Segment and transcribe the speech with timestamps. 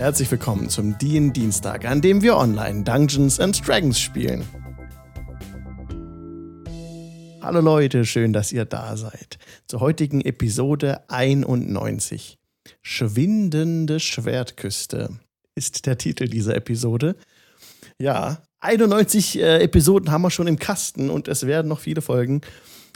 [0.00, 4.48] Herzlich willkommen zum DIN Dienstag, an dem wir online Dungeons and Dragons spielen.
[7.42, 9.38] Hallo Leute, schön, dass ihr da seid.
[9.66, 12.38] Zur heutigen Episode 91.
[12.80, 15.18] Schwindende Schwertküste
[15.54, 17.14] ist der Titel dieser Episode.
[17.98, 22.40] Ja, 91 äh, Episoden haben wir schon im Kasten und es werden noch viele Folgen.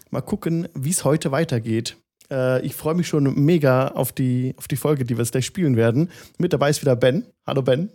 [0.09, 1.98] Mal gucken, wie es heute weitergeht.
[2.35, 5.46] Äh, ich freue mich schon mega auf die, auf die Folge, die wir jetzt gleich
[5.46, 6.11] spielen werden.
[6.39, 7.25] Mit dabei ist wieder Ben.
[7.47, 7.91] Hallo Ben.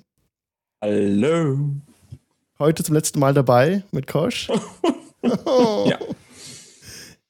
[0.82, 1.60] Hallo.
[2.58, 4.50] Heute zum letzten Mal dabei mit Kosch.
[5.22, 6.00] Ja.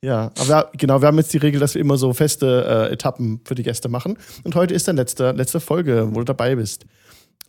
[0.02, 3.42] Ja, aber genau, wir haben jetzt die Regel, dass wir immer so feste äh, Etappen
[3.44, 4.18] für die Gäste machen.
[4.44, 6.86] Und heute ist dann letzte, letzte Folge, wo du dabei bist.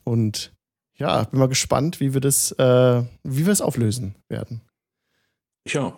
[0.02, 0.52] Und
[0.96, 4.62] ja, bin mal gespannt, wie wir das, äh, wie wir es auflösen werden.
[5.68, 5.96] Ja.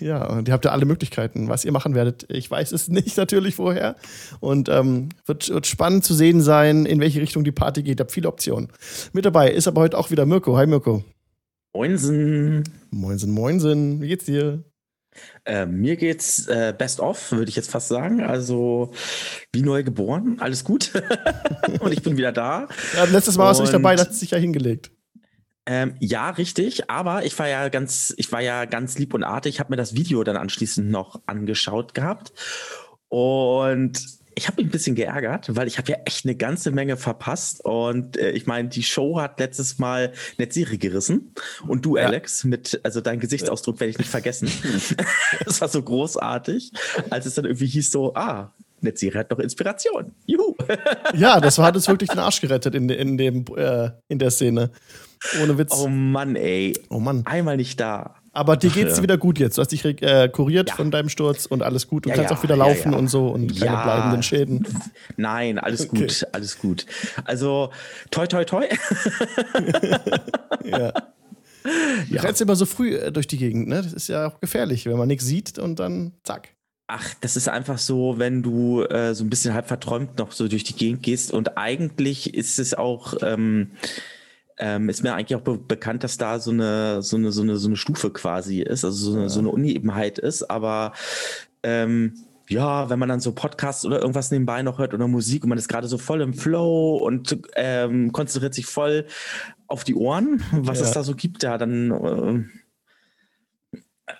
[0.00, 2.26] Ja, und ihr habt ja alle Möglichkeiten, was ihr machen werdet.
[2.30, 3.96] Ich weiß es nicht natürlich vorher.
[4.40, 8.00] Und ähm, wird, wird spannend zu sehen sein, in welche Richtung die Party geht.
[8.00, 8.68] Ihr habt viele Optionen.
[9.12, 10.56] Mit dabei ist aber heute auch wieder Mirko.
[10.56, 11.04] Hi Mirko.
[11.74, 12.64] Moinsen.
[12.90, 14.00] Moinsen, moinsen.
[14.02, 14.64] Wie geht's dir?
[15.44, 18.20] Äh, mir geht's äh, best of, würde ich jetzt fast sagen.
[18.22, 18.92] Also
[19.52, 20.92] wie neu geboren, alles gut.
[21.80, 22.68] Und ich bin wieder da.
[22.96, 24.90] Ja, letztes Mal warst du nicht Und- dabei, da hast du dich ja hingelegt.
[25.70, 26.88] Ähm, ja, richtig.
[26.88, 29.60] Aber ich war ja ganz, ich war ja ganz lieb und artig.
[29.60, 32.32] habe mir das Video dann anschließend noch angeschaut gehabt.
[33.08, 34.00] Und
[34.34, 37.62] ich habe mich ein bisschen geärgert, weil ich habe ja echt eine ganze Menge verpasst.
[37.62, 41.34] Und äh, ich meine, die Show hat letztes Mal Netzserie gerissen.
[41.66, 42.06] Und du, Ja.
[42.06, 44.50] Alex, mit, also dein Gesichtsausdruck werde ich nicht vergessen.
[45.44, 46.72] das war so großartig,
[47.10, 50.12] als es dann irgendwie hieß so, ah, Netzserie hat noch Inspiration.
[50.24, 50.54] Juhu.
[51.14, 54.70] Ja, das hat uns wirklich den Arsch gerettet in, in, dem, äh, in der Szene.
[55.42, 55.72] Ohne Witz.
[55.76, 56.78] oh Mann, ey.
[56.90, 57.22] Oh Mann.
[57.26, 58.14] Einmal nicht da.
[58.32, 59.02] Aber dir geht's ja.
[59.02, 59.58] wieder gut jetzt.
[59.58, 60.76] Du hast dich äh, kuriert Ja.
[60.76, 62.04] von deinem Sturz und alles gut.
[62.04, 62.98] Du Ja, kannst ja, auch wieder laufen ja.
[62.98, 63.82] und so und keine Ja.
[63.82, 64.66] bleibenden Schäden.
[65.16, 66.00] Nein, alles Okay.
[66.02, 66.86] gut, alles gut.
[67.24, 67.70] Also,
[68.10, 68.64] toi, toi, toi.
[70.64, 70.92] Ja.
[72.10, 73.82] Du rennst immer so früh äh, durch die Gegend, ne?
[73.82, 76.50] Das ist ja auch gefährlich, wenn man nichts sieht und dann zack.
[76.86, 80.48] Ach, das ist einfach so, wenn du äh, so ein bisschen halb verträumt noch so
[80.48, 81.32] durch die Gegend gehst.
[81.32, 83.72] Und eigentlich ist es auch, ähm,
[84.58, 87.56] ähm, ist mir eigentlich auch be bekannt, dass da so eine, so eine, so eine,
[87.56, 90.42] so eine Stufe quasi ist, also so eine, so eine Unebenheit ist.
[90.50, 90.92] Aber
[91.62, 92.14] ähm,
[92.48, 95.58] ja, wenn man dann so Podcasts oder irgendwas nebenbei noch hört oder Musik und man
[95.58, 99.06] ist gerade so voll im Flow und ähm, konzentriert sich voll
[99.66, 100.86] auf die Ohren, was Ja.
[100.86, 102.50] es da so gibt, ja, dann ähm,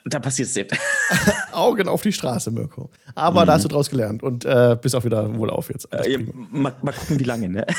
[0.05, 0.73] da passiert es nicht.
[1.53, 2.91] Augen auf die Straße, Mirko.
[3.15, 5.93] Aber da hast du draus gelernt und äh, bist auch wieder wohl auf jetzt.
[5.93, 6.19] Äh,
[6.51, 7.67] mal, mal gucken, wie lange, ne?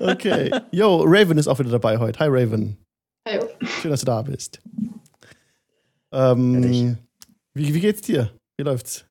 [0.00, 0.50] Okay.
[0.70, 2.18] Yo, Raven ist auch wieder dabei heute.
[2.18, 2.76] Hi, Raven.
[3.28, 3.46] Hallo.
[3.60, 4.60] Schön, dass du da bist.
[6.12, 6.96] Ähm,
[7.54, 8.32] wie, wie geht's dir?
[8.56, 9.04] Wie läuft's?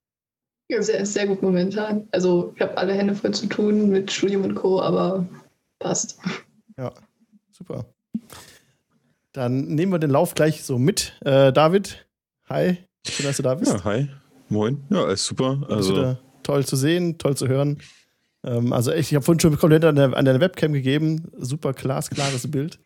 [0.69, 2.07] Ja, sehr, sehr gut momentan.
[2.11, 5.25] Also ich habe alle Hände voll zu tun mit Studium und Co., aber
[5.79, 6.19] passt.
[6.77, 6.93] Ja,
[7.51, 7.85] super.
[9.33, 11.13] Dann nehmen wir den Lauf gleich so mit.
[11.23, 12.05] Äh, David,
[12.49, 12.77] hi.
[13.07, 13.71] Schön, dass du da bist.
[13.71, 14.09] Ja, hi.
[14.49, 14.83] Moin.
[14.89, 15.65] Ja, alles super.
[15.69, 17.81] Also, toll zu sehen, toll zu hören.
[18.43, 21.31] Ähm, also echt, ich habe vorhin schon Kompliment an der, an der Webcam gegeben.
[21.37, 22.79] Super glasklares Bild.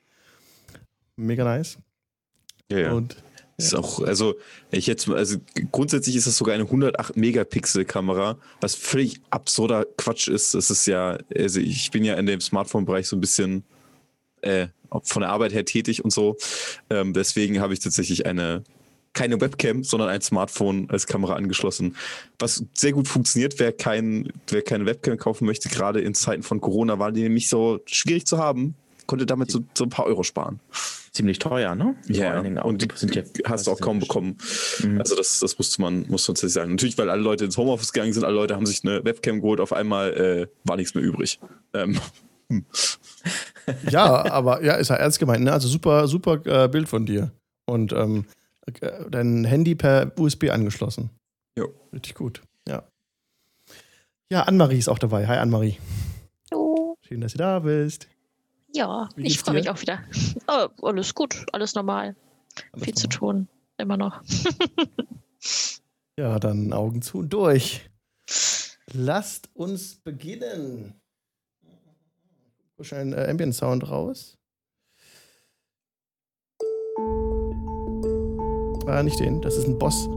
[1.15, 1.77] Mega nice.
[2.69, 2.91] ja, ja.
[2.91, 3.15] Und
[3.57, 4.35] Ist auch, also,
[4.69, 5.37] ich jetzt, also
[5.71, 10.53] grundsätzlich ist das sogar eine 108 Megapixel Kamera, was völlig absurder Quatsch ist.
[10.53, 13.63] Das ist ja, also ich bin ja in dem Smartphone-Bereich so ein bisschen
[14.41, 14.67] äh,
[15.03, 16.37] von der Arbeit her tätig und so.
[16.89, 18.63] Ähm, deswegen habe ich tatsächlich eine
[19.15, 21.95] keine Webcam, sondern ein Smartphone als Kamera angeschlossen.
[22.37, 26.61] Was sehr gut funktioniert, wer, kein, wer keine Webcam kaufen möchte, gerade in Zeiten von
[26.61, 28.75] Corona, waren die nämlich so schwierig zu haben,
[29.07, 30.59] konnte damit so, so ein paar Euro sparen.
[31.11, 31.95] Ziemlich teuer, ne?
[32.07, 32.65] Ja, auch.
[32.65, 34.37] und die sind ja, hast du auch kaum bekommen.
[34.83, 34.99] Mhm.
[34.99, 36.71] Also das, das musste man, musste man tatsächlich sagen.
[36.71, 39.61] Natürlich, weil alle Leute ins Homeoffice gegangen sind, alle Leute haben sich eine Webcam geholt,
[39.61, 41.39] auf einmal äh, war nichts mehr übrig.
[41.73, 41.97] Ähm,
[43.89, 45.51] ja, aber ja, ist ja ernst gemeint, ne?
[45.51, 47.31] Also super, super äh, Bild von dir.
[47.65, 48.25] Und ähm,
[48.81, 51.09] äh, dein Handy per USB angeschlossen.
[51.57, 51.73] Jo.
[51.93, 52.83] Richtig gut, ja.
[54.31, 55.27] Ja, Annemarie ist auch dabei.
[55.27, 55.77] Hi, Annemarie.
[56.51, 56.97] Hallo.
[57.01, 58.07] Schön, dass du da bist.
[58.73, 59.99] Ja, ich freue mich auch wieder.
[60.47, 62.15] Oh, alles gut, alles normal.
[62.73, 63.17] Alles Viel zu normal.
[63.17, 64.21] tun, immer noch.
[66.17, 67.89] Ja, dann Augen zu und durch.
[68.93, 70.93] Lasst uns beginnen.
[72.81, 74.37] Schnell einen äh, Ambient Sound raus.
[78.87, 79.41] Ah, nicht den.
[79.41, 80.09] Das ist ein Boss.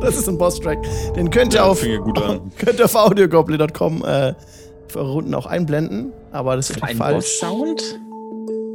[0.00, 0.82] Das ist ein Boss-Track.
[1.14, 1.80] Den könnt ihr Ja, auf,
[2.58, 4.34] könnt ihr auf audiogoblin.com äh,
[4.88, 6.12] für eure Runden auch einblenden.
[6.32, 7.40] Aber das ist Ein falsch.
[7.40, 8.00] Boss-Sound?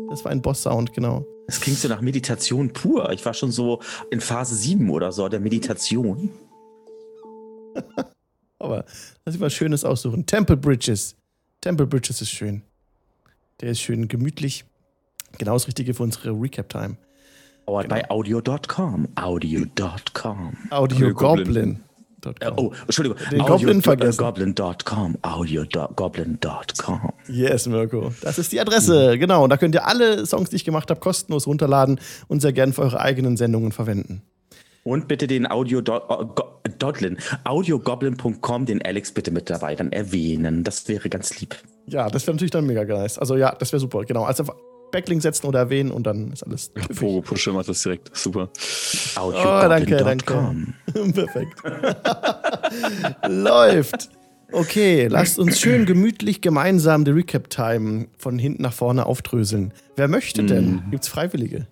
[0.09, 1.25] Das war ein Boss-Sound, genau.
[1.47, 3.11] Das klingt so nach Meditation pur.
[3.11, 6.31] Ich war schon so in Phase 7 oder so der Meditation.
[8.59, 8.85] Aber
[9.25, 10.25] lass ich was Schönes aussuchen.
[10.25, 11.15] Temple Bridges.
[11.59, 12.61] Temple Bridges ist schön.
[13.61, 14.65] Der ist schön gemütlich.
[15.37, 16.97] Genau das Richtige für unsere Recap-Time.
[17.65, 19.07] Powered by Audio.com.
[19.15, 20.57] Audio.com.
[20.71, 21.83] Audio Goblin.
[22.39, 23.17] Äh, oh, Entschuldigung.
[23.31, 24.17] Den Goblin vergessen.
[24.17, 25.17] Goblin.com.
[25.21, 27.13] Audio.goblin.com.
[27.27, 28.11] Yes, Mirko.
[28.21, 29.17] Das ist die Adresse.
[29.17, 29.43] Genau.
[29.43, 32.73] Und da könnt ihr alle Songs, die ich gemacht habe, kostenlos runterladen und sehr gern
[32.73, 34.21] für eure eigenen Sendungen verwenden.
[34.83, 40.63] Und bitte den Audio Dotlin, audiogoblin.com, den Alex bitte mit dabei dann erwähnen.
[40.63, 41.55] Das wäre ganz lieb.
[41.87, 43.17] Ja, das wäre natürlich dann mega nice.
[43.17, 44.03] Also ja, das wäre super.
[44.05, 44.23] Genau.
[44.23, 44.45] Also
[44.91, 46.71] Backlink setzen oder erwähnen und dann ist alles.
[46.99, 48.15] Pogo Pusche macht das direkt.
[48.15, 48.49] Super.
[49.19, 50.55] Oh, danke, danke.
[51.13, 51.61] Perfekt.
[53.27, 54.09] Läuft.
[54.53, 59.73] Okay, lasst uns schön gemütlich gemeinsam die Recap-Time von hinten nach vorne aufdröseln.
[59.95, 60.75] Wer möchte denn?
[60.75, 60.91] Mm.
[60.91, 61.67] Gibt's Freiwillige?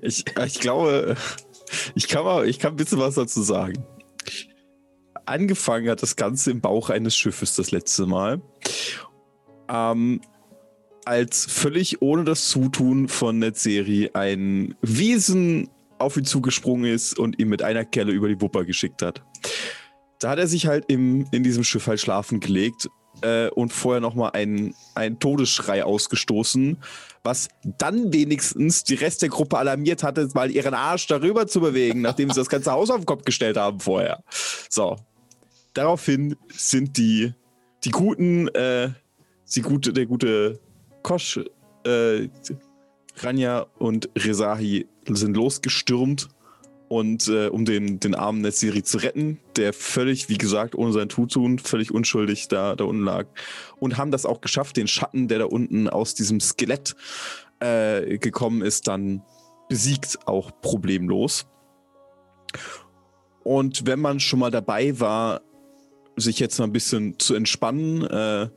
[0.00, 1.16] Ich, ich glaube,
[1.94, 3.84] ich kann, mal, ich kann ein bisschen was dazu sagen.
[5.26, 8.40] Angefangen hat das Ganze im Bauch eines Schiffes das letzte Mal.
[9.68, 10.20] Ähm,
[11.04, 15.68] als völlig ohne das Zutun von Netzeri ein Wesen
[15.98, 19.22] auf ihn zugesprungen ist und ihn mit einer Kelle über die Wupper geschickt hat.
[20.18, 22.88] Da hat er sich halt im, in diesem Schiff halt schlafen gelegt
[23.22, 26.78] äh, und vorher nochmal einen, einen Todesschrei ausgestoßen,
[27.22, 32.00] was dann wenigstens die Rest der Gruppe alarmiert hatte, mal ihren Arsch darüber zu bewegen,
[32.00, 34.22] nachdem sie das ganze Haus auf den Kopf gestellt haben vorher.
[34.68, 34.96] So.
[35.76, 37.34] Daraufhin sind die,
[37.84, 38.88] die guten, äh,
[39.54, 40.58] die gute, der gute
[41.02, 41.38] Kosch,
[41.84, 42.28] äh,
[43.18, 46.30] Ranja und Rezahi sind losgestürmt
[46.88, 51.10] und äh, um den, den armen Netziri zu retten, der völlig, wie gesagt, ohne sein
[51.10, 53.26] Tutun, völlig unschuldig da, da unten lag.
[53.78, 56.96] Und haben das auch geschafft, den Schatten, der da unten aus diesem Skelett
[57.60, 59.22] äh, gekommen ist, dann
[59.68, 61.46] besiegt, auch problemlos.
[63.44, 65.42] Und wenn man schon mal dabei war,
[66.16, 68.48] sich jetzt mal ein bisschen zu entspannen, äh,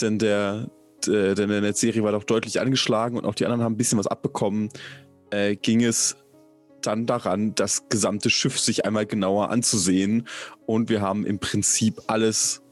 [0.00, 0.70] denn der,
[1.06, 3.98] äh, denn der Netzserie war doch deutlich angeschlagen und auch die anderen haben ein bisschen
[3.98, 4.70] was abbekommen,
[5.30, 6.16] äh, ging es
[6.82, 10.28] dann daran, das gesamte Schiff sich einmal genauer anzusehen.
[10.66, 12.62] Und wir haben im Prinzip alles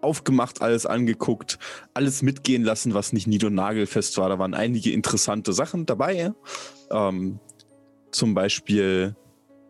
[0.00, 1.58] aufgemacht, alles angeguckt,
[1.92, 4.30] alles mitgehen lassen, was nicht nied- und nagelfest war.
[4.30, 6.32] Da waren einige interessante Sachen dabei.
[6.90, 7.38] Ähm,
[8.10, 9.14] zum Beispiel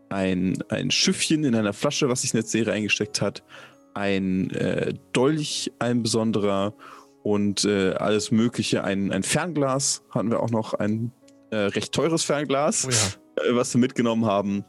[0.08, 3.42] ein, ein Schiffchen in einer Flasche, was sich in der Serie eingesteckt hat.
[3.94, 6.74] Ein äh, Dolch, ein besonderer
[7.22, 8.84] und äh, alles Mögliche.
[8.84, 11.12] Ein, ein Fernglas hatten wir auch noch, ein
[11.50, 13.44] äh, recht teures Fernglas, oh ja.
[13.44, 14.64] äh, was wir mitgenommen haben.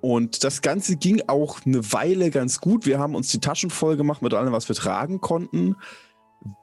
[0.00, 2.86] Und das Ganze ging auch eine Weile ganz gut.
[2.86, 5.76] Wir haben uns die Taschen voll gemacht mit allem, was wir tragen konnten,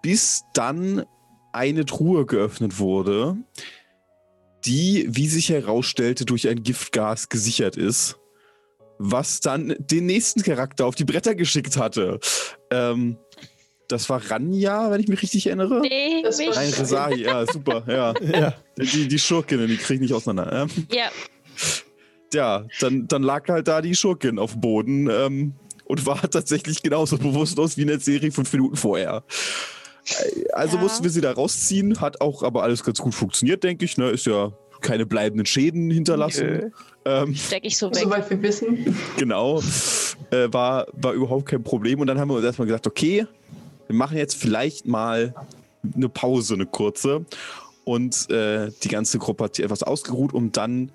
[0.02, 1.06] bis dann
[1.54, 3.38] eine Truhe geöffnet wurde,
[4.66, 8.19] die, wie sich herausstellte, durch ein Giftgas gesichert ist,
[9.02, 12.20] was dann den nächsten Charakter auf die Bretter geschickt hatte.
[12.70, 13.18] Ähm,
[13.88, 15.80] das war Ranja, wenn ich mich richtig erinnere.
[15.82, 18.14] Nee, Das war- Ein Resahi, ja, super, ja.
[18.40, 18.54] Ja.
[18.78, 20.64] Die, die Schurkin, die kriege ich nicht auseinander.
[20.64, 21.10] Ähm, Ja,
[22.34, 25.54] ja, dann, dann lag halt da die Schurkin auf dem Boden ähm,
[25.86, 29.24] und war tatsächlich genauso bewusstlos wie in der Serie fünf Minuten vorher.
[30.20, 30.84] Äh, Also Ja.
[30.84, 33.98] mussten wir sie da rausziehen, hat auch aber alles ganz gut funktioniert, denke ich.
[33.98, 34.10] Ne?
[34.12, 34.52] Ist ja
[34.82, 36.74] keine bleibenden Schäden hinterlassen.
[37.06, 38.04] Ähm, steck ich so weg.
[38.04, 38.96] Soweit wir wissen.
[39.18, 39.62] genau.
[40.32, 42.00] Äh, war, war überhaupt kein Problem.
[42.00, 43.26] Und dann haben wir uns erstmal gesagt, okay,
[43.88, 45.34] wir machen jetzt vielleicht mal
[45.96, 47.26] eine Pause, eine kurze.
[47.84, 50.92] Und äh, die ganze Gruppe hat sich etwas ausgeruht, um dann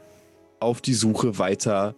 [0.61, 1.95] auf die Suche weiter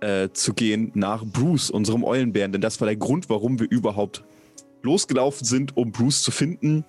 [0.00, 2.52] äh, zu gehen nach Bruce, unserem Eulenbären.
[2.52, 4.22] Denn das war der Grund, warum wir überhaupt
[4.82, 6.84] losgelaufen sind, um Bruce zu finden.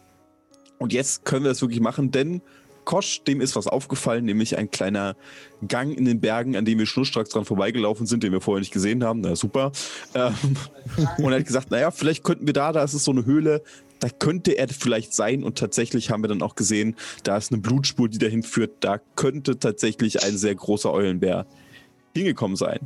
[0.78, 2.42] Und jetzt können wir das wirklich machen, denn
[2.86, 5.16] Kosch, dem ist was aufgefallen, nämlich ein kleiner
[5.68, 8.74] Gang in den Bergen, an dem wir schnurstracks dran vorbeigelaufen sind, den wir vorher nicht
[8.74, 9.22] gesehen haben.
[9.22, 9.72] Na super.
[10.14, 10.34] Ähm,
[11.18, 13.62] und er hat gesagt, naja, vielleicht könnten wir da, da ist es so eine Höhle,
[14.00, 15.44] da könnte er vielleicht sein.
[15.44, 18.72] Und tatsächlich haben wir dann auch gesehen, da ist eine Blutspur, die dahin führt.
[18.80, 21.46] Da könnte tatsächlich ein sehr großer Eulenbär
[22.16, 22.80] hingekommen sein.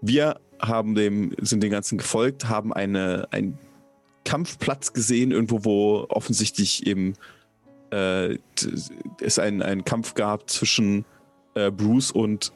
[0.00, 3.58] Wir haben dem, sind den Ganzen gefolgt, haben eine, einen
[4.24, 7.14] Kampfplatz gesehen, irgendwo, wo offensichtlich eben
[7.90, 8.38] äh,
[9.20, 11.04] es einen, einen Kampf gab zwischen
[11.54, 12.52] äh, Bruce und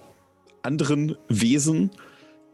[0.62, 1.90] anderen Wesen.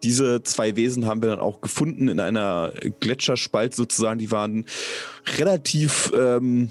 [0.02, 4.18] Diese zwei Wesen haben wir dann auch gefunden in einer Gletscherspalte sozusagen.
[4.18, 4.64] Die waren
[5.38, 6.70] relativ ähm,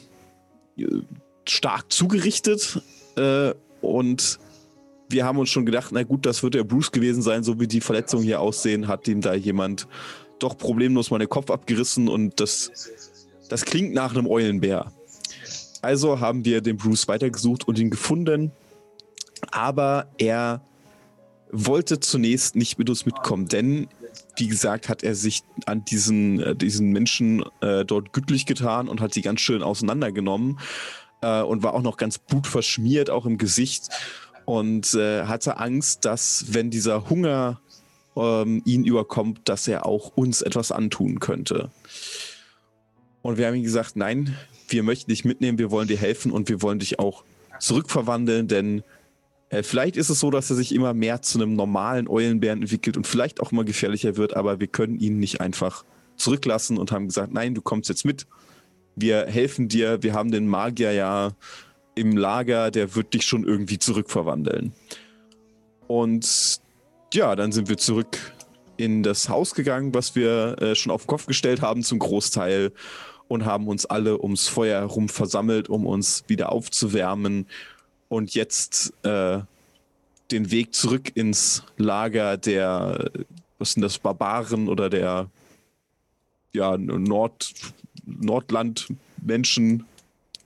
[1.47, 2.81] stark zugerichtet
[3.15, 4.39] äh, und
[5.09, 7.67] wir haben uns schon gedacht, na gut, das wird der Bruce gewesen sein, so wie
[7.67, 9.87] die Verletzungen hier aussehen, hat ihm da jemand
[10.37, 12.89] doch problemlos mal den Kopf abgerissen und das,
[13.49, 14.91] das klingt nach einem Eulenbär.
[15.81, 18.51] Also haben wir den Bruce weitergesucht und ihn gefunden,
[19.51, 20.61] aber er
[21.51, 23.87] wollte zunächst nicht mit uns mitkommen, denn
[24.37, 29.01] wie gesagt, hat er sich an diesen, äh, diesen Menschen äh, dort gütlich getan und
[29.01, 30.59] hat sie ganz schön auseinandergenommen
[31.21, 33.89] äh, und war auch noch ganz blutverschmiert, auch im Gesicht.
[34.45, 37.59] Und äh, hatte Angst, dass, wenn dieser Hunger
[38.15, 41.69] ähm, ihn überkommt, dass er auch uns etwas antun könnte.
[43.21, 44.35] Und wir haben ihm gesagt, nein,
[44.71, 47.23] wir möchten dich mitnehmen, wir wollen dir helfen und wir wollen dich auch
[47.59, 48.83] zurückverwandeln, denn
[49.49, 52.97] äh, vielleicht ist es so, dass er sich immer mehr zu einem normalen Eulenbären entwickelt
[52.97, 55.83] und vielleicht auch immer gefährlicher wird, aber wir können ihn nicht einfach
[56.15, 58.27] zurücklassen und haben gesagt, nein, du kommst jetzt mit.
[58.95, 61.31] Wir helfen dir, wir haben den Magier ja
[61.95, 64.73] im Lager, der wird dich schon irgendwie zurückverwandeln.
[65.87, 66.59] Und
[67.13, 68.17] ja, dann sind wir zurück
[68.77, 72.71] in das Haus gegangen, was wir äh, schon auf den Kopf gestellt haben zum Großteil
[73.29, 77.45] und haben uns alle ums Feuer herum versammelt, um uns wieder aufzuwärmen
[78.09, 79.39] und jetzt äh,
[80.31, 83.11] den Weg zurück ins Lager der,
[83.57, 85.29] was sind das, Barbaren oder der
[86.53, 87.53] ja, Nord,
[88.05, 89.85] Nordland-Menschen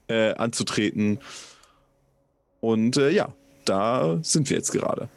[0.08, 1.18] äh, anzutreten.
[2.60, 3.32] Und äh, ja,
[3.64, 5.08] da sind wir jetzt gerade.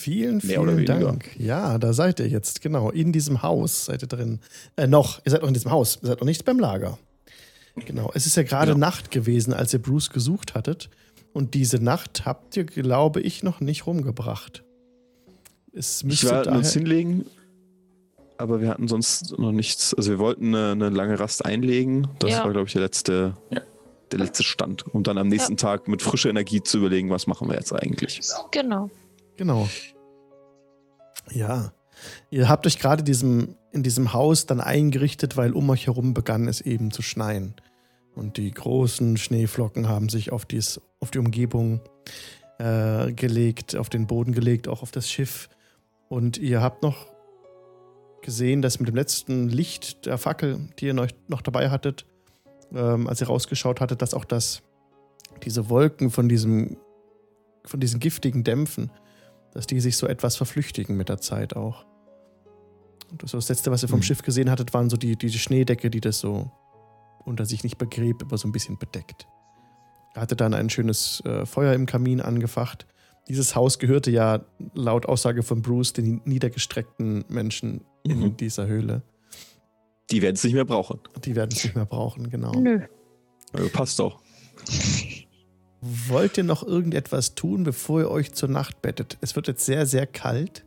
[0.00, 0.86] Vielen, vielen.
[0.86, 1.28] Dank.
[1.38, 2.90] Ja, da seid ihr jetzt, genau.
[2.90, 4.40] In diesem Haus seid ihr drin.
[4.76, 5.98] Äh, noch, ihr seid noch in diesem Haus.
[6.02, 6.98] Ihr seid noch nicht beim Lager.
[7.86, 8.10] Genau.
[8.14, 8.86] Es ist ja gerade Genau.
[8.86, 10.88] Nacht gewesen, als ihr Bruce gesucht hattet.
[11.34, 14.64] Und diese Nacht habt ihr, glaube ich, noch nicht rumgebracht.
[15.72, 17.26] Es Ich werde uns daher, hinlegen,
[18.38, 19.92] aber wir hatten sonst noch nichts.
[19.94, 22.08] Also wir wollten eine, eine lange Rast einlegen.
[22.18, 22.44] Das Ja.
[22.44, 23.60] war, glaube ich, der letzte, Ja.
[24.10, 24.86] der letzte Stand.
[24.92, 28.20] Um dann am nächsten Tag mit frischer Energie zu überlegen, was machen wir jetzt eigentlich.
[28.50, 28.90] Genau.
[29.40, 29.70] Genau.
[31.30, 31.72] Ja.
[32.28, 36.46] Ihr habt euch gerade diesem, in diesem Haus dann eingerichtet, weil um euch herum begann
[36.46, 37.54] es eben zu schneien.
[38.14, 41.80] Und die großen Schneeflocken haben sich auf, dies, auf die Umgebung
[42.58, 45.48] äh, gelegt, auf den Boden gelegt, auch auf das Schiff.
[46.10, 47.06] Und ihr habt noch
[48.20, 52.04] gesehen, dass mit dem letzten Licht der Fackel, die ihr noch, dabei hattet,
[52.74, 54.60] ähm, als ihr rausgeschaut hattet, dass auch das,
[55.44, 56.76] diese Wolken von diesem,
[57.64, 58.90] von diesen giftigen Dämpfen,
[59.52, 61.84] dass die sich so etwas verflüchtigen mit der Zeit auch.
[63.10, 64.04] Und das, letzte, was ihr vom Mhm.
[64.04, 66.50] Schiff gesehen hattet, waren so die, die Schneedecke, die das so
[67.24, 69.26] unter sich nicht begräbt, aber so ein bisschen bedeckt.
[70.14, 72.86] Er hatte dann ein schönes äh, Feuer im Kamin angefacht.
[73.28, 78.36] Dieses Haus gehörte ja laut Aussage von Bruce den niedergestreckten Menschen in Mhm.
[78.36, 79.02] dieser Höhle.
[80.10, 80.98] Die werden es nicht mehr brauchen.
[81.24, 82.52] Die werden es nicht mehr brauchen, genau.
[82.52, 82.80] Nö.
[83.52, 84.20] Äh, passt auch.
[85.82, 89.16] Wollt ihr noch irgendetwas tun, bevor ihr euch zur Nacht bettet?
[89.20, 90.64] Es wird jetzt sehr, sehr kalt.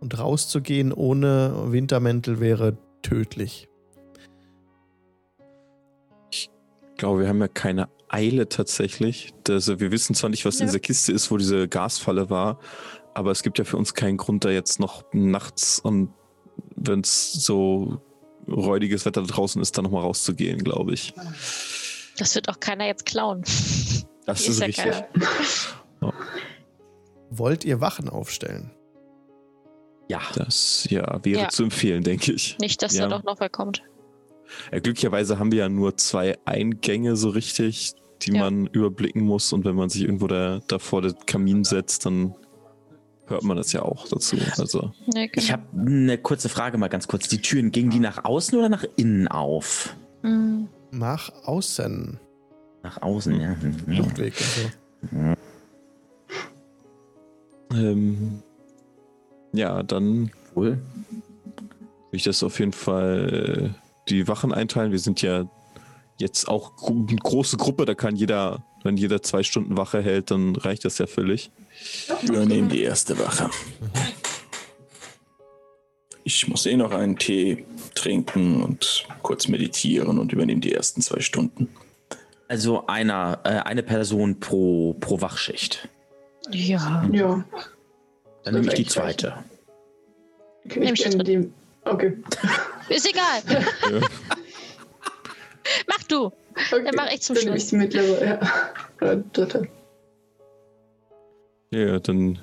[0.00, 3.68] Und rauszugehen ohne Wintermäntel wäre tödlich.
[6.30, 6.48] Ich
[6.96, 9.32] glaube, wir haben ja keine Eile tatsächlich.
[9.48, 10.66] Also wir wissen zwar nicht, was in Ja.
[10.66, 12.60] dieser Kiste ist, wo diese Gasfalle war,
[13.14, 16.10] aber es gibt ja für uns keinen Grund, da jetzt noch nachts und
[16.76, 18.00] wenn es so
[18.48, 21.14] räudiges Wetter draußen ist, dann nochmal rauszugehen, glaube ich.
[22.18, 23.42] Das wird auch keiner jetzt klauen.
[24.24, 24.84] Das ist ja richtig.
[24.84, 25.08] keiner.
[27.30, 28.70] Wollt ihr Wachen aufstellen?
[30.08, 30.20] Ja.
[30.36, 31.48] Das ja wäre Ja.
[31.48, 32.56] zu empfehlen, denke ich.
[32.58, 33.08] Nicht, dass Ja.
[33.08, 33.82] da doch noch wer kommt.
[34.70, 38.42] Ja, glücklicherweise haben wir ja nur zwei Eingänge so richtig, die Ja.
[38.44, 39.52] man überblicken muss.
[39.52, 42.34] Und wenn man sich irgendwo da, da vor den Kamin setzt, dann
[43.26, 44.36] hört man das ja auch dazu.
[44.58, 45.42] Also Nee, genau.
[45.42, 47.28] Ich habe eine kurze Frage mal ganz kurz.
[47.28, 49.96] Die Türen, gingen die nach außen oder nach innen auf?
[50.22, 52.20] Mm, Nach außen.
[52.82, 53.56] Nach außen, ja.
[53.86, 54.34] Luftweg
[55.10, 55.34] und so.
[57.76, 58.42] ähm,
[59.52, 60.72] ja, dann Cool.
[60.72, 60.80] will
[62.12, 64.92] ich das auf jeden Fall äh, die Wachen einteilen.
[64.92, 65.48] Wir sind ja
[66.18, 70.54] jetzt auch eine große Gruppe, da kann jeder, wenn jeder zwei Stunden Wache hält, dann
[70.56, 71.50] reicht das ja völlig.
[72.22, 73.48] Übernehmen die erste Wache.
[76.24, 77.64] Ich muss eh noch einen Tee
[77.94, 81.68] trinken und kurz meditieren und übernehme die ersten zwei Stunden.
[82.48, 85.88] Also einer, äh, eine Person pro, pro Wachschicht.
[86.50, 87.08] ja.
[87.12, 87.44] Ja.
[88.44, 89.34] Dann nehme ich die zweite.
[90.64, 91.52] Okay, Nehm ich ich bin die.
[91.84, 92.16] Okay.
[92.88, 93.62] Ist egal.
[95.86, 96.26] Mach du.
[96.26, 96.84] okay.
[96.84, 97.64] Dann mach ich zum Dann nehme Schluss.
[97.64, 98.40] ich die mittlere, ja.
[99.00, 99.68] Oder dritte.
[101.70, 102.38] Ja, dann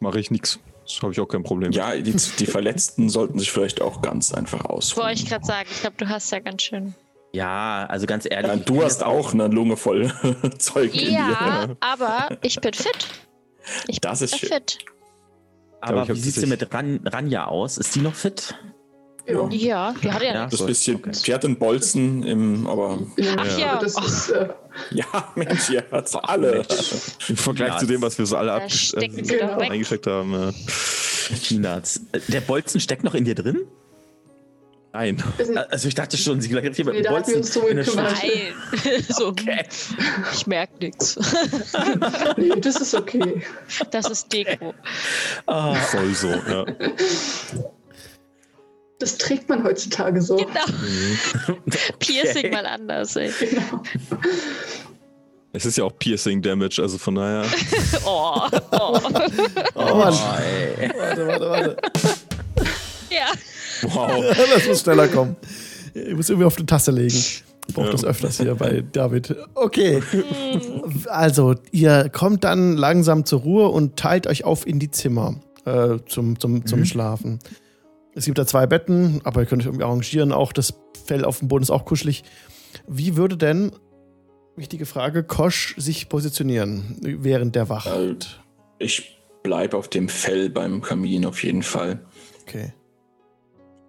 [0.00, 0.58] mache ich nichts.
[0.88, 1.70] Das habe ich auch kein Problem.
[1.72, 5.10] Ja, die, die Verletzten sollten sich vielleicht auch ganz einfach Wollte ausruhen.
[5.12, 5.68] ich gerade sagen.
[5.70, 6.94] Ich glaube, du hast ja ganz schön.
[7.32, 8.50] Ja, also ganz ehrlich.
[8.50, 10.10] Ja, du hast auch eine Lunge voll
[10.58, 11.76] Zeug in Ja, dir.
[11.80, 13.06] aber ich bin fit.
[13.86, 14.48] Ich Das bin ist schön.
[14.48, 14.78] fit.
[15.82, 17.76] Aber wie sieht es denn mit Ran, Ranja aus?
[17.76, 18.54] Ist die noch fit?
[19.28, 19.48] Ja.
[19.50, 20.40] Ja, die hat ja, Ja.
[20.46, 20.58] nichts.
[20.58, 21.32] Das bisschen, Okay.
[21.34, 22.98] hat einen Bolzen im, aber
[23.36, 23.72] Ach ja.
[23.72, 24.48] aber Das ist, äh,
[24.90, 26.64] ja, Mensch, ihr hat's alle.
[27.28, 28.52] Im Vergleich Ja, zu dem, was wir so alle
[28.94, 29.60] äh, Genau.
[29.60, 29.70] weg.
[29.70, 30.34] eingesteckt haben.
[30.34, 30.52] Äh.
[31.46, 32.00] Peanuts.
[32.28, 33.58] Der Bolzen steckt noch in dir drin?
[34.94, 35.22] Nein.
[35.70, 37.86] Also ich dachte schon, sie gleich jemand Nee, da uns drum in der.
[37.94, 38.14] Nein.
[39.08, 39.64] so, Okay.
[40.32, 41.16] ich merke nichts.
[42.38, 43.42] Nee, das ist okay.
[43.90, 44.72] Das ist Deko.
[45.46, 46.64] Ah, Voll so, ja.
[48.98, 50.36] Das trägt man heutzutage so.
[50.36, 51.58] Genau.
[52.00, 53.30] Piercing mal anders, ey.
[53.38, 53.82] Genau.
[55.52, 57.44] Es ist ja auch Piercing Damage, also von daher.
[58.04, 58.40] Oh,
[58.72, 58.98] oh.
[59.74, 60.14] Oh Mann.
[60.78, 60.90] ey.
[60.98, 61.76] Warte, warte, warte.
[63.10, 63.32] Ja.
[63.82, 64.24] Wow.
[64.54, 65.36] Das muss schneller kommen.
[65.94, 67.14] Ich muss irgendwie auf die Tasse legen.
[67.16, 67.92] Ich brauche Ja.
[67.92, 69.34] das öfters hier bei David.
[69.54, 70.02] Okay.
[71.06, 75.96] Also, ihr kommt dann langsam zur Ruhe und teilt euch auf in die Zimmer äh,
[76.06, 77.38] zum, zum, zum Schlafen.
[78.18, 80.32] Es gibt da zwei Betten, aber ihr könnt euch irgendwie arrangieren.
[80.32, 80.74] Auch das
[81.06, 82.24] Fell auf dem Boden ist auch kuschelig.
[82.88, 83.70] Wie würde denn,
[84.56, 87.86] wichtige Frage, Kosch sich positionieren während der Wacht?
[87.86, 88.40] Halt.
[88.80, 92.04] Ich bleibe auf dem Fell beim Kamin auf jeden Fall.
[92.42, 92.72] Okay.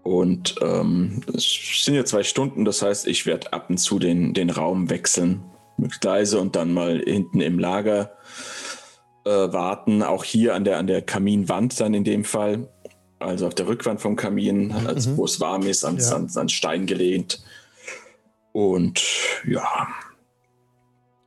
[0.04, 4.36] Und ähm, es sind ja zwei Stunden, das heißt, ich werde ab und zu den,
[4.36, 5.44] den Raum wechseln.
[5.78, 8.12] Möglichst leise und dann mal hinten im Lager
[9.26, 10.04] äh, warten.
[10.04, 12.70] Auch hier an der, an der Kaminwand dann in dem Fall.
[13.20, 15.18] Also auf der Rückwand vom Kamin, also Mhm.
[15.18, 16.16] wo es warm ist, ans, Ja.
[16.16, 17.44] ans, ans Stein gelehnt.
[18.54, 19.02] Und
[19.48, 19.88] ja,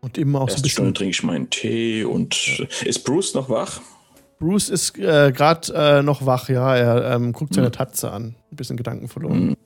[0.01, 0.95] Und immer auch so ein erste Stunde bisschen.
[0.95, 3.81] trinke ich meinen Tee und ist Bruce noch wach?
[4.41, 6.75] Bruce ist äh, gerade äh, noch wach, ja.
[6.75, 8.35] Er ähm, guckt seine Tatze an.
[8.51, 9.57] Ein bisschen Gedanken verloren.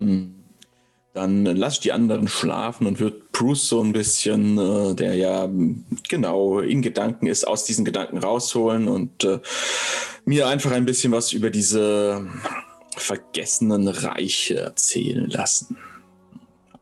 [0.00, 0.34] Hm.
[1.16, 5.48] Dann lass ich die anderen schlafen und wird Bruce so ein bisschen, äh, der ja
[6.10, 9.38] genau in Gedanken ist, aus diesen Gedanken rausholen und äh,
[10.26, 12.26] mir einfach ein bisschen was über diese
[12.98, 15.78] vergessenen Reiche erzählen lassen.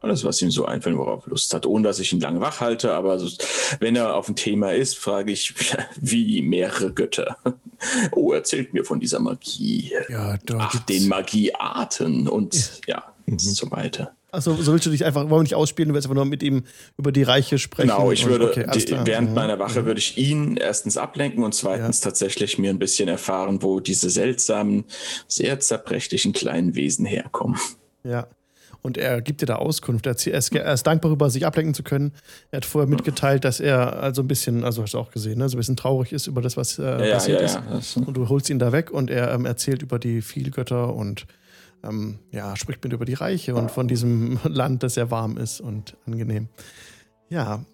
[0.00, 2.60] Alles, was ihm so einfällt, worauf er Lust hat, ohne dass ich ihn lange wach
[2.60, 2.92] halte.
[2.92, 3.28] Aber so,
[3.78, 5.54] wenn er auf ein Thema ist, frage ich,
[6.00, 7.36] wie mehrere Götter.
[8.12, 9.92] Oh, erzählt mir von dieser Magie.
[10.08, 14.14] Ja, Ach, den Magiearten und ja, so weiter.
[14.34, 16.42] Also so willst du dich einfach, wollen wir nicht ausspielen, du willst einfach nur mit
[16.42, 16.64] ihm
[16.98, 17.88] über die Reiche sprechen.
[17.88, 19.34] Genau, ich würde okay, die, während Mhm.
[19.34, 23.80] meiner Wache würde ich ihn erstens ablenken und zweitens tatsächlich mir ein bisschen erfahren, wo
[23.80, 24.84] diese seltsamen,
[25.28, 27.58] sehr zerbrechlichen kleinen Wesen herkommen.
[28.02, 28.26] Ja.
[28.82, 30.04] Und er gibt dir da Auskunft.
[30.04, 32.12] Er, ist, er ist dankbar darüber, sich ablenken zu können.
[32.50, 35.48] Er hat vorher mitgeteilt, dass er also ein bisschen, also hast du auch gesehen, ne,
[35.48, 37.46] so ein bisschen traurig ist über das, was äh, Ja, passiert ja,
[37.78, 37.96] ist.
[37.96, 38.02] ja.
[38.02, 41.24] Und du holst ihn da weg und er ähm, erzählt über die Vielgötter und
[41.86, 45.60] ähm, ja, spricht mit über die Reiche und von diesem Land, das sehr warm ist
[45.60, 46.48] und angenehm.
[47.28, 47.64] Ja,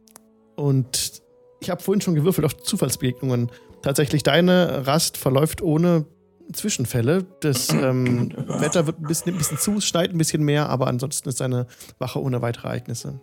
[0.56, 1.22] und
[1.60, 3.50] ich habe vorhin schon gewürfelt auf Zufallsbegegnungen.
[3.82, 6.06] Tatsächlich, deine Rast verläuft ohne
[6.52, 7.26] Zwischenfälle.
[7.40, 8.60] Das ähm, Wunderbar.
[8.60, 11.66] Wetter wird ein bisschen, ein bisschen zu, schneit ein bisschen mehr, aber ansonsten ist deine
[11.98, 13.20] Wache ohne weitere Ereignisse.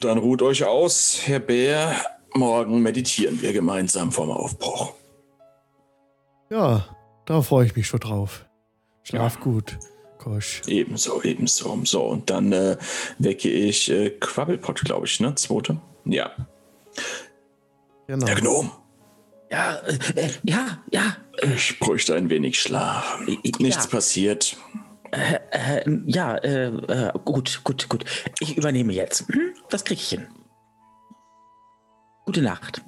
[0.00, 1.94] Dann ruht euch aus, Herr Bär.
[2.34, 4.92] Morgen meditieren wir gemeinsam vorm Aufbruch.
[6.50, 6.84] Ja,
[7.26, 8.46] da freue ich mich schon drauf.
[9.02, 9.78] Schlaf gut,
[10.18, 10.62] Kosch.
[10.66, 11.80] Ebenso, ebenso.
[11.84, 12.76] So, und dann äh,
[13.18, 15.34] wecke ich äh, Quabbelpot, glaube ich, ne?
[15.34, 15.80] Zweite?
[16.04, 16.32] Ja.
[18.06, 18.26] Genau.
[18.26, 18.70] Der Gnom.
[19.50, 21.16] Ja, äh, äh, ja, ja.
[21.54, 23.20] Ich bräuchte ein wenig Schlaf.
[23.26, 23.36] Ja.
[23.58, 24.56] Nichts passiert.
[25.10, 28.04] Äh, ja, äh, äh, gut, gut, gut.
[28.40, 29.26] Ich übernehme jetzt.
[29.28, 29.54] Hm?
[29.70, 30.26] Das krieg ich hin.
[32.26, 32.82] Gute Nacht.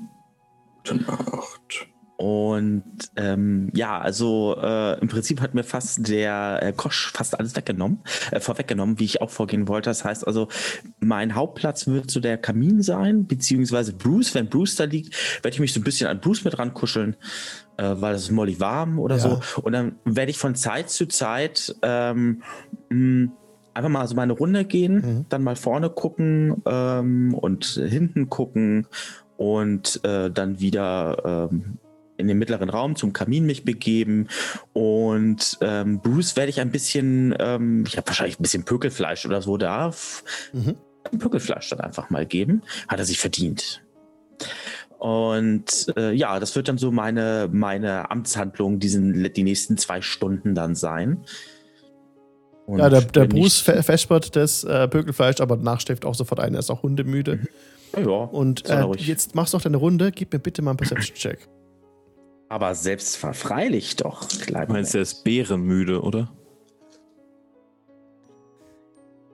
[0.79, 1.89] Gute Nacht.
[2.21, 2.85] Und
[3.17, 8.01] ähm, ja, also äh, im Prinzip hat mir fast der äh, Kosch fast alles weggenommen,
[8.31, 9.89] äh, vorweggenommen, wie ich auch vorgehen wollte.
[9.89, 10.49] Das heißt also,
[10.99, 14.35] mein Hauptplatz wird so der Kamin sein, beziehungsweise Bruce.
[14.35, 17.17] Wenn Bruce da liegt, werde ich mich so ein bisschen an Bruce mit rankuscheln,
[17.79, 19.23] äh, weil es ist molly warm oder Ja.
[19.23, 19.41] so.
[19.63, 22.43] Und dann werde ich von Zeit zu Zeit ähm,
[22.91, 23.31] mh,
[23.73, 25.27] einfach mal so meine Runde gehen, Mhm.
[25.31, 28.87] dann mal vorne gucken ähm, und hinten gucken
[29.39, 31.79] und äh, dann wieder ähm,
[32.21, 34.29] in den mittleren Raum zum Kamin mich begeben
[34.73, 39.43] und ähm, Bruce werde ich ein bisschen, ähm, ich habe wahrscheinlich ein bisschen Pökelfleisch oder
[39.43, 39.91] so da,
[40.53, 40.77] Mhm.
[41.19, 43.83] Pökelfleisch dann einfach mal geben, hat er sich verdient.
[44.99, 50.55] Und äh, ja, das wird dann so meine, meine Amtshandlung diesen, die nächsten zwei Stunden
[50.55, 51.25] dann sein.
[52.67, 56.53] Und Ja, der, der Bruce vespert das äh, Pökelfleisch, aber danach schläft auch sofort ein.
[56.55, 57.41] Er ist auch hundemüde.
[57.97, 60.13] Ja, ja, Und äh, jetzt machst du noch deine Runde.
[60.13, 61.49] Gib mir bitte mal einen Perception-Check.
[62.51, 65.13] Aber selbst freilich doch, kleiner Du meinst, der Mensch.
[65.13, 66.33] ist bärenmüde, oder?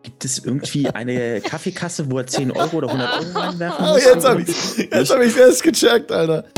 [0.02, 4.04] Gibt es irgendwie eine Kaffeekasse, wo er 10 Euro oder 100 Euro reinwerfen Ah, muss?
[4.04, 4.48] jetzt hab ich
[4.92, 6.44] jetzt hab ich festgecheckt, Alter.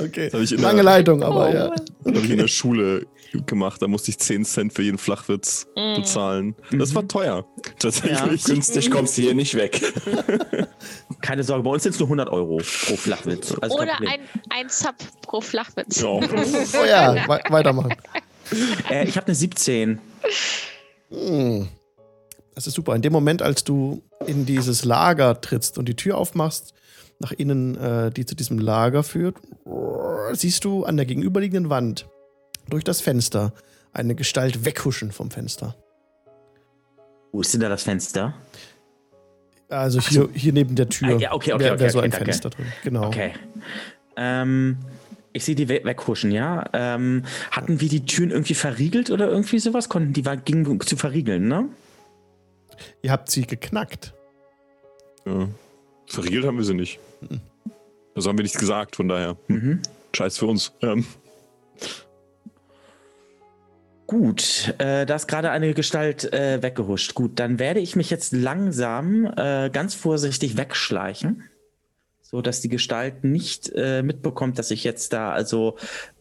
[0.00, 0.30] Okay.
[0.58, 1.68] Lange Leitung, aber Oh ja.
[2.04, 3.04] Das habe ich in der Schule
[3.46, 3.80] gemacht.
[3.82, 5.96] Da musste ich 10 Cent für jeden Flachwitz Mm.
[5.96, 6.54] bezahlen.
[6.72, 7.46] Das war teuer.
[7.78, 8.44] Tatsächlich.
[8.44, 9.80] Günstig kommst du hier nicht weg.
[11.20, 13.54] Keine Sorge, bei uns sind es nur 100 Euro pro Flachwitz.
[13.60, 16.00] Also Oder ein, ein Sub pro Flachwitz.
[16.00, 16.08] Ja.
[16.08, 16.20] Oh
[16.88, 17.94] ja, we weitermachen.
[18.88, 19.98] Äh, ich habe eine 17.
[21.10, 21.68] Hm.
[22.54, 22.94] Das ist super.
[22.96, 26.72] In dem Moment, als du in dieses Lager trittst und die Tür aufmachst,
[27.18, 29.36] nach innen, äh, die zu diesem Lager führt,
[30.32, 32.08] siehst du an der gegenüberliegenden Wand
[32.68, 33.52] durch das Fenster
[33.92, 35.74] eine Gestalt weghuschen vom Fenster.
[37.32, 38.34] Wo ist denn da das Fenster?
[39.68, 41.16] Also hier, hier neben der Tür.
[41.16, 42.24] Ah, ja, okay, okay, wäre okay, wär so okay, ein okay.
[42.24, 42.66] Fenster drin.
[42.84, 43.06] Genau.
[43.06, 43.32] Okay.
[44.16, 44.78] Ähm,
[45.32, 46.64] ich sehe die we weghuschen, ja.
[46.72, 49.88] Ähm, hatten wir die Türen irgendwie verriegelt oder irgendwie sowas?
[49.88, 51.68] Konnten die war- gingen zu verriegeln, ne?
[53.02, 54.14] Ihr habt sie geknackt.
[55.26, 55.48] ja.
[56.06, 56.98] Verriegelt haben wir sie nicht.
[58.14, 59.36] Also haben wir nichts gesagt, von daher.
[59.48, 59.56] Hm.
[59.56, 59.82] Mhm.
[60.16, 60.72] Scheiß für uns.
[60.80, 61.04] Ähm,
[64.08, 67.14] Gut, äh, da ist gerade eine Gestalt äh, weggehuscht.
[67.14, 71.42] Gut, dann werde ich mich jetzt langsam äh, ganz vorsichtig wegschleichen,
[72.22, 75.76] so dass die Gestalt nicht äh, mitbekommt, dass ich jetzt da, also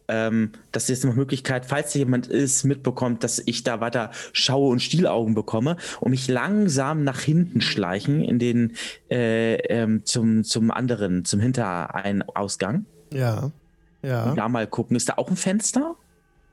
[0.09, 4.81] ähm, dass jetzt noch Möglichkeit, falls jemand ist, mitbekommt, dass ich da weiter schaue und
[4.81, 8.75] Stielaugen bekomme und mich langsam nach hinten schleichen in den
[9.09, 12.85] äh, ähm, zum zum anderen, zum Hintereinausgang.
[13.13, 13.53] Ja.
[14.01, 14.33] Ja.
[14.35, 15.95] Da mal gucken, ist da auch ein Fenster?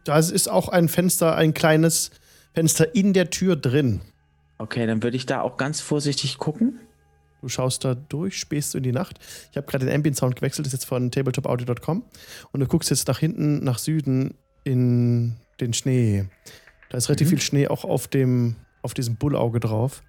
[0.05, 2.11] Da ist auch ein Fenster, ein kleines
[2.53, 4.01] Fenster in der Tür drin.
[4.59, 6.79] Okay, dann würde ich da auch ganz vorsichtig gucken.
[7.43, 9.19] Du schaust da durch, spähst du in die Nacht.
[9.51, 12.03] Ich habe gerade den Ambient Sound gewechselt, das ist jetzt von tabletopaudio.com.
[12.53, 16.27] Und du guckst jetzt nach hinten, nach Süden in den Schnee.
[16.91, 17.31] Da ist relativ Mhm.
[17.31, 20.03] viel Schnee auch auf, dem, auf diesem Bullauge drauf.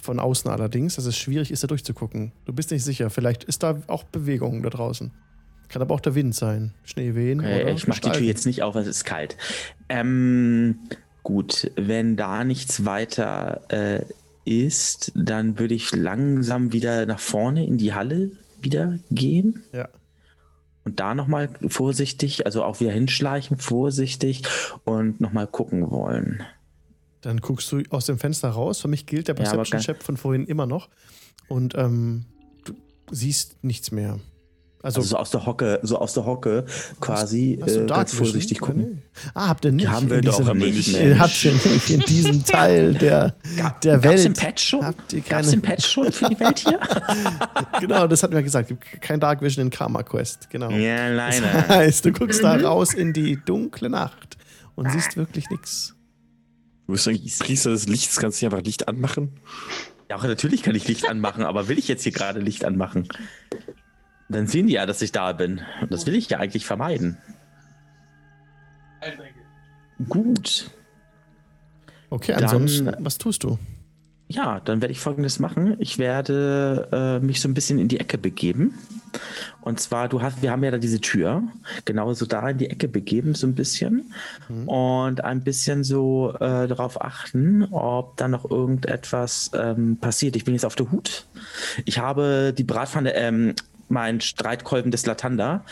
[0.00, 2.32] Von außen allerdings, dass es schwierig ist, da durchzugucken.
[2.44, 3.08] Du bist nicht sicher.
[3.08, 5.12] Vielleicht ist da auch Bewegung da draußen.
[5.68, 6.72] Kann aber auch der Wind sein.
[6.84, 7.40] Schneewehen.
[7.40, 9.36] Okay, oder ich mache die Tür jetzt nicht auf, es ist kalt.
[9.88, 10.78] Ähm,
[11.22, 14.04] gut, wenn da nichts weiter äh,
[14.44, 19.62] ist, dann würde ich langsam wieder nach vorne in die Halle wieder gehen.
[19.72, 19.88] Ja.
[20.84, 24.42] Und da nochmal vorsichtig, also auch wieder hinschleichen, vorsichtig
[24.84, 26.42] und nochmal gucken wollen.
[27.20, 28.80] Dann guckst du aus dem Fenster raus.
[28.80, 30.88] Für mich gilt der Ja, Perception-Check von vorhin immer noch.
[31.46, 32.24] Und ähm,
[32.64, 32.74] du
[33.10, 34.18] siehst nichts mehr.
[34.84, 36.64] Also, Also, so aus der Hocke, so aus der Hocke
[37.00, 38.26] quasi hast du äh, Dark ganz Vision?
[38.26, 38.90] vorsichtig Oder gucken.
[38.94, 39.02] nee?
[39.34, 39.88] Ah, habt ihr nicht.
[39.88, 41.20] haben wir in doch diesem, nicht, Ihr Mensch.
[41.20, 43.36] habt ihr nicht in diesem Teil der,
[43.84, 44.24] der Gab's Welt.
[44.26, 44.84] im Patch schon?
[44.84, 46.80] Habt ihr Gab's keine, den Patch schon für die Welt hier?
[47.80, 48.74] genau, das hatten wir gesagt.
[49.00, 50.48] Kein Dark Vision in Karma Quest.
[50.50, 50.70] Genau.
[50.70, 51.68] ja, Das leider.
[51.68, 54.36] heißt, du guckst da raus in die dunkle Nacht
[54.74, 55.94] und siehst wirklich nichts.
[56.88, 59.38] du bist ein Priester des Lichts, kannst du nicht einfach Licht anmachen?
[60.10, 63.06] Ja, auch natürlich kann ich Licht anmachen, aber will ich jetzt hier gerade Licht anmachen?
[64.32, 65.60] Dann sehen die ja, dass ich da bin.
[65.80, 67.18] Und das will ich ja eigentlich vermeiden.
[70.08, 70.70] Gut.
[72.10, 73.58] Okay, Dann- ansonsten, was tust du?
[74.28, 75.76] Ja, dann werde ich folgendes machen.
[75.78, 76.88] Ich werde
[77.20, 78.78] äh, mich so ein bisschen in die Ecke begeben.
[79.60, 81.42] Und zwar, du hast, wir haben ja da diese Tür,
[81.84, 84.14] genauso da in die Ecke begeben, so ein bisschen.
[84.64, 90.34] Und ein bisschen so äh, darauf achten, ob da noch irgendetwas ähm, passiert.
[90.36, 91.26] Ich bin jetzt auf der Hut.
[91.84, 93.54] Ich habe die Bratpfanne, ähm,
[93.92, 95.64] mein Streitkolben des Latanda.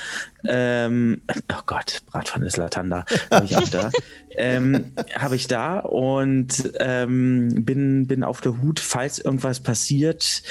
[0.47, 3.05] Ähm, oh Gott, Bratpfanne des Latanda.
[3.31, 3.91] Habe ich auch da.
[4.37, 10.43] ähm, habe ich da und ähm, bin, bin auf der Hut, falls irgendwas passiert,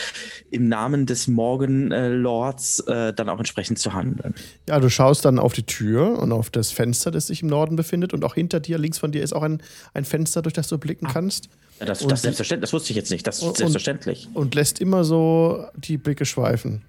[0.52, 4.34] im Namen des Morgenlords äh, dann auch entsprechend zu handeln.
[4.68, 7.76] Ja, du schaust dann auf die Tür und auf das Fenster, das sich im Norden
[7.76, 8.14] befindet.
[8.14, 9.62] Und auch hinter dir, links von dir, ist auch ein,
[9.94, 11.50] ein Fenster, durch das du blicken kannst.
[11.80, 14.28] Ja, Das, Und- das, selbstverständlich, das wusste ich jetzt nicht, das ist Und- selbstverständlich.
[14.34, 16.84] Und lässt immer so die Blicke schweifen.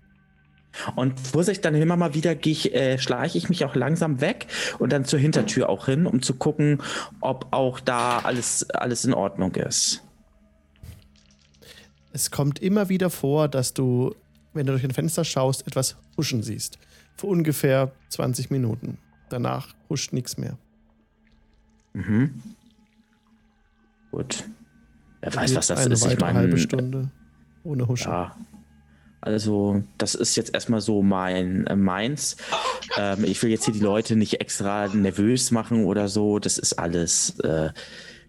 [0.95, 4.47] Und Vorsicht, dann immer mal wieder gehe ich, äh, schleiche ich mich auch langsam weg
[4.79, 6.83] und dann zur Hintertür auch hin, um zu gucken,
[7.21, 10.03] ob auch da alles, alles in Ordnung ist.
[12.13, 14.15] Es kommt immer wieder vor, dass du,
[14.53, 16.79] wenn du durch ein Fenster schaust, etwas huschen siehst.
[17.17, 18.99] Für ungefähr 20 Minuten.
[19.29, 20.57] Danach huscht nichts mehr.
[21.93, 22.43] Mhm.
[24.11, 24.45] Gut.
[25.21, 26.01] Wer weiß, was das eine ist.
[26.01, 27.11] Ich weitere meine, halbe Stunde
[27.63, 28.11] ohne Huschen.
[28.11, 28.35] Ja.
[29.21, 32.37] Also, das ist jetzt erstmal so mein äh, meins.
[32.97, 36.39] Ähm, ich will jetzt hier die Leute nicht extra nervös machen oder so.
[36.39, 37.39] Das ist alles.
[37.41, 37.71] Äh,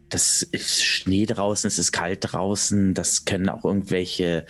[0.09, 2.93] das ist Schnee draußen, es ist kalt draußen.
[2.93, 4.45] Das können auch irgendwelche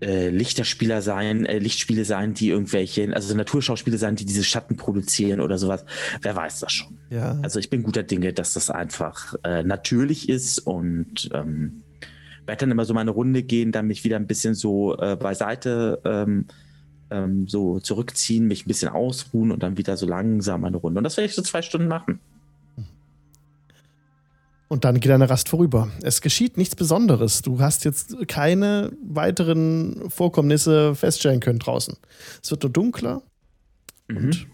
[0.00, 5.40] äh, Lichterspieler sein, äh, Lichtspiele sein, die irgendwelche, also Naturschauspiele sein, die diese Schatten produzieren
[5.40, 5.84] oder sowas.
[6.22, 6.98] Wer weiß das schon.
[7.10, 7.38] Ja.
[7.42, 11.82] Also ich bin guter Dinge, dass das einfach äh, natürlich ist und ähm,
[12.48, 16.00] werde dann immer so meine Runde gehen, dann mich wieder ein bisschen so äh, beiseite
[16.04, 16.46] ähm,
[17.10, 20.98] ähm, so zurückziehen, mich ein bisschen ausruhen und dann wieder so langsam eine Runde.
[20.98, 22.20] Und das werde ich so zwei Stunden machen.
[24.68, 25.90] Und dann geht deine Rast vorüber.
[26.02, 27.40] Es geschieht nichts Besonderes.
[27.40, 31.96] Du hast jetzt keine weiteren Vorkommnisse feststellen können draußen.
[32.42, 33.22] Es wird nur dunkler
[34.08, 34.46] und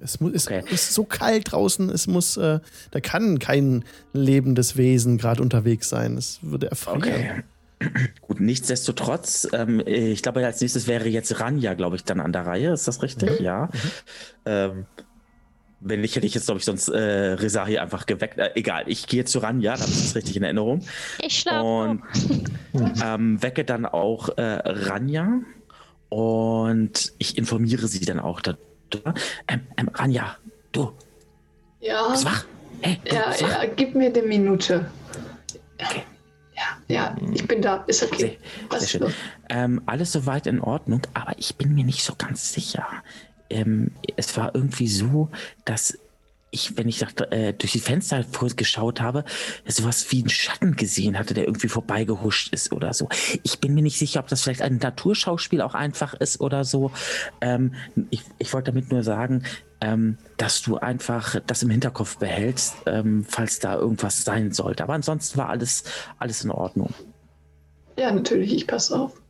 [0.00, 0.62] es muss, es Okay.
[0.70, 1.90] ist so kalt draußen.
[1.90, 6.16] Es muss, äh, da kann kein lebendes Wesen gerade unterwegs sein.
[6.16, 6.98] Es würde erfrieren.
[6.98, 7.42] Okay.
[8.22, 12.46] Gut, nichtsdestotrotz, ähm, ich glaube, als nächstes wäre jetzt Ranja, glaube ich, dann an der
[12.46, 12.72] Reihe.
[12.72, 13.40] Ist das richtig?
[13.40, 13.68] Ja.
[14.46, 14.86] Ähm,
[15.80, 18.38] wenn nicht, hätte ich jetzt, glaube ich, sonst äh, Rezahi einfach geweckt.
[18.38, 20.80] Äh, egal, ich gehe zu Ranja, da habe ich das richtig in Erinnerung.
[21.20, 21.64] Ich schlafe.
[21.66, 22.02] Und
[23.04, 25.40] ähm, wecke dann auch äh, Ranja
[26.08, 28.60] und ich informiere sie dann auch darüber.
[29.48, 30.36] Ähm, ähm, Ranja,
[30.72, 30.92] du,
[31.80, 32.44] Ja, bist wach?
[32.80, 33.62] Hey, du, ja, bist wach?
[33.62, 34.90] ja, gib mir eine Minute.
[35.80, 36.02] Okay.
[36.54, 37.84] Ja, ja, ich bin da.
[37.86, 38.38] Ist okay.
[38.70, 39.14] Sehr, sehr schön.
[39.50, 42.86] Ähm, alles soweit in Ordnung, aber ich bin mir nicht so ganz sicher.
[43.50, 45.28] Ähm, es war irgendwie so,
[45.66, 45.98] dass
[46.56, 48.24] ich, wenn ich dachte, äh, durch die Fenster
[48.56, 49.24] geschaut habe,
[49.66, 53.08] sowas wie einen Schatten gesehen hatte, der irgendwie vorbeigehuscht ist oder so.
[53.42, 56.90] Ich bin mir nicht sicher, ob das vielleicht ein Naturschauspiel auch einfach ist oder so.
[57.40, 57.74] Ähm,
[58.10, 59.44] ich, ich wollte damit nur sagen,
[59.82, 64.82] ähm, dass du einfach das im Hinterkopf behältst, ähm, falls da irgendwas sein sollte.
[64.82, 65.84] Aber ansonsten war alles,
[66.18, 66.94] alles in Ordnung.
[67.98, 69.20] Ja, natürlich, ich passe auf.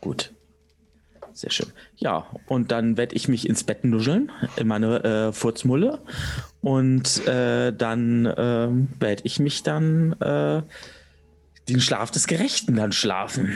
[0.00, 0.34] Gut.
[1.34, 1.72] Sehr schön.
[1.96, 5.98] Ja, und dann werde ich mich ins Bett nuscheln, in meine äh, Furzmulle.
[6.64, 10.62] Und äh, dann ähm, werde ich mich dann äh,
[11.68, 13.52] den Schlaf des Gerechten dann schlafen.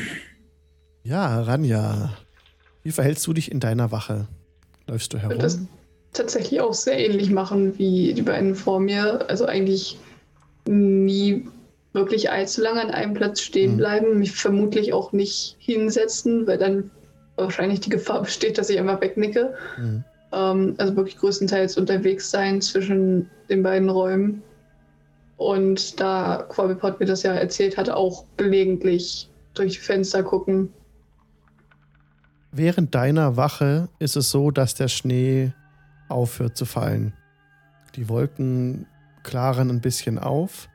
[1.05, 2.13] Ja, Ranja,
[2.83, 4.29] wie verhältst du dich in deiner Wache?
[4.87, 5.37] Läufst du Ich herum?
[5.37, 5.59] würde das
[6.13, 9.29] tatsächlich auch sehr ähnlich machen wie die beiden vor mir.
[9.31, 9.99] Also eigentlich
[10.67, 11.49] nie
[11.95, 13.77] wirklich allzu lange an einem Platz stehen Mhm.
[13.79, 16.91] bleiben, mich vermutlich auch nicht hinsetzen, weil dann
[17.37, 19.55] wahrscheinlich die Gefahr besteht, dass ich einfach wegnicke.
[19.79, 20.05] Mhm.
[20.33, 24.43] Ähm, also wirklich größtenteils unterwegs sein zwischen den beiden Räumen.
[25.37, 30.73] Und da Quabipot mir das ja erzählt hat, auch gelegentlich durch die Fenster gucken.
[32.51, 35.53] Während deiner Wache ist es so, dass der Schnee
[36.09, 37.13] aufhört zu fallen.
[37.95, 38.87] Die Wolken
[39.23, 40.69] klaren ein bisschen auf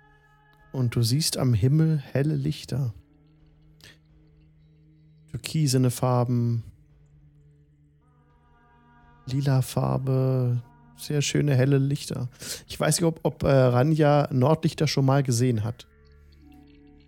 [0.71, 2.93] und du siehst am Himmel helle Lichter.
[5.31, 6.63] Türkisene Farben,
[9.25, 10.61] lila Farbe,
[10.97, 12.29] sehr schöne helle Lichter.
[12.67, 15.87] Ich weiß nicht, ob, ob äh, Ranja Nordlichter schon mal gesehen hat.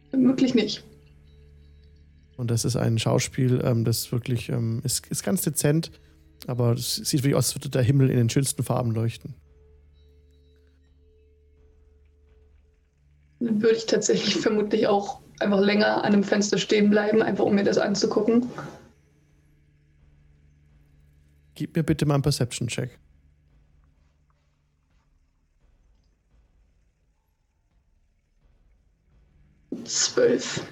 [0.09, 0.83] Vermutlich nicht.
[2.37, 5.91] Und das ist ein Schauspiel, ähm, das wirklich ähm, ist, ist ganz dezent,
[6.47, 9.35] aber es sieht wirklich aus, als würde der Himmel in den schönsten Farben leuchten.
[13.39, 17.55] Dann würde ich tatsächlich vermutlich auch einfach länger an einem Fenster stehen bleiben, einfach um
[17.55, 18.47] mir das anzugucken.
[21.55, 22.99] Gib mir bitte mal einen Perception-Check.
[29.85, 30.65] Zwölf.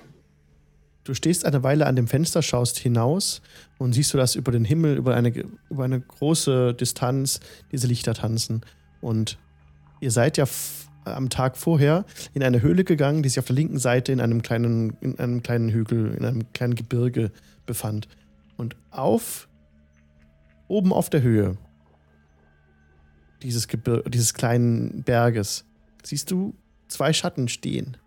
[1.03, 3.41] Du stehst eine Weile an dem Fenster, schaust hinaus
[3.77, 5.29] und siehst du, dass über den Himmel, über eine,
[5.69, 7.39] über eine große Distanz
[7.71, 8.61] diese Lichter tanzen.
[9.01, 9.37] Und
[9.99, 13.55] ihr seid ja f- am Tag vorher in eine Höhle gegangen, die sich auf der
[13.55, 17.31] linken Seite in einem kleinen, in einem kleinen Hügel, in einem kleinen Gebirge
[17.65, 18.07] befand.
[18.55, 19.49] Und auf,
[20.73, 21.57] oben auf der Höhe
[23.43, 25.65] dieses, Gebir dieses kleinen Berges
[26.03, 26.53] siehst du
[26.87, 27.97] zwei Schatten stehen.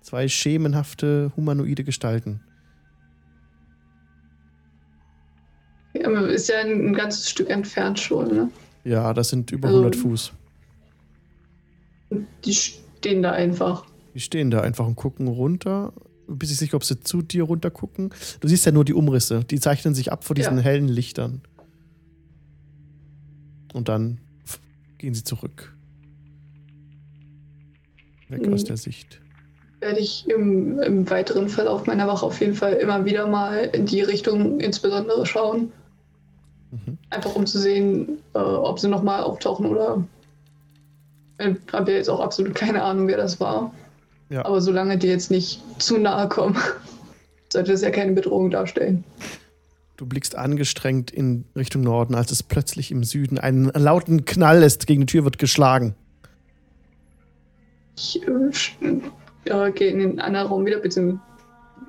[0.00, 2.40] Zwei schemenhafte humanoide Gestalten.
[5.92, 8.50] Ja, aber ist ja ein, ein ganzes Stück entfernt schon, ne?
[8.84, 10.32] Ja, das sind über Also- 100 Fuß.
[12.10, 13.84] Und die stehen da einfach.
[14.14, 15.92] Die stehen da einfach und gucken runter.
[16.26, 18.10] Du bist nicht sicher, ob sie zu dir runter gucken.
[18.40, 19.44] Du siehst ja nur die Umrisse.
[19.44, 20.62] Die zeichnen sich ab vor diesen Ja.
[20.62, 21.42] hellen Lichtern.
[23.72, 24.18] Und dann
[24.98, 25.74] gehen sie zurück.
[28.28, 28.54] Weg Mhm.
[28.54, 29.20] aus der Sicht.
[29.80, 33.86] Werde ich im, im weiteren Verlauf meiner Wache auf jeden Fall immer wieder mal in
[33.86, 35.72] die Richtung insbesondere schauen.
[36.70, 36.98] Mhm.
[37.08, 40.04] Einfach um zu sehen, äh, ob sie nochmal auftauchen oder.
[41.38, 43.72] Ich habe ja jetzt auch absolut keine Ahnung, wer das war.
[44.28, 44.44] Ja.
[44.44, 46.56] Aber solange die jetzt nicht zu nahe kommen,
[47.52, 49.02] sollte es ja keine Bedrohung darstellen.
[50.00, 54.86] Du blickst angestrengt in Richtung Norden, als es plötzlich im Süden einen lauten Knall ist.
[54.86, 55.94] Gegen die Tür wird geschlagen.
[57.98, 59.00] Ich äh,
[59.44, 61.20] äh, gehe in den anderen Raum wieder, beziehungsweise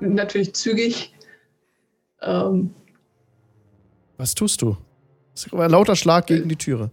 [0.00, 1.14] natürlich zügig.
[2.20, 2.74] Ähm,
[4.18, 4.76] Was tust du?
[5.34, 6.90] Es ist ein lauter Schlag gegen die Türe.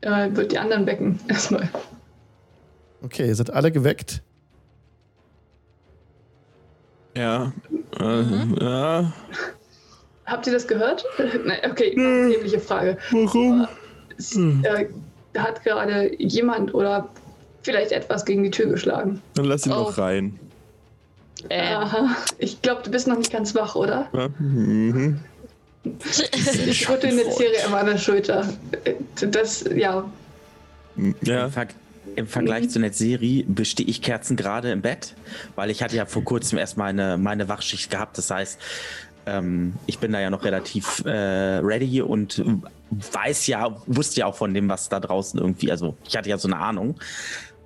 [0.00, 1.70] äh, wird die anderen wecken erstmal.
[3.02, 4.20] Okay, ihr seid alle geweckt.
[7.16, 7.52] Ja.
[8.00, 8.24] Äh,
[8.60, 9.12] ja.
[10.28, 11.04] Habt ihr das gehört?
[11.44, 12.98] Nein, okay, ähnliche Frage.
[13.10, 13.66] Warum?
[14.18, 14.88] Es, äh,
[15.36, 17.08] hat gerade jemand oder
[17.62, 19.20] vielleicht etwas gegen die Tür geschlagen.
[19.34, 19.84] Dann lass ihn Oh.
[19.84, 20.38] doch rein.
[21.50, 22.16] Aha.
[22.38, 24.08] Ich glaube, du bist noch nicht ganz wach, oder?
[24.12, 24.28] Ja?
[24.38, 25.20] Mhm.
[26.66, 28.48] Ich rüttel eine CRM an der Schulter.
[28.84, 28.94] Äh,
[29.30, 30.04] Das, ja.
[31.22, 31.44] Ja.
[31.44, 31.66] Im, Ver
[32.16, 35.14] Im Vergleich zu Netzeri bestehe ich Kerzen gerade im Bett,
[35.54, 38.18] weil ich hatte ja vor kurzem erst meine, meine Wachschicht gehabt.
[38.18, 38.58] Das heißt,
[39.28, 42.42] ähm, ich bin da ja noch relativ äh, ready und
[42.90, 46.38] weiß ja, wusste ja auch von dem, was da draußen irgendwie, also ich hatte ja
[46.38, 46.98] so eine Ahnung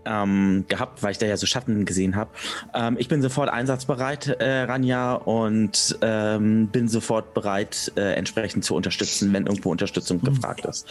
[0.05, 2.31] ähm, gehabt, weil ich da ja so Schatten gesehen habe.
[2.75, 8.75] Ähm, ich bin sofort einsatzbereit, äh, Ranja, und ähm, bin sofort bereit, äh, entsprechend zu
[8.75, 10.87] unterstützen, wenn irgendwo Unterstützung gefragt ist.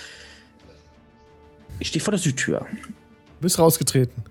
[1.79, 2.65] Ich stehe vor der Südtür.
[2.69, 4.23] Du bist rausgetreten.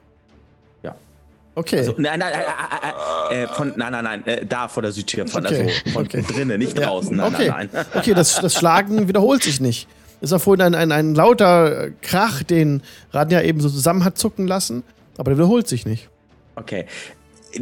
[1.55, 1.79] Okay.
[1.79, 5.27] Also, nein, nein, äh, äh, äh, von, nein, nein, nein, äh, da vor der Südtür,
[5.27, 6.23] von, Okay, also von okay.
[6.23, 7.17] drinnen, nicht Ja, draußen.
[7.17, 7.49] Nein, okay.
[7.49, 7.87] nein, nein.
[7.95, 9.89] Okay, das, das Schlagen wiederholt sich nicht.
[10.21, 12.83] Es war vorhin ein, ein, ein lauter äh, Krach, den
[13.13, 14.85] Radja eben so zusammen hat zucken lassen,
[15.19, 16.09] aber der wiederholt sich nicht.
[16.57, 16.87] Okay.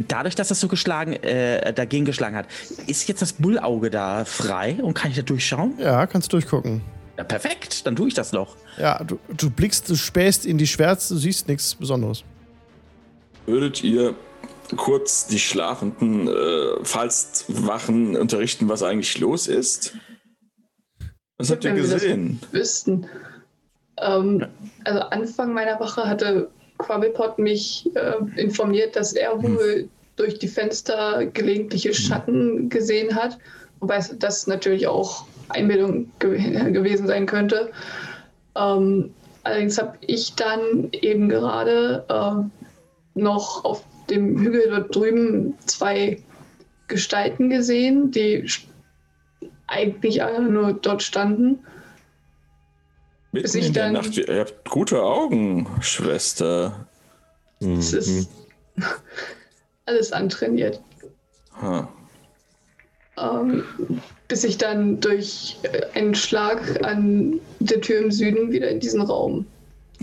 [0.07, 2.45] Dadurch, dass das so geschlagen, äh, dagegen geschlagen hat,
[2.85, 5.73] ist jetzt das Bullauge da frei und kann ich da durchschauen?
[5.79, 6.81] Ja, kannst durchgucken.
[7.17, 8.55] Ja, perfekt, dann tue ich das noch.
[8.77, 12.23] Ja, du, du blickst, du spähst in die Schwärze, du siehst nichts Besonderes.
[13.49, 14.13] Würdet ihr
[14.77, 19.97] kurz die Schlafenden, äh, falls Wachen unterrichten, was eigentlich los ist?
[21.39, 22.39] Was habt ihr gesehen?
[22.51, 23.07] Wüssten.
[23.97, 24.45] Ähm,
[24.83, 31.25] also Anfang meiner Woche hatte Quabblepot mich äh, informiert, dass er wohl durch die Fenster
[31.25, 33.39] gelegentliche Schatten gesehen hat.
[33.79, 36.37] Wobei das natürlich auch Einbildung gew
[36.71, 37.71] gewesen sein könnte.
[38.55, 39.11] Ähm,
[39.43, 42.51] allerdings habe ich dann eben gerade ähm,
[43.19, 46.21] noch auf dem Hügel dort drüben zwei
[46.87, 48.49] Gestalten gesehen, die
[49.67, 51.59] eigentlich alle nur dort standen.
[53.31, 54.17] Mitten bis ich in der dann- Nacht.
[54.17, 56.87] Ihr habt gute Augen, Schwester.
[57.59, 57.97] Es Mhm.
[57.99, 58.29] ist
[59.85, 60.81] alles antrainiert.
[61.61, 61.87] Ha.
[63.17, 63.63] Ähm,
[64.27, 69.01] bis ich dann durch äh, einen Schlag an der Tür im Süden wieder in diesen
[69.01, 69.45] Raum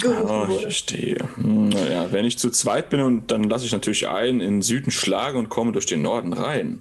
[0.00, 0.62] gerufen Oh, ich wurde.
[0.62, 1.16] verstehe.
[1.36, 4.62] Hm, Naja, wenn ich zu zweit bin, und dann lasse ich natürlich einen in den
[4.62, 6.80] Süden schlagen und komme durch den Norden rein.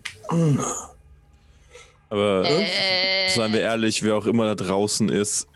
[2.10, 5.48] Aber äh, seien wir ehrlich, wer auch immer da draußen ist,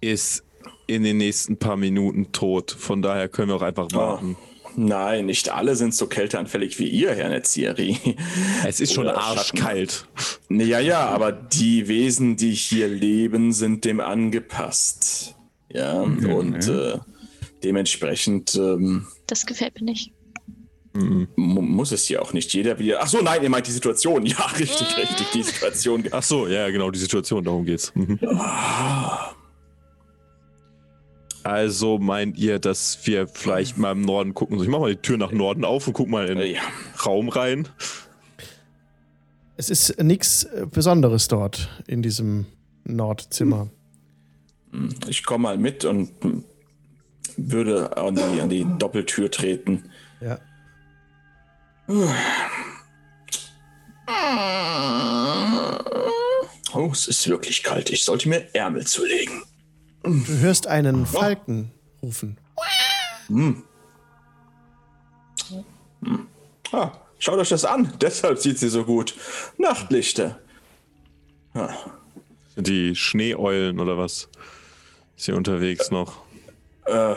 [0.00, 0.42] ist
[0.86, 2.70] in den nächsten paar Minuten tot.
[2.78, 4.36] Von daher können wir auch einfach warten.
[4.78, 7.98] Nein, nicht alle sind so kälteanfällig wie ihr, Herr Netzieri.
[8.66, 10.06] Es ist schon arschkalt.
[10.50, 15.34] Ja, ja, aber die Wesen, die hier leben, sind dem angepasst.
[15.76, 16.98] Ja, und äh,
[17.62, 20.12] dementsprechend ähm, das gefällt mir nicht.
[20.94, 23.00] mu- muss es ja auch nicht jeder wieder.
[23.02, 24.24] Ach so, nein, ihr meint die Situation.
[24.26, 26.04] Ja, richtig, richtig, die Situation.
[26.10, 27.92] Ach so, ja, genau, die Situation, darum geht's.
[27.94, 28.18] Mhm.
[31.42, 34.60] Also meint ihr, dass wir vielleicht mal im Norden gucken?
[34.62, 36.60] Ich mach mal die Tür nach Norden auf und guck mal in den Ja.
[37.04, 37.68] Raum rein.
[39.56, 42.46] Es ist nichts Besonderes dort in diesem
[42.84, 43.68] Nordzimmer.
[45.08, 46.44] Ich komme mal mit und hm,
[47.36, 49.90] würde an die, an die Doppeltür treten.
[50.20, 50.38] Ja.
[56.74, 57.90] Oh, es ist wirklich kalt.
[57.90, 59.42] Ich sollte mir Ärmel zulegen.
[60.02, 62.38] Du hörst einen Falken rufen.
[66.72, 67.92] Ah, schaut euch das an.
[68.00, 69.14] Deshalb sieht sie so gut.
[69.58, 70.40] Nachtlichter.
[72.54, 74.28] Sind die Schneeeulen oder was?
[75.16, 76.22] Ist hier unterwegs noch?
[76.86, 77.14] Äh,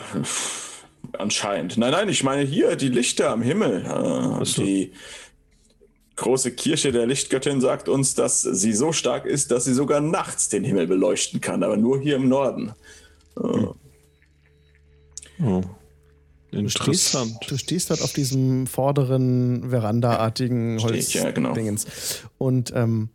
[1.18, 1.76] anscheinend.
[1.76, 3.84] Nein, nein, ich meine hier die Lichter am Himmel.
[3.84, 4.62] Äh, so.
[4.62, 4.92] Die
[6.16, 10.48] große Kirche der Lichtgöttin sagt uns, dass sie so stark ist, dass sie sogar nachts
[10.48, 12.72] den Himmel beleuchten kann, aber nur hier im Norden.
[13.36, 13.74] Oh.
[16.52, 17.36] Du stehst, Interessant.
[17.48, 21.50] du stehst dort auf diesem vorderen Verandaartigen ich, ja, genau.
[21.50, 21.86] Holzdingens.
[22.38, 23.08] Und ähm,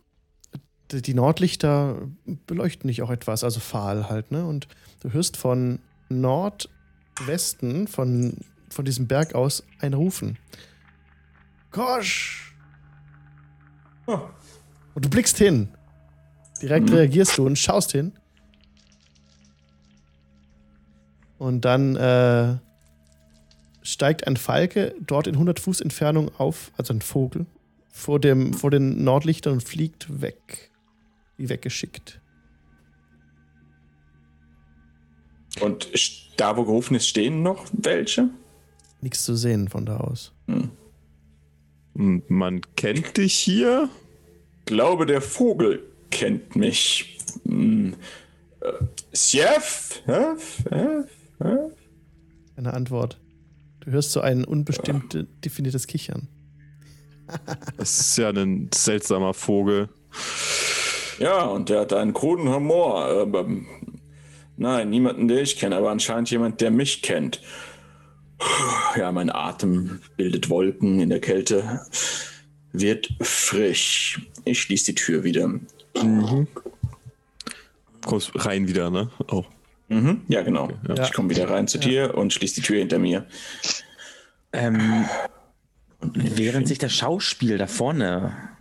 [0.91, 2.07] die Nordlichter
[2.47, 4.45] beleuchten dich auch etwas, also fahl halt, ne?
[4.45, 4.67] Und
[5.01, 8.37] du hörst von Nordwesten, von,
[8.69, 10.37] von diesem Berg aus, ein Rufen.
[11.71, 12.55] Kosch!
[14.07, 14.19] Oh,
[14.93, 15.69] Und du blickst hin.
[16.61, 18.13] Direkt reagierst du und schaust hin.
[21.37, 22.57] Und dann äh,
[23.81, 27.45] steigt ein Falke dort in 100 Fuß Entfernung auf, also ein Vogel,
[27.91, 30.71] vor, dem, vor den Nordlichtern und fliegt weg.
[31.37, 32.21] Wie weggeschickt.
[35.61, 35.89] Und
[36.37, 38.29] da, wo gerufen ist, stehen noch welche?
[39.01, 40.33] Nichts zu sehen von da aus.
[41.93, 43.89] Und Man kennt dich hier?
[44.65, 47.17] Glaube, der Vogel kennt mich.
[47.45, 47.95] Hm.
[48.61, 48.71] Äh,
[49.15, 50.01] Chef?
[52.55, 53.19] Keine Antwort.
[53.81, 56.27] Du hörst so ein unbestimmt definiertes Kichern.
[57.77, 59.89] Das ist ja ein seltsamer Vogel.
[61.19, 63.05] Ja, und der hat einen kruden Humor.
[63.05, 63.47] Aber,
[64.57, 67.41] nein, niemanden, den ich kenne, aber anscheinend jemand, der mich kennt.
[68.97, 71.81] Ja, mein Atem bildet Wolken in der Kälte.
[72.73, 74.21] Wird frisch.
[74.43, 75.49] Ich schließe die Tür wieder.
[78.05, 79.09] Kommst rein wieder, ne?
[79.29, 79.45] Oh.
[79.87, 80.69] Mhm, ja, genau.
[80.87, 81.03] ja.
[81.03, 83.25] Ich komme wieder rein zu dir und schließe die Tür hinter mir.
[84.51, 85.05] Ähm,
[86.01, 88.54] während sich das Schauspiel da vorne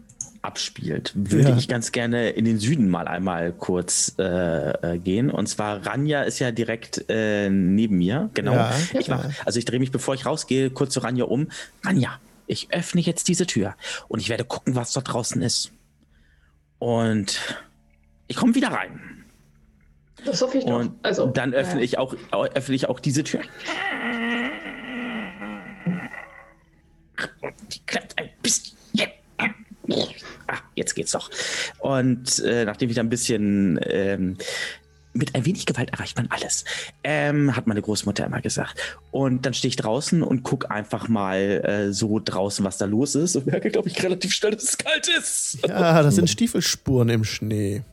[0.45, 1.57] abspielt, würde Ja.
[1.57, 5.31] ich ganz gerne in den Süden mal einmal kurz äh, äh, gehen.
[5.31, 8.31] Und zwar Ranja ist ja direkt äh, neben mir.
[8.35, 8.53] Genau.
[8.55, 11.49] Ja, ich mach, also ich drehe mich, bevor ich rausgehe, kurz zu Ranja um.
[11.83, 13.75] Ranja, ich öffne jetzt diese Tür
[14.09, 15.73] und ich werde gucken, was dort draußen ist.
[16.79, 17.41] Und
[18.27, 19.25] ich komme wieder rein.
[20.25, 20.81] Das hoffe ich doch.
[20.81, 21.85] Und also, dann öffne ja.
[21.85, 23.41] ich auch öffne ich auch diese Tür.
[27.73, 28.74] Die klappt ein bisschen.
[30.47, 31.31] Ah, jetzt geht's doch.
[31.79, 34.37] Und äh, nachdem ich da ein bisschen ähm,
[35.13, 36.65] mit ein wenig Gewalt erreicht man alles,
[37.05, 38.81] ähm, hat meine Großmutter immer gesagt.
[39.13, 43.15] Und dann stehe ich draußen und gucke einfach mal äh, so draußen, was da los
[43.15, 43.37] ist.
[43.37, 45.59] Und merke, glaube ich, relativ schnell, dass es kalt ist.
[45.69, 47.85] Ja, das sind Stiefelspuren im Schnee.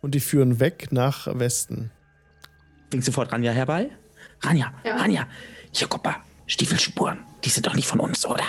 [0.00, 1.90] Und die führen weg nach Westen.
[2.90, 3.90] Fing sofort Ranja herbei.
[4.42, 4.96] Ranja, Ja.
[4.96, 5.26] Ranja,
[5.72, 6.16] hier guck mal,
[6.46, 8.44] Stiefelspuren, die sind doch nicht von uns, oder?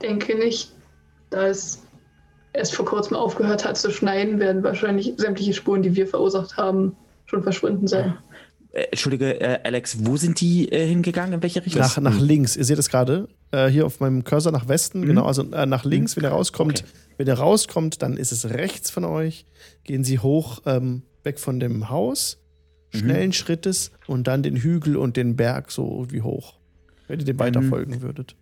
[0.00, 0.72] Ich denke nicht,
[1.28, 1.82] da es
[2.54, 6.96] erst vor kurzem aufgehört hat zu schneien, werden wahrscheinlich sämtliche Spuren, die wir verursacht haben,
[7.26, 8.16] schon verschwunden sein.
[8.72, 11.34] Äh, Entschuldige, äh, Alex, wo sind die äh, hingegangen?
[11.34, 11.82] In welche Richtung?
[11.82, 12.56] Nach, nach links.
[12.56, 13.28] Ihr seht es gerade.
[13.50, 15.04] Äh, hier auf meinem Cursor nach Westen.
[15.04, 16.80] Genau, also äh, nach links, wenn ihr rauskommt.
[16.80, 16.90] Okay.
[17.18, 19.44] Wenn ihr rauskommt, dann ist es rechts von euch.
[19.84, 22.38] Gehen Sie hoch, ähm, weg von dem Haus.
[22.92, 26.58] Schnellen Schrittes und dann den Hügel und den Berg so wie hoch.
[27.06, 28.34] Wenn ihr dem weiter folgen würdet.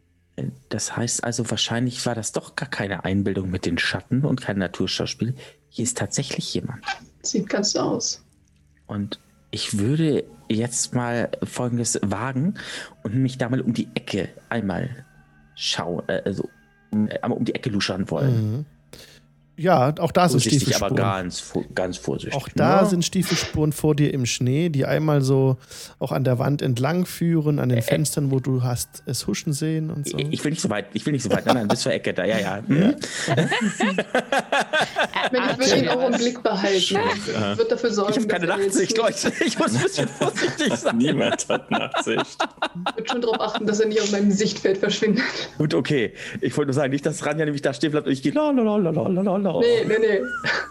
[0.69, 4.59] Das heißt also, wahrscheinlich war das doch gar keine Einbildung mit den Schatten und kein
[4.59, 5.35] Naturschauspiel.
[5.69, 6.85] Hier ist tatsächlich jemand.
[7.23, 8.25] Sieht ganz so aus.
[8.87, 9.19] Und
[9.51, 12.55] ich würde jetzt mal Folgendes wagen
[13.03, 15.05] und mich da mal um die Ecke einmal
[15.55, 16.49] schauen, äh, also
[16.91, 18.53] um, äh, einmal um die Ecke luschern wollen.
[18.53, 18.67] Mhm.
[19.59, 20.97] Ja, auch da sind Vorsichtig, aber Stiefelspuren.
[20.97, 22.35] ganz, ganz vorsichtig.
[22.41, 22.89] Auch da ne?
[22.89, 25.57] sind Stiefelspuren vor dir im Schnee, die einmal so
[25.99, 29.91] auch an der Wand entlang führen, an den Fenstern, wo du hast es huschen sehen
[29.91, 30.17] und so.
[30.17, 31.45] Ich will nicht so weit, ich will nicht so weit.
[31.47, 32.63] Nein, nein, bis zur Ecke da, ja, ja.
[32.67, 32.95] Hm?
[35.33, 36.99] Ich würde ihn auch im Blick behalten.
[37.57, 39.33] Wird dafür sorgen, Ich habe keine er Nachtsicht, nicht- Leute.
[39.45, 40.97] Ich muss ein bisschen vorsichtig sein.
[40.99, 42.39] Niemand hat Nachsicht.
[42.97, 45.25] wird schon darauf achten, dass er nicht aus meinem Sichtfeld verschwindet.
[45.59, 46.13] Gut, okay.
[46.41, 48.51] Ich wollte nur sagen, nicht, dass Ranja nämlich da stehen bleibt und ich gehe la
[48.51, 49.61] la la la la la la la.
[49.61, 50.21] Nee, nee, nee.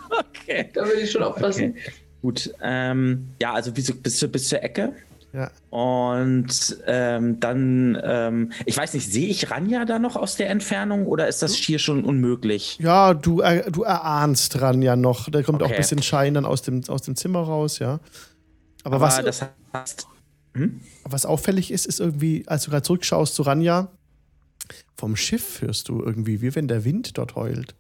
[0.42, 0.70] Okay.
[0.74, 1.72] Da würde ich schon aufpassen.
[1.72, 1.92] okay.
[2.22, 2.54] Gut.
[2.62, 4.94] Ähm, ja, also wie so, bis, zur- bis zur Ecke.
[5.34, 5.52] Ja.
[5.70, 11.06] Und ähm, dann, ähm, ich weiß nicht, sehe ich Ranja da noch aus der Entfernung
[11.06, 12.80] oder ist das hier schon unmöglich?
[12.82, 15.30] Ja, du, er, du erahnst dran ja noch.
[15.30, 15.76] Da kommt auch Okay.
[15.76, 18.00] ein bisschen Schein dann aus dem, aus dem Zimmer raus, ja.
[18.84, 20.08] Aber, Aber was, das heißt,
[21.04, 23.90] was auffällig ist, ist irgendwie, als du gerade zurückschaust zu Ranja,
[24.96, 27.76] vom Schiff hörst du irgendwie, wie wenn der Wind dort heult.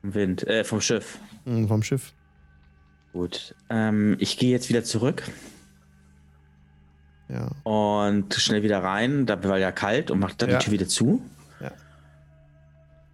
[0.00, 1.18] Vom Wind, äh, vom Schiff.
[1.44, 2.12] Hm, vom Schiff.
[3.12, 3.54] Gut.
[3.68, 5.22] Ähm, ich gehe jetzt wieder zurück
[7.28, 7.50] Ja.
[7.64, 9.26] und schnell wieder rein.
[9.26, 10.58] Da war ja kalt und macht dann Ja.
[10.58, 11.22] die Tür wieder zu.
[11.60, 11.72] Ja.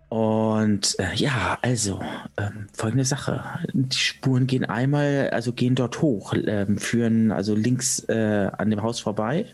[0.08, 2.00] Und äh, ja, also
[2.38, 8.00] ähm, folgende Sache: Die Spuren gehen einmal, also gehen dort hoch, ähm, führen also links
[8.08, 9.46] äh, an dem Haus vorbei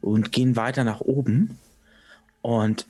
[0.00, 1.58] und gehen weiter nach oben.
[2.42, 2.86] Und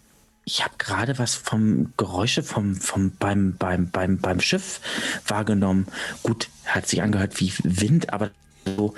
[0.49, 4.81] ich habe gerade was vom Geräusche vom, vom beim, beim, beim, beim Schiff
[5.27, 5.87] wahrgenommen.
[6.23, 8.31] Gut, hat sich angehört wie Wind, aber
[8.65, 8.95] so,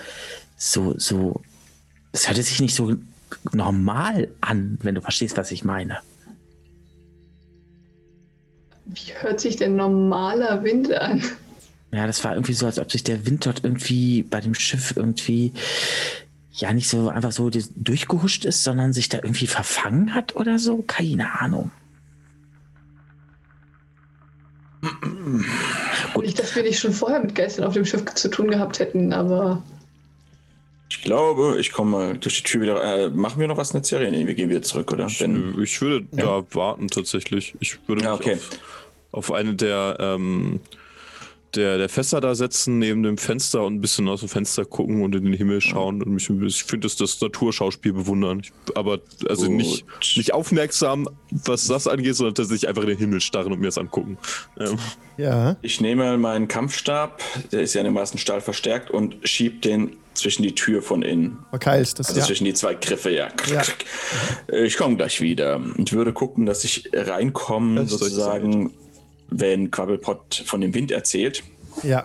[0.57, 1.43] so, so,
[2.13, 2.95] es hörte sich nicht so
[3.51, 5.99] normal an, wenn du verstehst, was ich meine.
[8.85, 11.21] Wie hört sich denn normaler Wind an?
[11.91, 14.93] Ja, das war irgendwie so, als ob sich der Wind dort irgendwie bei dem Schiff
[14.95, 15.53] irgendwie
[16.53, 20.83] ja nicht so einfach so durchgehuscht ist, sondern sich da irgendwie verfangen hat oder so.
[20.83, 21.71] Keine Ahnung.
[26.21, 29.13] Nicht, dass wir nicht schon vorher mit Geistern auf dem Schiff zu tun gehabt hätten,
[29.13, 29.63] aber
[30.89, 32.83] Ich glaube, ich komme mal durch die Tür wieder.
[32.83, 34.11] Äh, machen wir noch was in der Serie?
[34.11, 35.07] Nee, wir gehen wieder zurück, oder?
[35.19, 37.55] Wenn, Ich würde da warten tatsächlich.
[37.61, 38.35] Ich würde Ja, mich okay.
[38.35, 40.61] auf, auf eine der, ähm,
[41.57, 45.03] der, der Fässer da setzen neben dem Fenster und ein bisschen aus dem Fenster gucken
[45.03, 48.41] und in den Himmel schauen und mich ich finde das, das Naturschauspiel bewundern.
[48.41, 49.57] Ich, aber also Gut.
[49.57, 49.85] nicht,
[50.17, 53.79] nicht aufmerksam, was das angeht, sondern tatsächlich einfach in den Himmel starren und mir das
[53.79, 54.19] angucken.
[54.59, 54.79] Ähm,
[55.17, 55.57] Ja.
[55.61, 57.23] Ich nehme meinen Kampfstab,
[57.53, 61.39] der ist ja einigermaßen Stahl verstärkt, und schieb den zwischen die Tür von innen.
[61.51, 62.27] Verkeilst das, Also ja.
[62.27, 63.29] zwischen die zwei Griffe, ja.
[63.51, 63.63] Ja.
[64.55, 68.73] Ich komme gleich wieder und würde gucken, dass ich reinkomme, Das sozusagen,
[69.31, 71.43] wenn Quabbelpot von dem Wind erzählt.
[71.83, 72.03] Ja.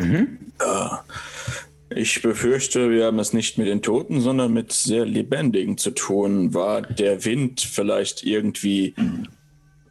[1.90, 6.54] Ich befürchte, wir haben es nicht mit den Toten, sondern mit sehr Lebendigen zu tun.
[6.54, 8.96] War der Wind vielleicht irgendwie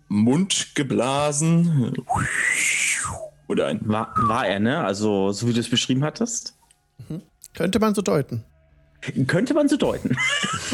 [0.08, 1.94] mundgeblasen?
[3.48, 4.84] Oder ein War, war er, ne?
[4.84, 6.56] Also, so wie du es beschrieben hattest?
[7.52, 8.44] Könnte man so deuten.
[9.26, 10.16] Könnte man so deuten.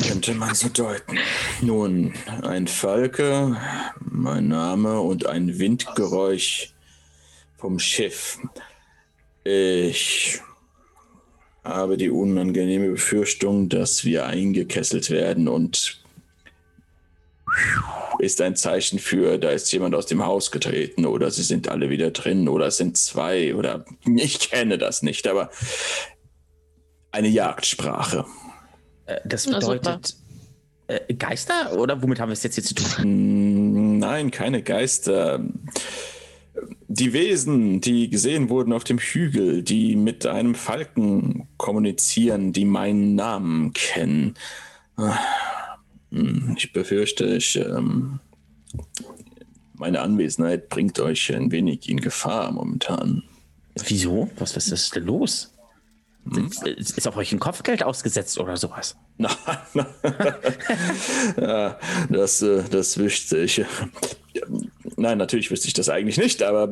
[0.06, 1.18] Könnte man so deuten.
[1.60, 3.56] Nun, ein Falke,
[4.00, 6.72] mein Name und ein Windgeräusch
[7.56, 8.38] vom Schiff.
[9.44, 10.40] Ich
[11.64, 16.00] habe die unangenehme Befürchtung, dass wir eingekesselt werden und
[18.20, 21.90] ist ein Zeichen für, da ist jemand aus dem Haus getreten oder sie sind alle
[21.90, 25.50] wieder drin oder es sind zwei oder ich kenne das nicht, aber
[27.12, 28.24] eine Jagdsprache.
[29.06, 30.16] Äh, Das bedeutet
[30.86, 33.94] äh, Geister oder womit haben wir es jetzt hier zu tun?
[33.96, 35.40] Mm, Nein, keine Geister.
[36.88, 43.14] Die Wesen, die gesehen wurden auf dem Hügel, die mit einem Falken kommunizieren, die meinen
[43.14, 44.34] Namen kennen.
[44.96, 45.16] Ah,
[46.10, 48.18] hm, Ich befürchte, ich, ähm,
[49.74, 53.22] meine Anwesenheit bringt euch ein wenig in Gefahr momentan.
[53.86, 54.28] Wieso?
[54.36, 55.52] Was, was ist denn los?
[56.64, 58.96] Ist auf euch ein Kopfgeld ausgesetzt oder sowas?
[59.16, 59.86] Nein,
[61.40, 63.64] ja, das, äh, das wüsste ich.
[64.96, 66.68] Nein, natürlich wüsste ich das eigentlich nicht, aber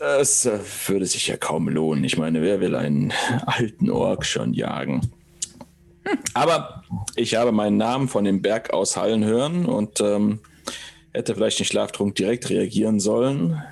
[0.00, 2.04] es äh, würde sich ja kaum lohnen.
[2.04, 3.12] Ich meine, wer will einen
[3.46, 5.12] alten Ork schon jagen?
[6.34, 6.82] Aber
[7.16, 10.40] ich habe meinen Namen von dem Berg aus hallen hören und ähm,
[11.12, 13.62] hätte vielleicht den Schlaftrunk direkt reagieren sollen.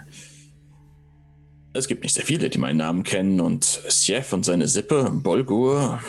[1.74, 6.00] Es gibt nicht sehr viele, die meinen Namen kennen und Sjef und seine Sippe, Bolgur,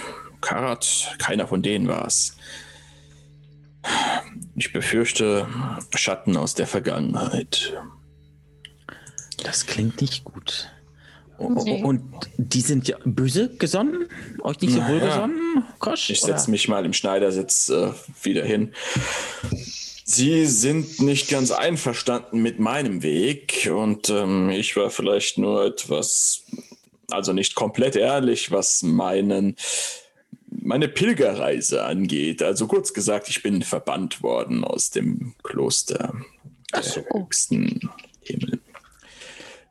[0.42, 2.36] Karat, keiner von denen war es.
[4.56, 5.48] Ich befürchte
[5.96, 7.74] Schatten aus der Vergangenheit.
[9.44, 10.70] Das klingt nicht gut.
[11.38, 11.82] O- o- Nee.
[11.84, 12.04] Und
[12.38, 14.08] die sind ja böse gesonnen?
[14.42, 16.10] Euch nicht so Na wohlgesonnen, Kosch?
[16.10, 17.92] Ich setze mich mal im Schneidersitz äh,
[18.22, 18.74] wieder hin.
[20.06, 26.44] Sie sind nicht ganz einverstanden mit meinem Weg und ähm, ich war vielleicht nur etwas,
[27.10, 29.56] also nicht komplett ehrlich, was meinen,
[30.50, 32.44] meine Pilgerreise angeht.
[32.44, 36.14] Also kurz gesagt, ich bin verbannt worden aus dem Kloster
[36.74, 37.90] der höchsten
[38.24, 38.60] Himmel.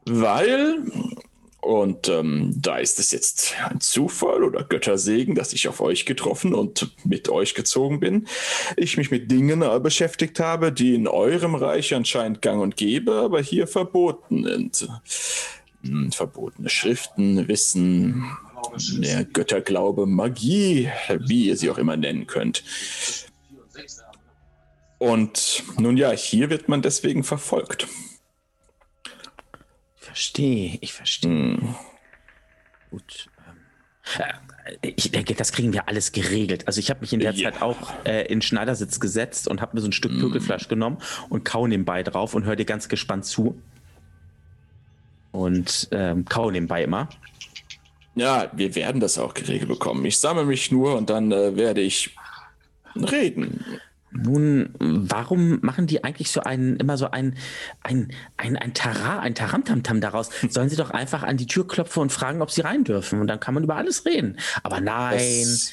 [0.07, 0.83] Weil,
[1.63, 6.55] und ähm, da ist es jetzt ein Zufall oder Göttersegen, dass ich auf euch getroffen
[6.55, 8.27] und mit euch gezogen bin.
[8.77, 13.41] Ich mich mit Dingen beschäftigt habe, die in eurem Reich anscheinend gang und gäbe, aber
[13.41, 14.89] hier verboten sind.
[15.85, 18.25] Hm, Verbotene Schriften, Wissen,
[18.99, 20.91] der Götterglaube, Magie,
[21.29, 22.65] wie ihr sie auch immer nennen könnt.
[24.99, 27.87] Und nun ja, hier wird man deswegen verfolgt.
[30.13, 31.31] Verstehe, ich verstehe.
[31.31, 31.75] Hm.
[32.91, 33.31] Gut.
[34.19, 34.25] ähm,
[34.83, 36.67] äh, Ich denke, das kriegen wir alles geregelt.
[36.67, 37.51] Also ich habe mich in der Ja.
[37.51, 40.21] Zeit auch äh, in Schneidersitz gesetzt und habe mir so ein Stück Mm.
[40.21, 40.99] Pökelfleisch genommen
[41.31, 43.59] und kau nebenbei drauf und höre dir ganz gespannt zu.
[45.31, 47.09] Und ähm, kau nebenbei immer.
[48.15, 50.05] Ja, wir werden das auch geregelt bekommen.
[50.05, 52.15] Ich sammle mich nur und dann äh, werde ich
[52.95, 53.65] reden.
[54.15, 57.37] Nun, warum machen die eigentlich so einen, immer so ein,
[57.83, 60.29] ein, ein, ein Tara, ein Taramtamtam daraus?
[60.51, 63.21] Sollen sie doch einfach an die Tür klopfen und fragen, ob sie rein dürfen.
[63.21, 64.37] Und dann kann man über alles reden.
[64.63, 65.73] Aber nein, Das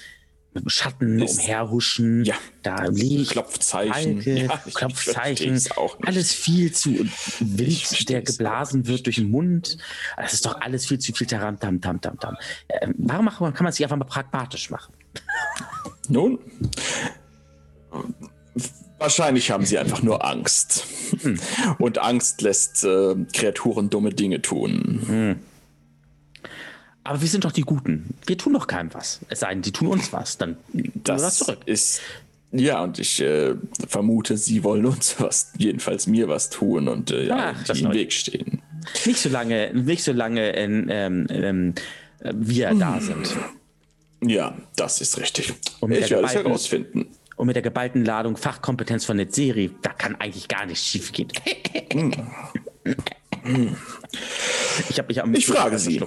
[0.53, 2.33] mit dem Schatten ist- umherhuschen, Ja.
[2.63, 4.15] da liegt Klopfzeichen.
[4.21, 5.61] Falke, Ja, ich Klopfzeichen,
[6.05, 7.05] alles viel zu
[7.39, 9.77] wild, der geblasen wird durch den Mund.
[10.17, 12.35] Das ist doch alles viel zu viel Taramtam, tam, tam, tam.
[12.81, 14.93] Ähm, warum kann man es nicht einfach mal pragmatisch machen?
[16.07, 16.39] Nun,
[18.99, 20.85] wahrscheinlich haben sie einfach nur Angst.
[21.79, 25.39] Und Angst lässt äh, Kreaturen dumme Dinge tun.
[27.03, 28.13] Aber wir sind doch die Guten.
[28.27, 29.19] Wir tun doch keinem was.
[29.29, 30.37] Es sei denn, die tun uns was.
[30.37, 31.59] Dann was Das zurück.
[31.65, 32.01] ist.
[32.51, 33.53] Ja, und ich äh,
[33.87, 37.83] vermute, sie wollen uns was, jedenfalls mir was tun und äh, ja, Ach, das die
[37.83, 37.93] im.
[37.93, 38.61] Weg stehen.
[39.05, 41.73] Nicht so lange, nicht so lange ähm, ähm,
[42.19, 43.35] äh, wir da sind.
[44.21, 45.53] Ja, das ist richtig.
[45.79, 47.07] Und ich werde es herausfinden.
[47.39, 51.13] Und mit der geballten Ladung Fachkompetenz von der Serie, da kann eigentlich gar nichts schief
[51.13, 51.29] gehen.
[54.89, 56.03] Ich habe mich am Ich frage Sie.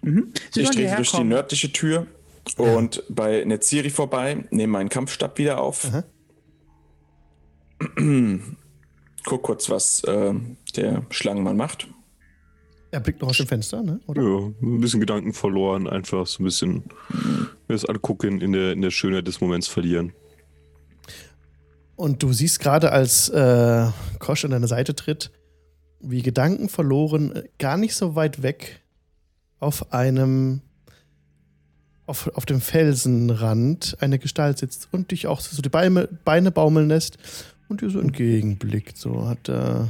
[0.00, 0.32] Mhm.
[0.50, 2.06] Sie Ich trete durch die nördliche Tür
[2.56, 5.86] und bei Netziri vorbei, nehme meinen Kampfstab wieder auf.
[9.26, 10.32] Guck kurz, was äh,
[10.74, 11.86] der Schlangenmann macht.
[12.92, 14.00] Er blickt noch aus dem Fenster, ne?
[14.06, 14.22] Oder?
[14.22, 16.84] Ja, ein bisschen Gedanken verloren, einfach so ein bisschen
[17.66, 20.12] das angucken, in der, in der Schönheit des Moments verlieren.
[21.96, 23.86] Und du siehst gerade, als äh,
[24.18, 25.30] Kosch an deine Seite tritt,
[26.00, 28.82] wie Gedanken verloren, äh, gar nicht so weit weg
[29.58, 30.60] auf einem,
[32.04, 36.88] auf, auf dem Felsenrand eine Gestalt sitzt und dich auch so die Beine, Beine baumeln
[36.88, 37.16] lässt
[37.68, 38.98] und dir so entgegenblickt.
[38.98, 39.86] So hat äh,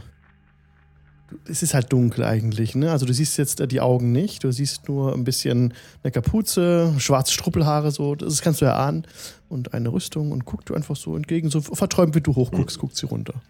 [1.47, 2.91] es ist halt dunkel eigentlich, ne?
[2.91, 6.95] Also du siehst jetzt äh, die Augen nicht, du siehst nur ein bisschen eine Kapuze,
[6.99, 9.07] schwarze Struppelhaare, so, das kannst du erahnen.
[9.49, 12.97] Und eine Rüstung und guckt du einfach so entgegen, so verträumt, wie du hochguckst, guckt
[12.97, 13.43] sie runter.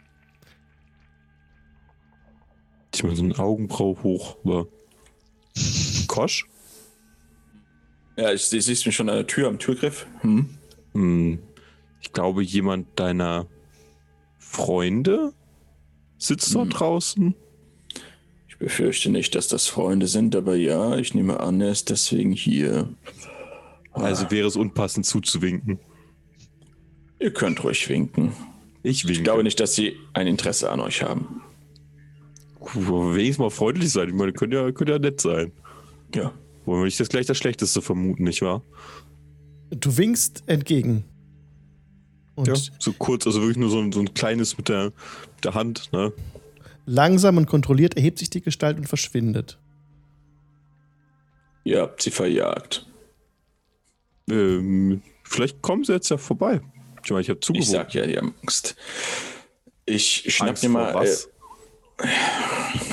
[2.95, 4.67] Ich meine, so ein Augenbrau hoch war.
[6.09, 6.47] Kosch?
[8.17, 10.07] Ja, ich, ich siehst mich schon an der Tür, am Türgriff.
[10.21, 10.51] Hm?
[10.93, 11.39] Hm,
[12.01, 13.47] ich glaube, jemand deiner
[14.39, 15.33] Freunde
[16.19, 17.35] sitzt dort draußen.
[18.63, 22.31] Ich befürchte nicht, dass das Freunde sind, aber ja, ich nehme an, er ist deswegen
[22.31, 22.89] hier.
[23.91, 25.81] Also wäre es unpassend zuzuwinken.
[27.19, 28.33] Ihr könnt ruhig winken.
[28.85, 29.19] Ich winke.
[29.19, 31.43] Ich glaube nicht, dass sie ein Interesse an euch haben.
[32.61, 34.11] Wenigstens mal freundlich sein.
[34.11, 35.51] Ich meine, könnte ja, könnte ja nett sein.
[36.15, 36.33] Ja.
[36.65, 38.63] Wollen wir nicht das gleich das Schlechteste vermuten, nicht wahr?
[39.71, 41.03] Du winkst entgegen.
[42.37, 42.55] Und Ja.
[42.79, 44.85] So kurz, also wirklich nur so ein, so ein kleines mit der,
[45.35, 46.13] mit der Hand, ne?
[46.87, 49.59] Langsam und kontrolliert erhebt sich die Gestalt und verschwindet.
[51.65, 52.87] Ihr habt sie verjagt.
[54.29, 56.61] Ähm, vielleicht kommen sie jetzt ja vorbei.
[57.05, 57.71] Ich meine, ich habe Ich zugewogen.
[57.71, 58.77] sag ja, die haben Angst.
[59.87, 61.29] Ich schnapp Angst mir vor mal was?
[61.99, 62.07] Äh,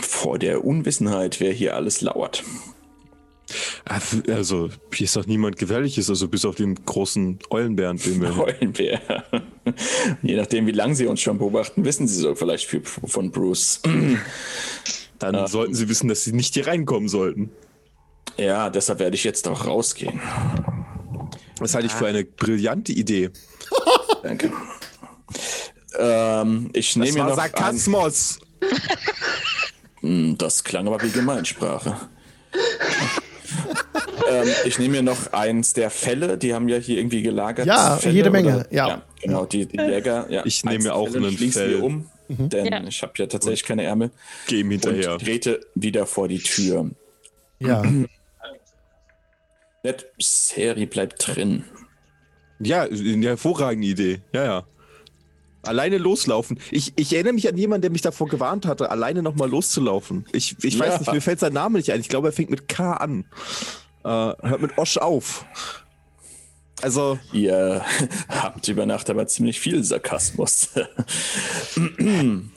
[0.01, 2.43] vor der Unwissenheit, wer hier alles lauert.
[3.85, 3.99] Ah,
[4.31, 8.37] Also, hier ist doch niemand Gefährliches, also bis auf den großen Eulenbären, den wir.
[8.39, 9.01] Eulenbär.
[10.21, 13.81] Je nachdem, wie lange sie uns schon beobachten, wissen sie so vielleicht viel von Bruce.
[15.19, 15.47] Dann Ah.
[15.47, 17.51] sollten sie wissen, dass sie nicht hier reinkommen sollten.
[18.37, 20.21] Ja, deshalb werde ich jetzt auch rausgehen.
[21.59, 23.31] Das halte ich für eine brillante Idee.
[24.23, 24.51] Danke.
[25.97, 28.39] Ähm, ich nehme mir noch Sarkasmus.
[28.61, 28.69] Ein,
[30.01, 31.97] Hm, das klang aber wie Gemeinsprache.
[34.29, 37.65] ähm, ich nehme mir noch eins der Fälle, die haben ja hier irgendwie gelagert.
[37.65, 38.73] Ja, Fälle, jede Menge, oder?
[38.73, 39.01] ja.
[39.21, 40.25] genau, die, die Jäger.
[40.29, 41.69] Ja, Ich nehme mir auch Fälle einen Fell.
[41.71, 42.83] wir um, denn Ja.
[42.83, 44.11] ich habe ja tatsächlich keine Ärmel.
[44.47, 45.13] Geh ihm hinterher.
[45.13, 46.89] Und trete wieder vor die Tür.
[47.59, 47.83] Ja.
[49.83, 51.63] Nett, Seri bleibt drin.
[52.59, 54.21] Ja, eine hervorragende Idee.
[54.33, 54.67] Ja, ja.
[55.63, 56.59] Alleine loslaufen.
[56.71, 60.25] Ich, ich erinnere mich an jemanden, der mich davor gewarnt hatte, alleine nochmal loszulaufen.
[60.31, 60.85] Ich, ich Ja.
[60.85, 61.99] weiß nicht, mir fällt sein Name nicht ein.
[61.99, 63.25] Ich glaube, er fängt mit K an.
[64.03, 65.45] Äh, hört mit Osch auf.
[66.81, 67.83] Also, Ihr
[68.29, 70.69] habt über Nacht aber ziemlich viel Sarkasmus.
[71.75, 72.51] warum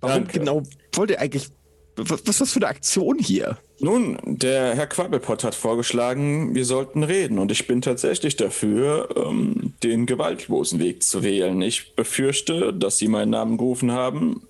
[0.00, 0.38] Danke.
[0.38, 0.62] genau
[0.94, 1.48] wollt ihr eigentlich.
[1.96, 3.58] Was, was ist das für eine Aktion hier?
[3.78, 7.38] Nun, der Herr Quabbelpott hat vorgeschlagen, wir sollten reden.
[7.38, 11.60] Und ich bin tatsächlich dafür, ähm, den gewaltlosen Weg zu wählen.
[11.60, 14.42] Ich befürchte, dass Sie meinen Namen gerufen haben.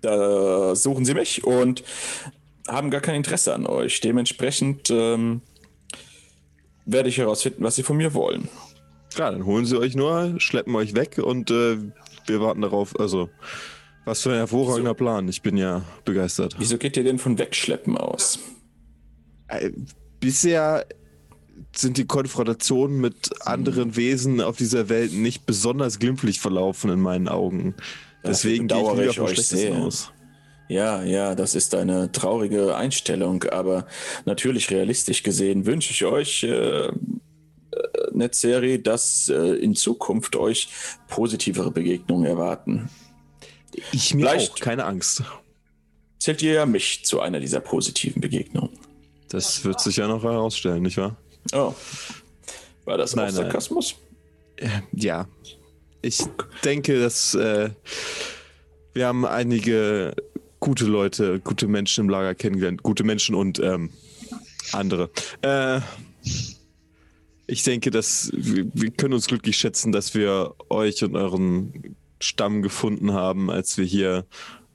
[0.00, 1.82] Da suchen Sie mich und
[2.68, 4.00] haben gar kein Interesse an euch.
[4.00, 5.40] Dementsprechend ähm,
[6.86, 8.48] werde ich herausfinden, was Sie von mir wollen.
[9.16, 11.78] Ja, dann holen sie euch nur, schleppen euch weg und äh,
[12.26, 12.98] wir warten darauf.
[13.00, 13.28] Also,
[14.08, 15.28] was für ein hervorragender Plan.
[15.28, 16.56] Ich bin ja begeistert.
[16.58, 18.38] Wieso geht ihr denn von Wegschleppen aus?
[19.48, 19.70] Äh,
[20.20, 20.86] bisher
[21.74, 27.28] sind die Konfrontationen mit anderen Wesen auf dieser Welt nicht besonders glimpflich verlaufen in meinen
[27.28, 27.74] Augen.
[28.24, 29.76] Deswegen gehe ich ich euch sehr.
[29.76, 30.10] aus.
[30.68, 33.86] Ja, ja, das ist eine traurige Einstellung, aber
[34.26, 36.92] natürlich realistisch gesehen wünsche ich euch, äh, äh,
[38.12, 40.68] Netzserie, dass äh, in Zukunft euch
[41.08, 42.90] positivere Begegnungen erwarten.
[43.92, 45.22] Ich mir Vielleicht- auch, keine Angst.
[46.18, 48.76] Zählt ihr ja mich zu einer dieser positiven Begegnungen?
[49.28, 51.16] Das wird sich ja noch herausstellen, nicht wahr?
[51.52, 51.74] Oh.
[52.84, 53.44] War das Nein, auch nein.
[53.44, 53.94] Sarkasmus?
[54.92, 55.28] Ja.
[56.02, 56.20] Ich
[56.64, 57.70] denke, dass äh,
[58.94, 60.14] wir haben einige
[60.60, 62.82] gute Leute, gute Menschen im Lager kennengelernt.
[62.82, 63.90] Gute Menschen und ähm,
[64.72, 65.10] andere.
[65.42, 65.80] Äh,
[67.46, 72.62] ich denke, dass wir, wir können uns glücklich schätzen, dass wir euch und euren Stamm
[72.62, 74.26] gefunden haben, als wir hier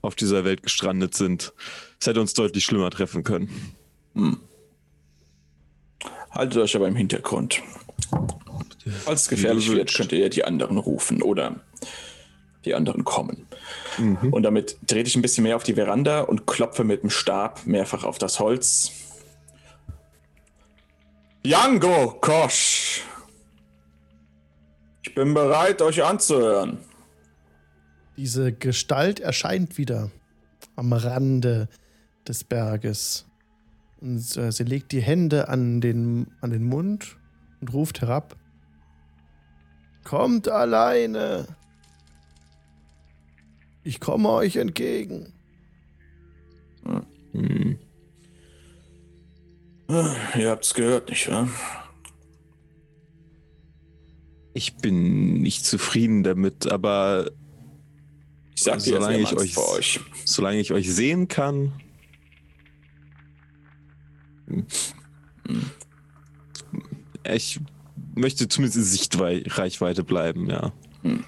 [0.02, 1.54] auf dieser Welt gestrandet sind.
[2.00, 3.50] Es hätte uns deutlich schlimmer treffen können.
[6.32, 7.62] Haltet euch aber im Hintergrund.
[9.06, 11.62] Falls es gefährlich wird, könnt ihr ja die anderen rufen oder
[12.66, 13.46] Die anderen kommen.
[13.98, 14.32] Mhm.
[14.32, 17.66] Und damit trete ich ein bisschen mehr auf die Veranda und klopfe mit dem Stab
[17.66, 18.92] mehrfach auf das Holz.
[21.44, 23.02] Jango, Kosch!
[25.04, 26.78] Ich bin bereit, euch anzuhören.
[28.18, 30.12] Diese Gestalt erscheint wieder
[30.76, 31.68] am Rande
[32.28, 33.26] des Berges.
[34.02, 37.18] Und äh, sie legt die Hände an den, an den Mund
[37.62, 38.36] und ruft herab.
[40.04, 41.48] Kommt alleine.
[43.84, 45.34] Ich komme euch entgegen.
[47.34, 47.80] Mhm.
[49.88, 51.50] Ihr habt's gehört, nicht wahr?
[54.54, 57.32] Ich bin nicht zufrieden damit, aber
[58.66, 60.00] Ich sag dir, Solange ich euch- vor euch.
[60.24, 61.74] solange ich euch sehen kann.
[67.26, 67.60] Ich
[68.16, 70.72] möchte zumindest in Sichtreichweite bleiben, ja.
[71.02, 71.24] Hm.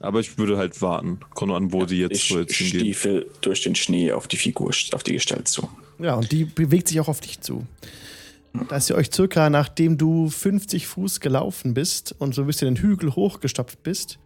[0.00, 1.20] Aber ich würde halt warten.
[1.34, 2.80] Kommt an, wo die jetzt, Ich wo jetzt hingehen.
[2.80, 5.68] stiefel durch den Schnee auf die Figur, auf die Gestalt zu.
[6.00, 7.64] Ja, und die bewegt sich auch auf dich zu.
[8.68, 12.82] Dass ihr euch circa, nachdem du 50 Fuß gelaufen bist und so ein bisschen den
[12.82, 14.18] Hügel hochgestapft bist,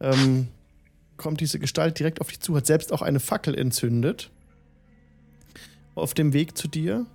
[0.00, 0.48] ähm,
[1.22, 4.30] kommt diese Gestalt direkt auf dich zu, hat selbst auch eine Fackel entzündet
[5.94, 7.06] auf dem Weg zu dir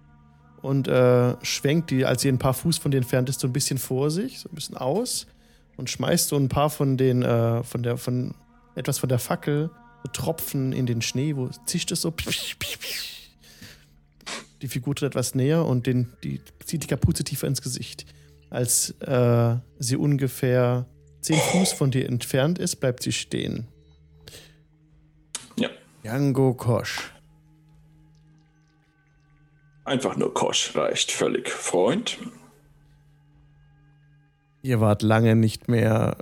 [0.61, 3.53] und äh, schwenkt die, als sie ein paar Fuß von dir entfernt ist, so ein
[3.53, 5.27] bisschen vor sich, so ein bisschen aus
[5.75, 8.33] und schmeißt so ein paar von den, äh, von der, von
[8.75, 9.69] etwas von der Fackel,
[10.03, 12.13] so Tropfen in den Schnee, wo zischt es so.
[14.61, 18.05] Die Figur tritt etwas näher und den, die zieht die Kapuze tiefer ins Gesicht.
[18.49, 20.85] Als äh, sie ungefähr
[21.21, 23.67] zehn Fuß von dir entfernt ist, bleibt sie stehen.
[26.07, 26.13] Ja.
[26.13, 27.11] Jango Kosch.
[29.83, 31.49] Einfach nur Kosch reicht völlig.
[31.49, 32.17] Freund,
[34.61, 36.17] Ihr wart lange nicht mehr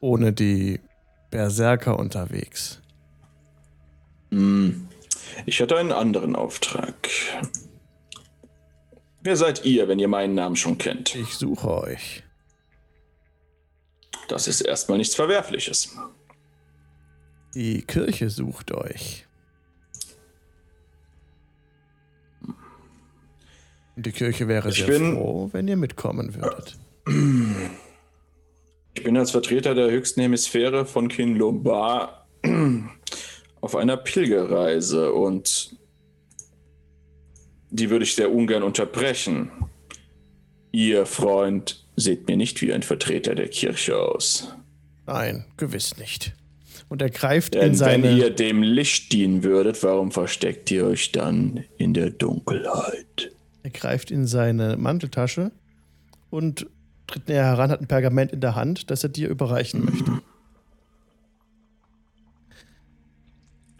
[0.00, 0.80] ohne die
[1.30, 2.80] Berserker unterwegs.
[4.30, 4.88] Hm,
[5.46, 6.94] ich hatte einen anderen Auftrag.
[9.22, 11.14] Wer seid ihr, wenn ihr meinen Namen schon kennt?
[11.14, 12.24] Ich suche euch.
[14.26, 15.96] Das ist erstmal nichts Verwerfliches.
[17.54, 19.26] Die Kirche sucht euch.
[23.96, 26.78] Und die Kirche wäre Ich sehr bin- froh, wenn ihr mitkommen würdet.
[28.94, 32.26] Ich bin als Vertreter der höchsten Hemisphäre von Kinlobar
[33.60, 35.76] auf einer Pilgerreise und
[37.70, 39.50] die würde ich sehr ungern unterbrechen.
[40.72, 44.54] Ihr Freund seht mir nicht wie ein Vertreter der Kirche aus.
[45.06, 46.34] Nein, gewiss nicht.
[46.92, 48.12] Und er greift in Denn wenn seine.
[48.18, 53.32] ihr dem Licht dienen würdet, warum versteckt ihr euch dann in der Dunkelheit?
[53.62, 55.52] Er greift in seine Manteltasche
[56.28, 56.66] und
[57.06, 60.20] tritt näher heran, hat ein Pergament in der Hand, das er dir überreichen möchte.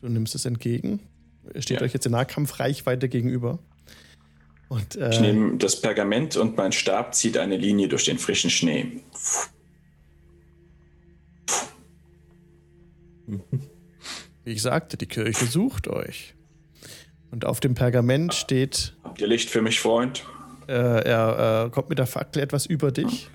[0.01, 1.01] Du nimmst es entgegen.
[1.53, 1.85] Er steht Ja.
[1.85, 3.59] euch jetzt in Nahkampfreichweite gegenüber.
[4.71, 8.49] Und Ich äh, nehme das Pergament und mein Stab zieht eine Linie durch den frischen
[8.49, 9.03] Schnee.
[14.45, 16.35] ich sagte, die Kirche sucht euch.
[17.31, 20.25] Und auf dem Pergament steht, Habt ihr Licht für mich, Freund?
[20.69, 23.31] äh, er äh, kommt mit der Fackel etwas über dich.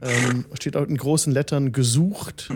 [0.00, 2.50] Ähm, steht auch in großen Lettern gesucht.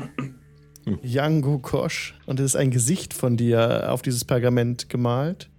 [1.03, 2.15] Yango Kosch.
[2.27, 5.51] Und es ist ein Gesicht von dir auf dieses Pergament gemalt.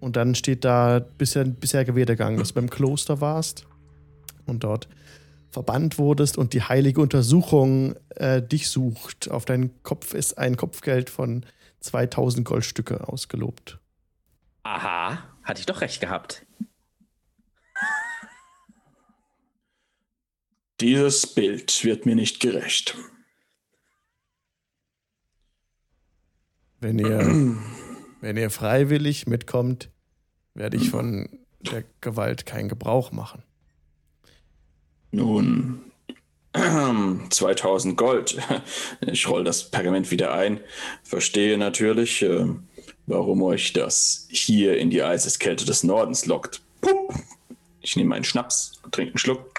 [0.00, 3.66] Und dann steht da bisher, bisher Werdegang, dass du beim Kloster warst
[4.46, 4.88] und dort
[5.50, 9.30] verbannt wurdest und die heilige Untersuchung äh, dich sucht.
[9.30, 11.44] Auf deinen Kopf ist ein Kopfgeld von
[11.80, 13.78] 2000 Goldstücke ausgelobt.
[14.62, 16.44] Aha, hatte ich doch recht gehabt.
[20.80, 22.96] Dieses Bild wird mir nicht gerecht.
[26.80, 27.18] Wenn ihr,
[28.20, 29.90] wenn ihr freiwillig mitkommt,
[30.54, 31.28] werde ich von
[31.60, 33.42] der Gewalt keinen Gebrauch machen.
[35.10, 35.80] Nun,
[37.30, 38.38] 2000 Gold.
[39.00, 40.60] Ich roll das Pergament wieder ein.
[41.02, 42.46] Verstehe natürlich, äh,
[43.06, 46.60] warum euch das hier in die Eiseskälte des Nordens lockt.
[47.80, 49.54] Ich nehme einen Schnaps, trinke einen Schluck.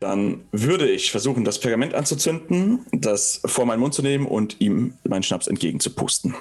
[0.00, 4.94] Dann würde ich versuchen, das Pergament anzuzünden, das vor meinen Mund zu nehmen und ihm
[5.04, 6.34] meinen Schnaps entgegenzupusten.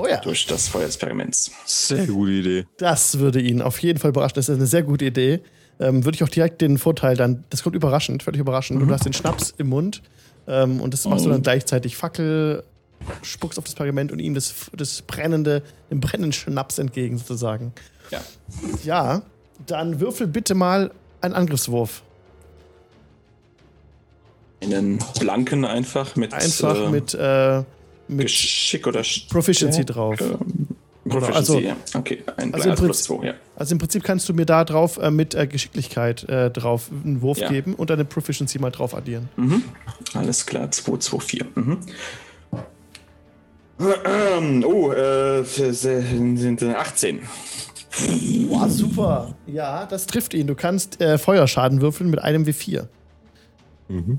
[0.00, 1.50] Oh ja, Durch das Feuer des Pergaments.
[1.66, 2.66] Sehr gute Idee.
[2.78, 4.34] das würde ihn auf jeden Fall überraschen.
[4.36, 5.40] Das ist eine sehr gute Idee.
[5.78, 8.80] Ähm, würde ich auch direkt den Vorteil dann, das kommt überraschend, völlig überraschend.
[8.80, 10.02] Du hast den Schnaps im Mund
[10.46, 12.64] ähm, und das machst du dann gleichzeitig Fackel,
[13.22, 17.72] spuckst auf das Pergament und ihm das, das brennende, den brennenden Schnaps entgegen sozusagen.
[18.10, 18.20] Ja.
[18.82, 19.22] Ja,
[19.66, 22.02] dann würfel bitte mal einen Angriffswurf.
[24.62, 27.62] Einen blanken einfach mit, Einfach äh, mit, äh,
[28.10, 29.32] mit Geschick oder Stärke?
[29.32, 30.16] Proficiency drauf.
[31.08, 31.76] Proficiency, Also- ja.
[31.94, 33.34] Okay, ein also im plus Prinzip- zwei, ja.
[33.56, 37.22] Also im Prinzip kannst du mir da drauf äh, mit äh, Geschicklichkeit äh, drauf einen
[37.22, 37.48] Wurf Ja.
[37.48, 39.28] geben und deine Proficiency mal drauf addieren.
[39.36, 39.64] Mhm.
[40.14, 41.46] Alles klar, 2, 2, 4.
[41.54, 41.78] Mhm.
[44.04, 47.20] Ähm, Oh, äh, für- sind äh, 18.
[48.48, 49.34] Boah, super.
[49.46, 50.46] Ja, das trifft ihn.
[50.46, 52.86] Du kannst äh, Feuerschaden würfeln mit einem W4.
[53.88, 54.18] Mhm.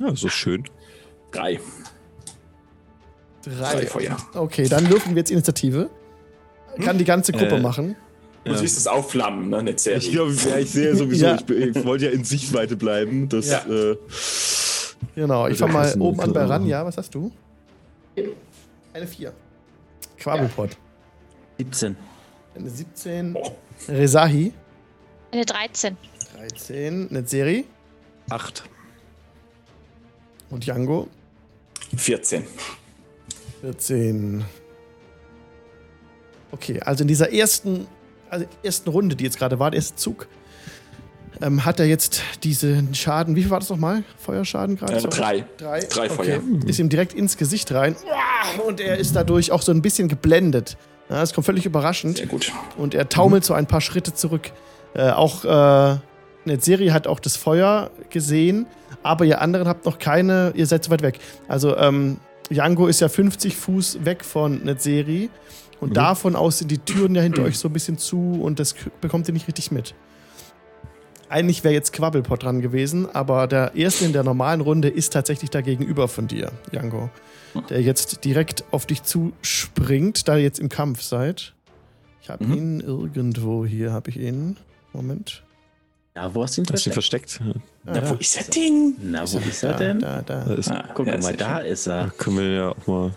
[0.00, 0.64] Ja, so schön.
[1.32, 1.54] 3.
[1.54, 1.60] Drei.
[3.56, 4.16] Drei Feuer.
[4.34, 5.88] Okay, dann würfeln wir jetzt Initiative.
[6.82, 7.96] Kann die ganze Gruppe Äh, machen.
[8.44, 9.62] Du siehst es aufflammen, ne?
[9.62, 9.96] Nicht sehr.
[9.98, 11.34] Ich glaube, ja, ich sehe sowieso, Ja.
[11.36, 13.28] ich, ich wollte ja in Sichtweite bleiben.
[13.28, 13.64] Das, Ja.
[13.68, 13.96] äh,
[15.14, 16.50] Genau, ich fange mal oben an bei klar.
[16.50, 16.84] Ranja.
[16.84, 17.30] Was hast du?
[18.92, 19.32] Eine 4.
[20.18, 20.76] Quabelpot.
[21.58, 21.96] 17.
[22.56, 23.36] Eine 17.
[23.36, 23.50] Oh.
[23.88, 24.52] Rezahi.
[25.32, 25.96] Eine 13.
[26.36, 27.06] 13.
[27.10, 27.64] Netzeri.
[28.30, 28.64] 8.
[30.50, 31.08] Und Django.
[31.96, 32.44] 14.
[33.60, 34.44] 14.
[36.50, 37.86] Okay, also in dieser ersten,
[38.30, 40.28] also ersten Runde, die jetzt gerade war, der erste Zug,
[41.40, 43.36] ähm, hat er jetzt diesen Schaden.
[43.36, 44.02] Wie viel war das nochmal?
[44.16, 44.96] Feuerschaden gerade?
[44.96, 45.44] Äh, drei.
[45.56, 45.80] Drei.
[45.80, 46.40] Drei okay.
[46.40, 46.40] Feuer.
[46.66, 47.94] Ist ihm direkt ins Gesicht rein.
[48.66, 50.76] Und er ist dadurch auch so ein bisschen geblendet.
[51.08, 52.18] Ja, das kommt völlig überraschend.
[52.18, 52.52] Sehr gut.
[52.76, 54.50] Und er taumelt so ein paar Schritte zurück.
[54.94, 55.98] Äh, auch äh,
[56.44, 58.66] Netzeri hat auch das Feuer gesehen,
[59.02, 61.20] aber ihr anderen habt noch keine, ihr seid zu weit weg.
[61.46, 62.18] Also ähm,
[62.50, 65.30] Yango ist ja 50 Fuß weg von Netzeri
[65.80, 68.74] und davon aus sind die Türen ja hinter euch so ein bisschen zu und das
[69.00, 69.94] bekommt ihr nicht richtig mit.
[71.28, 75.50] Eigentlich wäre jetzt Quabbelpot dran gewesen, aber der erste in der normalen Runde ist tatsächlich
[75.50, 77.10] da gegenüber von dir, Yango.
[77.68, 81.54] Der jetzt direkt auf dich zuspringt, da ihr jetzt im Kampf seid.
[82.22, 82.54] Ich habe Mhm.
[82.54, 84.56] ihn irgendwo hier, habe ich ihn.
[84.94, 85.42] Moment.
[86.16, 87.40] Ja, wo hast du ihn Hast du ihn versteckt?
[87.92, 88.10] Na, da.
[88.10, 88.94] wo ist er denn?
[89.02, 89.98] Na, wo ist da, er denn?
[90.00, 90.44] Da, da.
[90.44, 91.66] Da ist, Ah, Guck ja, mal, da schön.
[91.66, 92.10] ist er.
[92.18, 93.12] können wir ja auch mal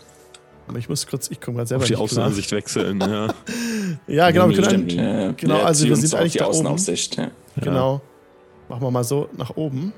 [0.68, 2.26] Aber ich muss kurz, ich komme gerade selber auf die nicht klar.
[2.26, 3.00] Außenansicht wechseln.
[3.02, 3.28] Ja.
[4.08, 5.32] Ja, genau, wir können Stimmt, dann, ja.
[5.34, 6.76] Genau, also wir sind eigentlich die da oben.
[6.78, 7.30] Ja.
[7.62, 8.02] genau.
[8.70, 9.92] Machen wir mal so nach oben.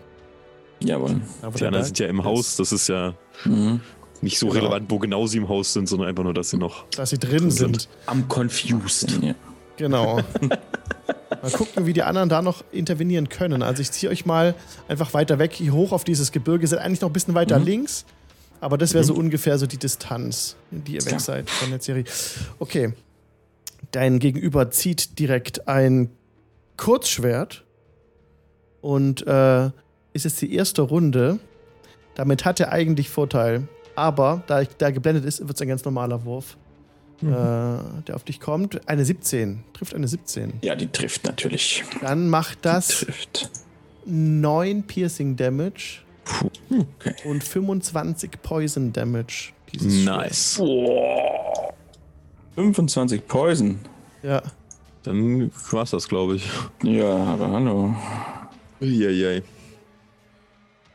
[0.80, 1.22] Jawohl.
[1.42, 2.26] Da, Die der anderen sind ja im ist.
[2.26, 2.56] Haus.
[2.56, 3.14] Das ist ja
[3.46, 3.82] Mhm.
[4.22, 4.60] nicht so Genau.
[4.62, 6.86] relevant, wo genau sie im Haus sind, sondern einfach nur, dass sie noch.
[6.96, 7.88] Dass sie drin sind.
[8.08, 9.12] Am confused.
[9.22, 9.36] Ja.
[9.78, 10.20] Genau.
[11.44, 13.62] mal gucken, wie die anderen da noch intervenieren können.
[13.62, 14.56] Also ich ziehe euch mal
[14.88, 16.64] einfach weiter weg, hier hoch auf dieses Gebirge.
[16.64, 17.66] Ihr seid eigentlich noch ein bisschen weiter Mhm.
[17.66, 18.06] links.
[18.62, 22.06] Aber das wäre so ungefähr so die Distanz, die ihr weg seid von der Serie.
[22.60, 22.94] Okay.
[23.92, 26.10] Dein Gegenüber zieht direkt ein
[26.78, 27.66] Kurzschwert
[28.82, 29.66] und äh,
[30.14, 31.40] ist jetzt die erste Runde.
[32.16, 33.68] Damit hat er eigentlich Vorteil.
[33.96, 36.58] Aber da da er geblendet ist, wird es ein ganz normaler Wurf,
[37.22, 38.88] äh, der auf dich kommt.
[38.90, 39.64] Eine 17.
[39.74, 40.54] Trifft eine 17.
[40.62, 41.84] ja, die trifft natürlich.
[42.02, 43.50] Dann macht das Trifft.
[44.06, 46.00] 9 Piercing Damage
[46.70, 47.14] Okay.
[47.26, 49.52] und 25 Poison Damage.
[49.82, 50.56] Nice.
[50.58, 51.74] Boah.
[52.56, 53.80] 25 Poison.
[54.22, 54.42] Ja.
[55.04, 56.48] Dann war's das, glaube ich.
[56.84, 57.96] Ja, aber hallo.
[58.82, 59.42] Uiuiui.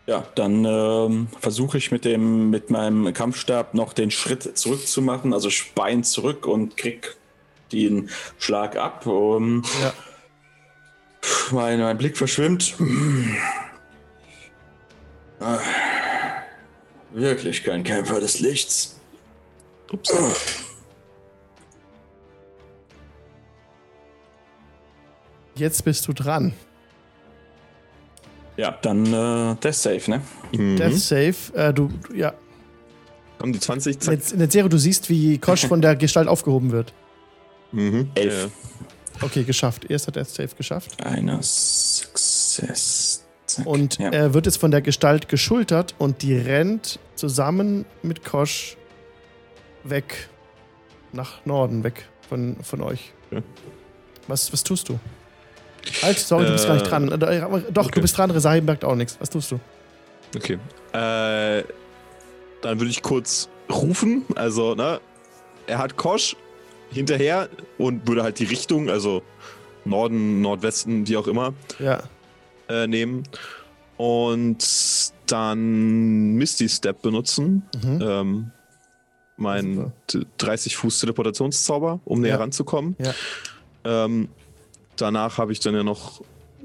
[0.08, 5.50] Ja, dann ähm, versuche ich mit dem mit meinem Kampfstab noch den Schritt zurückzumachen, also
[5.74, 7.14] Bein zurück und krieg
[7.72, 9.04] den Schlag ab.
[9.06, 9.92] Um, Ja.
[11.50, 12.74] mein, mein Blick verschwimmt.
[15.40, 15.58] Ah,
[17.12, 18.98] wirklich kein Kämpfer des Lichts.
[19.92, 20.10] Ups.
[25.54, 26.54] Jetzt bist du dran.
[28.58, 30.20] Ja, dann äh, Death Save, ne?
[30.52, 30.76] Mhm.
[30.76, 31.34] Death Save.
[31.54, 32.34] Äh, du, du- ja.
[33.38, 34.14] Komm, die 20, zack.
[34.14, 36.92] Jetzt in der Serie, du siehst, wie Kosch von der Gestalt aufgehoben wird.
[37.70, 38.10] Mhm.
[38.16, 38.50] Elf.
[39.22, 39.88] Okay, geschafft.
[39.88, 41.00] Erster Death Save geschafft.
[41.04, 43.24] Einer Success.
[43.46, 43.64] Zack.
[43.64, 44.10] Und ja.
[44.10, 48.76] er wird jetzt von der Gestalt geschultert und die rennt zusammen mit Kosch
[49.84, 50.28] weg.
[51.12, 53.12] Nach Norden, weg von, von euch.
[53.30, 53.40] Ja.
[54.26, 54.98] Was, was tust du?
[56.02, 57.08] Halt, sorry, du bist gar nicht Äh, dran.
[57.10, 57.94] Äh, Doch, okay.
[57.96, 59.16] du bist dran, Resahi merkt auch nichts.
[59.20, 59.60] Was tust du?
[60.36, 60.54] Okay.
[60.92, 61.64] Äh,
[62.62, 64.24] dann würde ich kurz rufen.
[64.34, 65.00] Also, ne?
[65.66, 66.36] Er hat Kosch
[66.90, 69.22] hinterher und würde halt die Richtung, also
[69.84, 72.02] Norden, Nordwesten, wie auch immer, Ja.
[72.68, 73.24] äh, nehmen.
[73.96, 74.64] Und
[75.26, 77.62] dann Misty Step benutzen.
[77.82, 77.98] Mhm.
[78.02, 78.50] Ähm,
[79.36, 82.36] mein t- 30 Fuß Teleportationszauber, um näher Ja.
[82.36, 82.96] ranzukommen.
[82.98, 83.12] Ja.
[83.84, 84.28] Ähm,
[85.00, 86.20] danach habe ich dann ja noch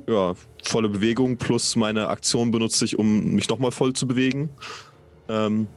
[0.07, 4.49] ja, volle Bewegung plus meine Aktion benutze ich, um mich nochmal voll zu bewegen.
[5.29, 5.67] Ähm,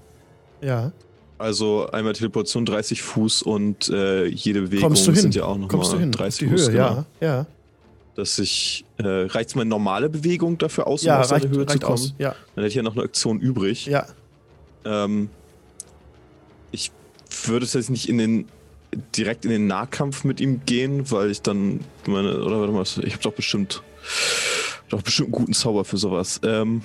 [0.61, 0.91] Ja.
[1.39, 5.21] also einmal Teleportation 30 Fuß und äh, jede Bewegung Kommst du hin?
[5.23, 6.11] sind ja auch nochmal Kommst du hin?
[6.11, 6.67] 30 Auf die Fuß.
[6.69, 7.05] Höhe, genau.
[7.21, 7.27] ja.
[7.29, 7.47] Ja.
[8.17, 8.85] dass ich.
[8.99, 11.93] Äh, reicht meine normale Bewegung dafür aus, um Ja, aus reicht, Höhe zu kommen?
[11.93, 12.15] aus.
[12.19, 13.87] Ja, Dann hätte ich ja noch eine Aktion übrig.
[13.87, 14.07] ja.
[14.85, 15.29] Ähm,
[16.73, 16.91] ich
[17.45, 18.49] würde es jetzt nicht in den
[19.17, 23.13] direkt in den Nahkampf mit ihm gehen, weil ich dann meine oder warte mal, ich
[23.13, 23.83] habe doch bestimmt
[24.89, 26.41] doch bestimmt einen guten Zauber für sowas.
[26.45, 26.83] Ähm,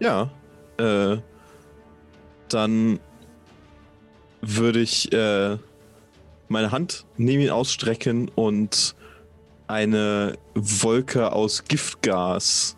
[0.00, 0.30] ja,
[0.78, 1.16] äh,
[2.48, 3.00] dann
[4.40, 5.58] würde ich äh,
[6.48, 8.94] meine Hand neben ihn ausstrecken und
[9.66, 12.76] eine Wolke aus Giftgas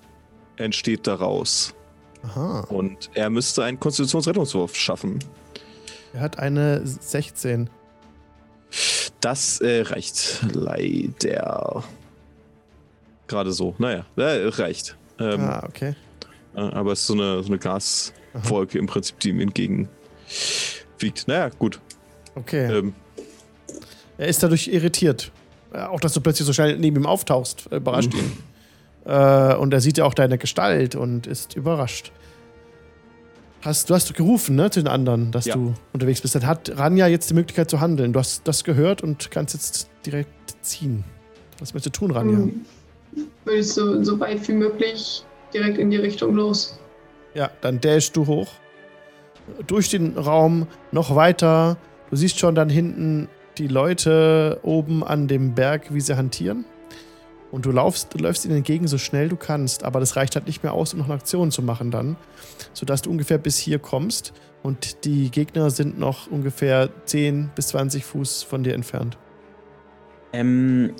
[0.56, 1.74] entsteht daraus.
[2.22, 2.60] Aha.
[2.68, 5.20] Und er müsste einen Konstitutionsrettungswurf schaffen.
[6.12, 7.70] Er hat eine 16.
[9.20, 11.84] Das äh, reicht leider.
[13.26, 13.74] Gerade so.
[13.78, 14.96] Naja, äh, reicht.
[15.18, 15.94] Ähm, ah, okay.
[16.54, 19.88] äh, aber es ist so eine, so eine Gaswolke im Prinzip, die ihm entgegen
[20.98, 21.28] wiegt.
[21.28, 21.80] Naja, gut.
[22.34, 22.78] Okay.
[22.78, 22.94] Ähm,
[24.18, 25.30] Er ist dadurch irritiert.
[25.72, 28.32] Äh, Auch, dass du plötzlich so schnell neben ihm auftauchst, äh, überrascht ihn.
[29.04, 32.12] Äh, und er sieht ja auch deine Gestalt und ist überrascht.
[33.62, 35.54] Hast, du hast gerufen, ne, zu den anderen, dass Ja.
[35.54, 36.34] du unterwegs bist.
[36.34, 38.12] Dann hat Ranja jetzt die Möglichkeit zu handeln.
[38.12, 40.30] Du hast das gehört und kannst jetzt direkt
[40.62, 41.04] ziehen.
[41.58, 42.38] Was möchtest du tun, Ranja?
[42.38, 42.64] Hm,
[43.44, 46.78] Würde ich so, so weit wie möglich direkt in die Richtung los.
[47.34, 48.48] Ja, dann dashst du hoch.
[49.66, 51.76] Durch den Raum noch weiter.
[52.08, 56.64] Du siehst schon dann hinten die Leute oben an dem Berg, wie sie hantieren.
[57.50, 59.82] Und du laufst, du läufst ihnen entgegen, so schnell du kannst.
[59.84, 62.16] Aber das reicht halt nicht mehr aus, um noch eine Aktion zu machen dann.
[62.72, 64.32] Sodass du ungefähr bis hier kommst.
[64.62, 69.16] Und die Gegner sind noch ungefähr 10 bis 20 Fuß von dir entfernt.
[70.32, 70.92] Ähm,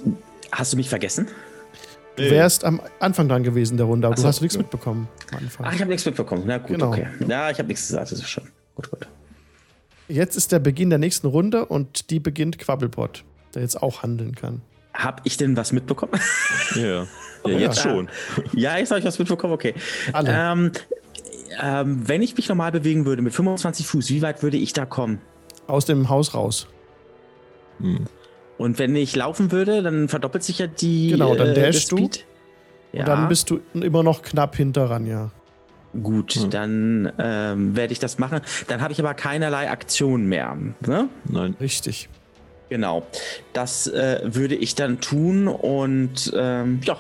[0.51, 1.29] hast du mich vergessen?
[2.17, 4.63] Du wärst am Anfang dran gewesen der Runde, aber Ach du so, hast nichts ja.
[4.63, 5.67] mitbekommen am Anfang.
[5.67, 6.43] Ach, ich habe nichts mitbekommen.
[6.47, 6.89] Na gut, Genau.
[6.89, 7.07] okay.
[7.27, 8.45] Ja, ich habe nichts gesagt, das ist schon.
[8.75, 9.07] Gut, gut.
[10.09, 13.25] Jetzt ist der Beginn der nächsten Runde und die beginnt Quabbelpot,
[13.55, 14.61] der jetzt auch handeln kann.
[15.03, 16.13] Hab ich denn was mitbekommen?
[16.75, 16.83] ja.
[16.83, 17.07] ja,
[17.47, 17.59] ja.
[17.59, 18.09] jetzt schon.
[18.53, 19.75] ja, jetzt habe ich was mitbekommen, okay.
[20.13, 20.31] Alle.
[20.33, 20.73] Ähm,
[21.61, 24.87] ähm, wenn ich mich normal bewegen würde mit 25 Fuß, wie weit würde ich da
[24.87, 25.21] kommen?
[25.67, 26.67] Aus dem Haus raus.
[27.81, 28.07] Hm.
[28.59, 31.09] Und wenn ich laufen würde, dann verdoppelt sich ja die.
[31.11, 31.97] Genau, dann äh, dashst du.
[31.97, 32.27] Speed.
[32.93, 35.31] Ja, Und dann bist du immer noch knapp hinter Ranja.
[36.03, 36.51] gut, Hm.
[36.51, 38.41] dann ähm, werde ich das machen.
[38.69, 40.57] Dann habe ich aber keinerlei Aktion mehr.
[40.87, 41.09] Ne?
[41.25, 41.57] Nein.
[41.61, 42.09] Richtig.
[42.71, 43.07] Genau.
[43.53, 46.99] Das äh, würde ich dann tun und ähm, ja,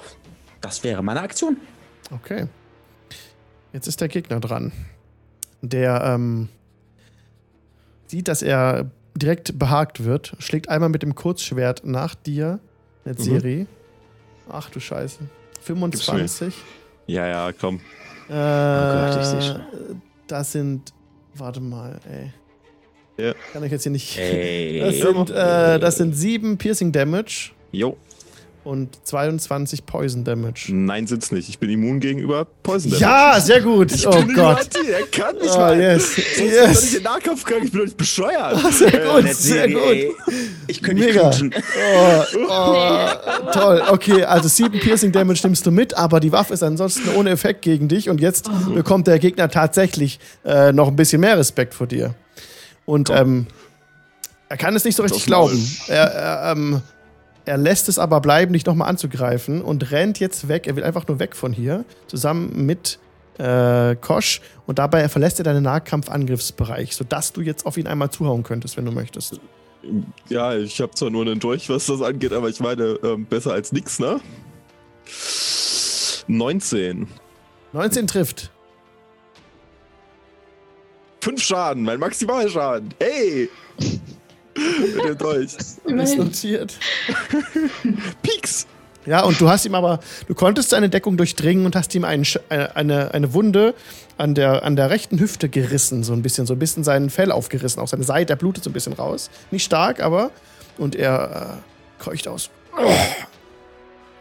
[0.61, 1.57] das wäre meine Aktion.
[2.11, 2.47] Okay.
[3.73, 4.73] Jetzt ist der Gegner dran.
[5.62, 6.49] Der ähm,
[8.09, 12.59] sieht, dass er direkt behagt wird, schlägt einmal mit dem Kurzschwert nach dir.
[13.05, 13.11] Mhm.
[13.11, 13.66] Netzeri.
[14.49, 15.21] Ach du Scheiße.
[15.62, 16.55] 25.
[17.07, 17.81] Ja, ja, komm.
[18.29, 19.62] Äh, Gott, ich seh schon.
[20.27, 20.93] Das sind.
[21.35, 22.33] Warte mal, ey.
[23.21, 23.35] Ja.
[23.53, 24.18] Kann ich jetzt hier nicht.
[24.18, 24.81] Ey.
[24.81, 27.97] Das sind, äh, das sind 7 Piercing Damage Jo.
[28.64, 30.68] und 22 Poison Damage.
[30.71, 31.49] Nein, sind's nicht.
[31.49, 33.05] Ich bin immun gegenüber Poison Damage.
[33.05, 33.93] Ja, sehr gut.
[33.93, 34.59] Ich oh bin Gott.
[34.61, 35.79] Anti, er kann nicht Oh, mal.
[35.81, 36.14] yes.
[36.14, 36.95] Sonst bin ich Yes.
[36.95, 38.59] in Nahkampf gegangen, ich bin doch nicht bescheuert.
[38.73, 39.83] Sehr gut, Nett, sehr gut.
[39.83, 40.11] ey.
[40.66, 41.31] Ich könnte nicht Mega.
[41.31, 41.55] knutschen.
[41.99, 43.83] Oh, oh, toll.
[43.91, 47.62] Okay, also 7 Piercing Damage nimmst du mit, aber die Waffe ist ansonsten ohne Effekt
[47.62, 51.87] gegen dich und jetzt bekommt der Gegner tatsächlich äh, noch ein bisschen mehr Respekt vor
[51.87, 52.14] dir.
[52.87, 53.47] Und ähm,
[54.49, 55.64] er kann es nicht so richtig glauben.
[55.87, 56.83] Er, er, ähm,
[57.45, 60.66] er lässt es aber bleiben, dich nochmal anzugreifen und rennt jetzt weg.
[60.66, 62.99] Er will einfach nur weg von hier, zusammen mit
[63.39, 64.41] äh, Kosch.
[64.66, 68.85] Und dabei verlässt er deinen Nahkampfangriffsbereich, sodass du jetzt auf ihn einmal zuhauen könntest, wenn
[68.85, 69.41] du möchtest.
[70.28, 73.53] Ja, ich habe zwar nur einen Dolch, was das angeht, aber ich meine, ähm, besser
[73.53, 74.20] als nix, ne?
[76.26, 77.09] 19.
[77.72, 78.51] 19 trifft.
[81.21, 82.95] 5 Schaden, mein Maximalschaden.
[83.01, 83.49] Hey!
[84.57, 85.55] Mit dem Dolch.
[85.57, 86.18] Ist Immerhin.
[86.18, 86.75] notiert.
[88.23, 88.66] Pieks!
[89.07, 92.25] Ja, und du hast ihm aber, du konntest seine Deckung durchdringen und hast ihm einen,
[92.25, 93.75] Sch- eine, eine, eine Wunde
[94.18, 97.33] an der, an der rechten Hüfte gerissen, so ein bisschen, so ein bisschen sein Fell
[97.33, 99.31] aufgerissen, auch seine Seite, der blutet so ein bisschen raus.
[99.51, 100.31] Nicht stark, aber.
[100.77, 101.61] Und er
[101.99, 102.51] äh, keucht aus.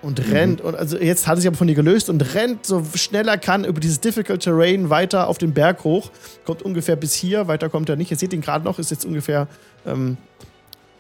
[0.02, 2.86] Und rennt, und also jetzt hat er sich aber von dir gelöst und rennt so
[2.96, 6.10] schnell er kann über dieses Difficult Terrain weiter auf den Berg hoch.
[6.46, 8.10] Kommt ungefähr bis hier, weiter kommt er nicht.
[8.10, 9.48] Ihr seht ihn gerade noch, ist jetzt ungefähr
[9.86, 10.16] ähm,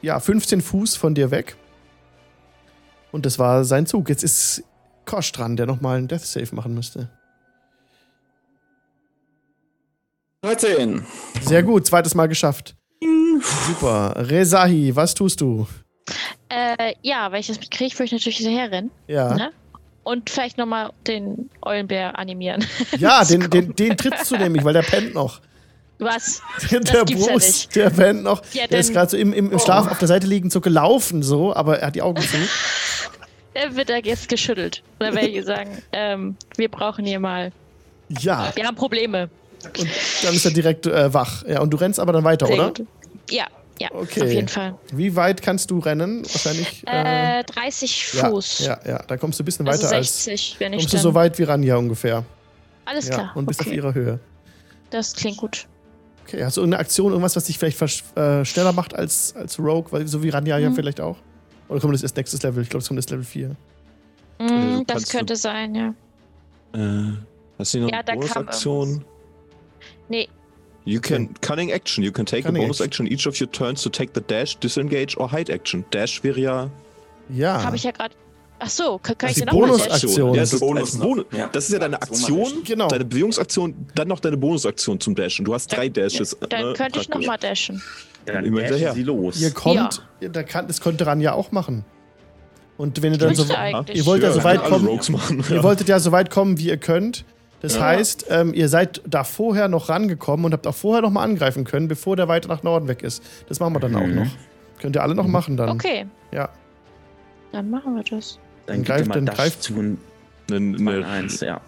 [0.01, 1.55] ja, 15 Fuß von dir weg.
[3.11, 4.09] Und das war sein Zug.
[4.09, 4.63] Jetzt ist
[5.05, 7.09] Kosch dran, der nochmal einen Death Save machen müsste.
[10.41, 11.05] 13.
[11.41, 12.75] Sehr gut, zweites Mal geschafft.
[13.67, 14.13] Super.
[14.15, 15.67] Rezahi, was tust du?
[16.49, 18.91] Äh, ja, wenn ich das mitkriege, würde ich natürlich hinterherrennen.
[19.07, 19.33] Ja.
[19.35, 19.51] Ne?
[20.03, 22.65] Und vielleicht nochmal den Eulenbär animieren.
[22.97, 25.41] Ja, den, den, den trittst du nämlich, weil der pennt noch.
[25.99, 26.41] Was?
[26.61, 27.75] der gibt's ja Bruce, nicht.
[27.75, 30.07] der Van noch, Ja, der ist dann- gerade so im, im, im Schlaf auf der
[30.07, 32.37] Seite liegend so gelaufen, so, aber er hat die Augen zu.
[33.53, 34.81] Der wird da jetzt geschüttelt.
[34.97, 37.51] Da werde ich sagen, ähm, wir brauchen hier mal.
[38.07, 39.29] Ja, Wir haben Probleme.
[39.77, 39.87] und
[40.23, 41.43] dann ist er direkt äh, wach.
[41.45, 42.67] Ja, und du rennst aber dann weiter, Sehr oder?
[42.69, 42.87] gut.
[43.29, 43.45] Ja,
[43.79, 44.21] ja, Okay.
[44.23, 44.75] auf jeden Fall.
[44.91, 46.23] Wie weit kannst du rennen?
[46.23, 46.83] Wahrscheinlich.
[46.87, 48.59] Äh, Äh, 30 ja, Fuß.
[48.59, 50.23] ja, ja, da kommst du ein bisschen also weiter als.
[50.25, 52.23] 60, wenn ich Kommst du so weit wie Ranja ungefähr.
[52.85, 53.31] Alles Ja, klar.
[53.35, 53.69] und bist okay.
[53.69, 54.19] auf ihrer Höhe.
[54.89, 55.67] Das klingt gut.
[56.25, 57.81] Okay, hast du irgendeine Aktion, irgendwas, was dich vielleicht
[58.17, 60.75] äh, schneller macht als, als Rogue, weil so wie Ranja ja Mhm.
[60.75, 61.17] vielleicht auch?
[61.69, 62.61] Oder kommt das erst nächstes Level?
[62.63, 63.49] Ich glaube, es kommt erst Level 4.
[64.39, 64.45] Mm,
[64.79, 65.93] du das könnte sein, ja.
[66.73, 67.13] Äh,
[67.57, 69.03] hast du noch Ja, eine Bonusaktion?
[70.07, 70.27] Nee,
[70.89, 72.03] You can cunning action.
[72.03, 74.57] You can take Cunning a bonus action each of your turns to take the dash,
[74.57, 75.85] disengage or hide action.
[75.91, 76.69] Dash wäre ja
[77.29, 77.63] Ja.
[77.63, 78.15] habe ich ja gerade.
[78.57, 80.33] Ach so, kann, kann Das ich die nochmal Bonusaktion.
[80.33, 80.97] Ja, das, ist Bonus.
[80.97, 81.25] Bonus.
[81.31, 81.47] Ja.
[81.47, 82.63] das ist ja deine Ja, Aktion.
[82.65, 82.87] Genau.
[82.87, 85.45] deine Bewegungsaktion, dann noch deine Bonusaktion zum Dashen.
[85.45, 86.35] Du hast drei Dashes.
[86.49, 87.81] Dann ne, könnte ich nochmal dashen.
[88.25, 88.93] Dann immer hinterher.
[88.93, 89.39] sie los.
[89.39, 91.85] Ihr kommt, da kann, das könnte Ranja auch machen.
[92.77, 93.43] Und wenn ihr Ich dann so.
[93.93, 94.87] Ihr wollt ja Ja, so weit kommen.
[95.49, 97.25] Ihr wolltet ja so weit kommen, wie ihr könnt.
[97.61, 97.81] Das Ja.
[97.81, 101.65] heißt, ähm, ihr seid da vorher noch rangekommen und habt auch vorher noch mal angreifen
[101.65, 103.21] können, bevor der weiter nach Norden weg ist.
[103.49, 104.15] Das machen wir dann auch Mhm.
[104.15, 104.27] noch.
[104.81, 105.69] Könnt ihr alle noch machen dann.
[105.71, 106.49] Okay, Ja.
[107.51, 108.39] dann machen wir das.
[108.65, 109.97] Dann Dann gibt greift- mal dann Dash greift- zu und
[110.51, 111.61] Eine, eins, ja.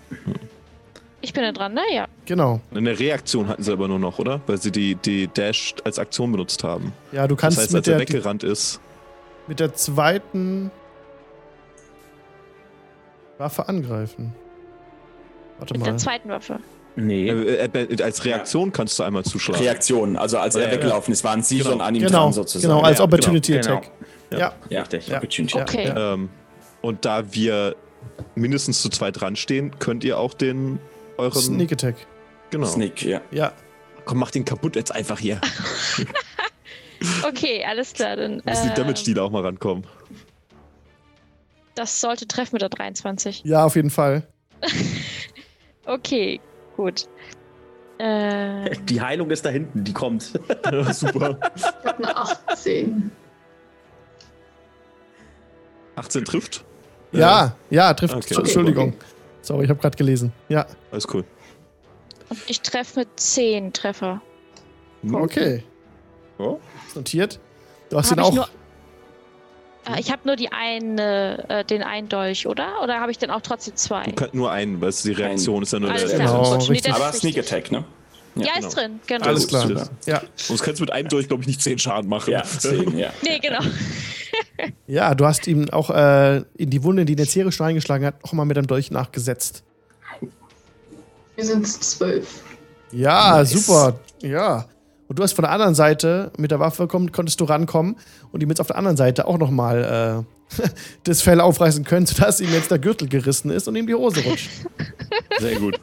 [1.23, 1.81] Ich bin da dran, ne?
[1.93, 2.07] Ja.
[2.25, 2.61] Genau.
[2.73, 4.41] eine Reaktion hatten sie aber nur noch, oder?
[4.47, 6.93] Weil sie die, die Dash als Aktion benutzt haben.
[7.11, 8.79] Ja, du kannst das heißt, mit, als er der, weggerannt ist.
[9.47, 10.71] mit der zweiten
[13.37, 14.33] Waffe angreifen.
[15.61, 15.85] Warte Mit mal.
[15.89, 16.59] der zweiten Waffe.
[16.95, 17.29] Nee.
[17.29, 19.61] Äh, äh, als Reaktion kannst du einmal zuschlagen.
[19.61, 20.17] Reaktion.
[20.17, 20.73] Also als Ja, er ja.
[20.73, 21.69] weggelaufen ist, waren sie Genau.
[21.69, 22.73] schon an ihm Genau, dran sozusagen.
[22.73, 23.91] genau, als Ja, Opportunity genau, Attack.
[24.29, 24.41] genau.
[24.41, 25.07] Ja, Ja, Richtig.
[25.07, 25.17] Ja.
[25.17, 25.57] Opportunity.
[25.57, 25.63] Ja.
[25.63, 25.87] Okay.
[25.87, 26.13] Ja.
[26.15, 26.29] Ähm,
[26.81, 27.75] und da wir
[28.35, 30.79] mindestens zu zweit dran stehen, könnt ihr auch den
[31.17, 31.39] euren.
[31.41, 31.95] Sneak Attack.
[32.49, 32.65] Genau.
[32.65, 33.21] Sneak, ja.
[33.31, 33.53] Ja.
[34.05, 35.39] Komm, mach den kaputt jetzt einfach hier.
[37.27, 38.15] Okay, alles klar.
[38.15, 39.85] Dann, Müssen die ähm, Damage-Dealer auch mal rankommen.
[41.73, 43.41] das sollte treffen mit der 23.
[43.43, 44.27] Ja, auf jeden Fall.
[45.91, 46.39] Okay,
[46.77, 47.07] gut.
[47.97, 50.39] Äh, Die Heilung ist da hinten, die kommt.
[50.71, 51.37] Ja, super.
[51.55, 53.11] Ich habe eine 18.
[55.95, 56.63] 18 trifft.
[57.11, 58.15] Ja, ja, trifft.
[58.15, 58.35] Okay.
[58.35, 58.93] Entschuldigung.
[59.41, 60.31] Sorry, ich habe gerade gelesen.
[60.47, 61.25] Ja, Alles cool.
[62.29, 64.21] und ich treffe mit 10 Treffer.
[65.11, 65.63] okay.
[66.39, 66.55] Ja.
[66.95, 67.39] Notiert.
[67.89, 68.49] Du hast Hab ihn auch.
[69.85, 72.81] Äh, ich habe nur die eine, äh, den einen Dolch, oder?
[72.83, 74.03] Oder habe ich dann auch trotzdem zwei?
[74.03, 76.19] Du kannst nur einen, weil es die Reaktion ist ja nur Alles der.
[76.19, 77.37] Genau, nee, das Aber ist Sneak.
[77.37, 77.83] Attack, ne?
[78.35, 78.69] Ja, Ja, ist genau.
[78.87, 79.25] drin, genau.
[79.25, 79.89] Alles klar.
[80.05, 80.21] Ja.
[80.35, 82.31] Sonst kannst du mit einem durch, glaube ich, nicht 10 Schaden machen.
[82.31, 83.09] Ja, 10, ja.
[83.23, 83.59] Nee, genau.
[84.87, 88.05] ja, du hast ihm auch äh, in die Wunde, in die der Zere schon eingeschlagen
[88.05, 89.63] hat, auch mal mit einem Dolch nachgesetzt.
[91.35, 92.41] Wir sind zwölf.
[92.91, 93.51] Ja, Nice.
[93.51, 93.99] super.
[94.21, 94.65] Ja.
[95.11, 97.97] Und du hast von der anderen Seite mit der Waffe komm, konntest du rankommen
[98.31, 100.23] und ihm jetzt auf der anderen Seite auch nochmal
[100.57, 100.63] äh,
[101.03, 104.23] das Fell aufreißen können, sodass ihm jetzt der Gürtel gerissen ist und ihm die Hose
[104.23, 104.49] rutscht.
[105.41, 105.81] Sehr gut.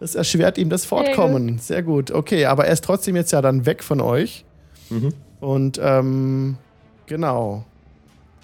[0.00, 1.58] Das erschwert ihm das Fortkommen.
[1.60, 2.10] Sehr gut.
[2.10, 4.44] Okay, aber er ist trotzdem jetzt ja dann weg von euch.
[4.90, 5.14] Mhm.
[5.40, 6.58] Und ähm,
[7.06, 7.64] genau.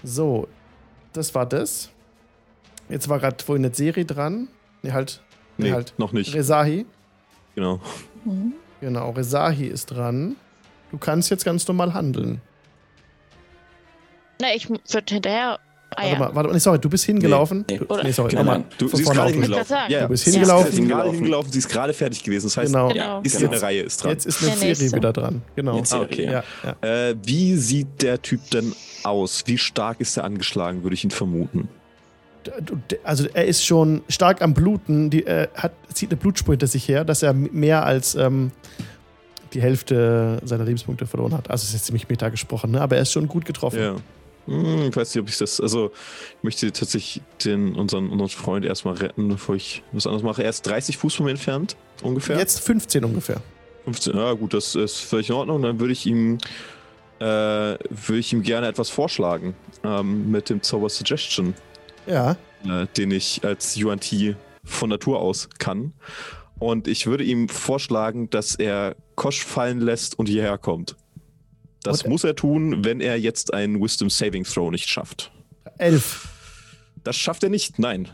[0.03, 0.49] So,
[1.13, 1.91] das war das.
[2.89, 4.49] Jetzt war gerade vorhin eine Serie dran.
[4.83, 5.21] Ne, halt.
[5.59, 5.93] Nee, Nee, halt.
[5.99, 6.35] noch nicht.
[6.35, 6.87] Resahi.
[7.55, 7.79] Genau.
[8.25, 8.55] Mhm.
[8.83, 10.35] Genau, Resahi ist dran.
[10.91, 12.43] Du kannst jetzt ganz normal handeln.
[14.41, 15.59] Na, ich würde hinterher.
[15.95, 16.19] Ah, Warte ja.
[16.19, 16.53] mal, warte mal.
[16.55, 17.65] Nee, sorry, du bist hingelaufen.
[17.71, 17.79] Nee.
[17.79, 18.65] Du, Oder- nee, sorry, Genau, nochmal.
[18.79, 19.77] Du, sie ist gerade hingelaufen.
[19.89, 20.33] Ja, Du bist Ja.
[20.33, 20.73] hingelaufen.
[20.73, 21.53] Sie ist gerade Hingelaufen.
[21.53, 22.47] sie ist gerade fertig gewesen.
[22.47, 22.89] Das heißt, Genau.
[22.89, 23.21] Genau.
[23.23, 23.45] ist Genau.
[23.45, 24.11] in der Reihe, ist dran.
[24.11, 25.43] Jetzt ist eine Serie wieder dran.
[25.55, 25.77] Genau.
[25.77, 25.95] Ah, okay.
[26.03, 26.25] okay.
[26.25, 26.45] Ja,
[26.83, 27.09] ja.
[27.11, 28.75] Äh, wie sieht der Typ denn
[29.05, 29.45] aus?
[29.47, 31.69] Wie stark ist er angeschlagen, würde ich ihn vermuten.
[33.05, 36.89] Also er ist schon stark am Bluten, die, äh, hat, zieht eine Blutspur hinter sich
[36.89, 38.51] her, dass er mehr als ähm,
[39.53, 41.51] die Hälfte seiner Lebenspunkte verloren hat.
[41.51, 42.81] Also es ist jetzt ziemlich meta gesprochen, ne?
[42.81, 43.81] aber er ist schon gut getroffen.
[43.81, 43.97] Ja.
[44.47, 45.61] Hm, ich weiß nicht, ob ich das.
[45.61, 45.93] Also,
[46.39, 50.43] ich möchte tatsächlich den, unseren, unseren Freund erstmal retten, bevor ich was anderes mache.
[50.43, 52.39] Er ist 30 Fuß von mir entfernt, ungefähr.
[52.39, 53.41] Jetzt 15 ungefähr.
[53.85, 54.17] 15.
[54.17, 55.63] Ja, gut, das ist völlig in Ordnung.
[55.63, 56.39] Dann würde ich ihm.
[57.21, 59.55] Äh, würde ich ihm gerne etwas vorschlagen.
[59.85, 61.55] Ähm, mit dem Zauber Suggestion,
[62.07, 62.37] Ja.
[62.65, 65.93] äh, den ich als UNT von Natur aus kann.
[66.59, 70.97] Und ich würde ihm vorschlagen, dass er Kosch fallen lässt und hierher kommt.
[71.83, 75.33] Das Und- muss er tun, wenn er jetzt einen Wisdom Saving Throw nicht schafft.
[75.79, 76.29] Elf.
[77.03, 78.09] Das schafft er nicht, nein.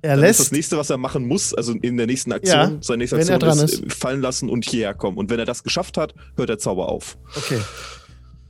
[0.00, 0.52] Er Dann ist das lässt.
[0.52, 3.58] nächste, was er machen muss, also in der nächsten Aktion, Ja, seine nächste Aktion dran
[3.58, 5.18] ist, äh, fallen lassen und hierher kommen.
[5.18, 7.18] Und wenn er das geschafft hat, hört der Zauber auf.
[7.36, 7.58] Okay.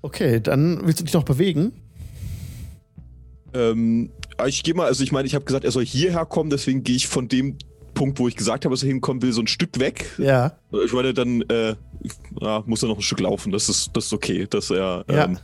[0.03, 1.73] Okay, dann willst du dich noch bewegen?
[3.55, 4.11] Ähm,
[4.47, 6.97] ich gehe mal, also ich meine, ich habe gesagt, er soll hierher kommen, deswegen gehe
[6.97, 7.57] ich von dem
[7.95, 10.15] Punkt, wo ich gesagt habe, dass er hinkommen will, so ein Stück weg.
[10.19, 10.53] Ja.
[10.85, 11.75] Ich meine, dann äh,
[12.41, 13.51] ja, muss er noch ein Stück laufen.
[13.51, 15.05] Das ist, das ist okay, dass er.
[15.11, 15.25] Ja.
[15.25, 15.39] Ähm,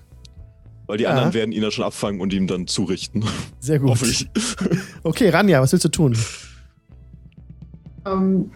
[0.86, 1.10] weil die Ja.
[1.10, 3.24] anderen werden ihn dann schon abfangen und ihm dann zurichten.
[3.58, 3.90] Sehr gut.
[3.90, 4.28] Hoffentlich.
[5.02, 6.16] Okay, Ranja, was willst du tun?
[8.06, 8.50] Ähm,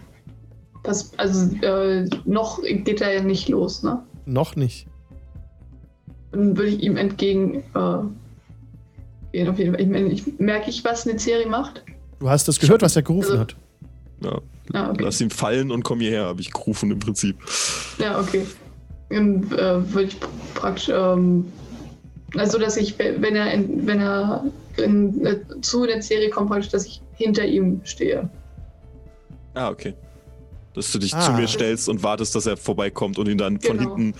[0.84, 4.02] das, also äh, noch geht er ja nicht los, ne?
[4.26, 4.86] Noch nicht.
[6.32, 7.98] Dann würde ich ihm entgegen äh,
[9.32, 9.80] gehen auf jeden Fall.
[9.82, 11.84] Ich meine, ich, merke ich, was eine Serie macht?
[12.20, 13.56] Du hast das gehört, was er gerufen Also- hat.
[14.22, 14.40] Ja.
[14.72, 15.02] Ah, okay.
[15.04, 17.36] Lass ihn fallen und komm hierher, habe ich gerufen im Prinzip.
[17.98, 18.44] Ja, okay.
[19.10, 20.16] Dann äh, würde ich
[20.54, 21.46] praktisch, ähm,
[22.36, 24.44] also dass ich, wenn er, in, wenn er
[24.76, 28.28] in, äh, zu der Serie kommt, praktisch, dass ich hinter ihm stehe.
[29.54, 29.94] Ah, okay.
[30.74, 31.20] Dass du dich Ah.
[31.20, 33.96] zu mir stellst und wartest, dass er vorbeikommt und ihn dann von Genau.
[33.96, 34.18] hinten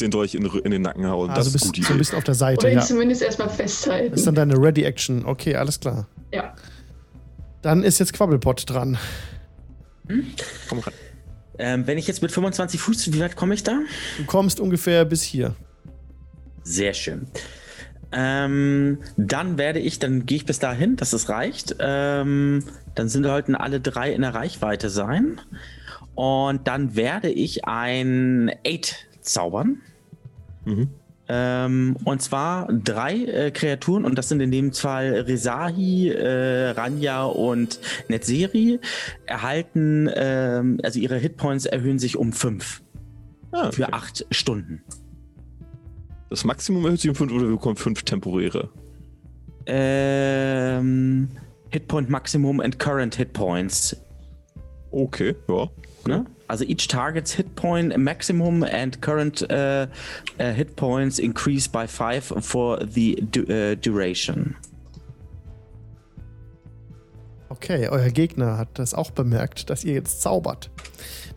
[0.00, 1.30] den Dolch in, in den Nacken hauen.
[1.30, 2.84] Also das ist bist gut du so ein bisschen auf der Seite, Oder ihn ja.
[2.84, 4.10] zumindest erstmal festhalten.
[4.10, 5.24] Das ist dann deine Ready-Action.
[5.24, 6.06] Okay, alles klar.
[6.32, 6.54] ja.
[7.62, 8.98] Dann ist jetzt Quabbelpot dran.
[10.68, 10.92] Komm ran.
[11.56, 13.80] Ähm, wenn ich jetzt mit 25 Fuß, wie weit komme ich da?
[14.18, 15.54] Du kommst ungefähr bis hier.
[16.62, 17.26] Sehr schön.
[18.12, 21.76] Ähm, dann werde ich, dann gehe ich bis dahin, dass es reicht.
[21.78, 22.64] Ähm,
[22.94, 25.40] dann sind sollten alle drei in der Reichweite sein.
[26.14, 29.80] Und dann werde ich ein Eight zaubern.
[30.64, 30.88] Mhm.
[31.26, 37.24] Ähm, und zwar drei äh, Kreaturen, und das sind in dem Fall Rezahi, äh, Ranja
[37.24, 38.78] und Netzeri,
[39.24, 42.82] erhalten, ähm, also ihre Hitpoints erhöhen sich um fünf
[43.54, 43.76] Ah, okay.
[43.76, 44.82] für acht Stunden.
[46.28, 48.68] Das Maximum erhöht sich um 5 oder wir bekommen 5 temporäre.
[49.66, 51.28] Ähm,
[51.70, 53.96] Hitpoint Maximum and Current Hitpoints.
[54.90, 55.68] Okay, ja.
[56.06, 56.26] Ne?
[56.48, 59.86] Also each target's Hitpoint Maximum and current uh,
[60.38, 64.56] uh, Hit Points increase by 5 for the du uh, duration.
[67.48, 70.70] Okay, euer Gegner hat das auch bemerkt, dass ihr jetzt zaubert.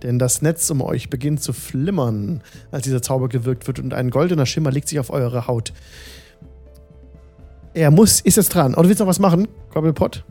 [0.04, 4.10] Denn das Netz um euch beginnt zu flimmern, als dieser Zauber gewirkt wird und ein
[4.10, 5.74] goldener Schimmer legt sich auf eure Haut.
[7.74, 8.76] Er muss, ist jetzt dran.
[8.78, 10.24] Willst du noch was machen, Quabbelpot?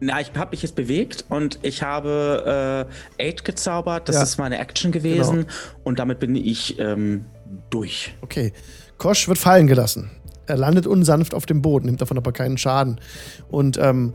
[0.00, 2.86] Na, ich habe mich jetzt bewegt und ich habe
[3.18, 4.08] äh, Aid gezaubert.
[4.08, 4.22] Das Ja.
[4.22, 5.46] ist meine Action gewesen.
[5.84, 7.24] Und damit bin ich ähm,
[7.70, 8.14] durch.
[8.20, 8.52] Okay.
[8.98, 10.10] Kosch wird fallen gelassen.
[10.46, 13.00] Er landet unsanft auf dem Boden, nimmt davon aber keinen Schaden.
[13.48, 14.14] Und ähm,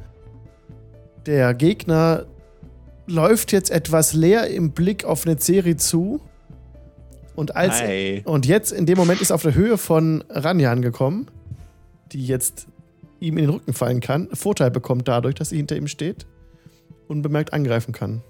[1.25, 2.25] der Gegner
[3.07, 6.21] läuft jetzt etwas leer im Blick auf Nezeri zu.
[7.35, 8.21] Und als Hi.
[8.25, 11.27] und jetzt in dem Moment ist er auf der Höhe von Ranja angekommen,
[12.11, 12.67] die jetzt
[13.19, 16.25] ihm in den Rücken fallen kann, Vorteil bekommt dadurch, dass sie hinter ihm steht,
[17.07, 18.21] unbemerkt angreifen kann.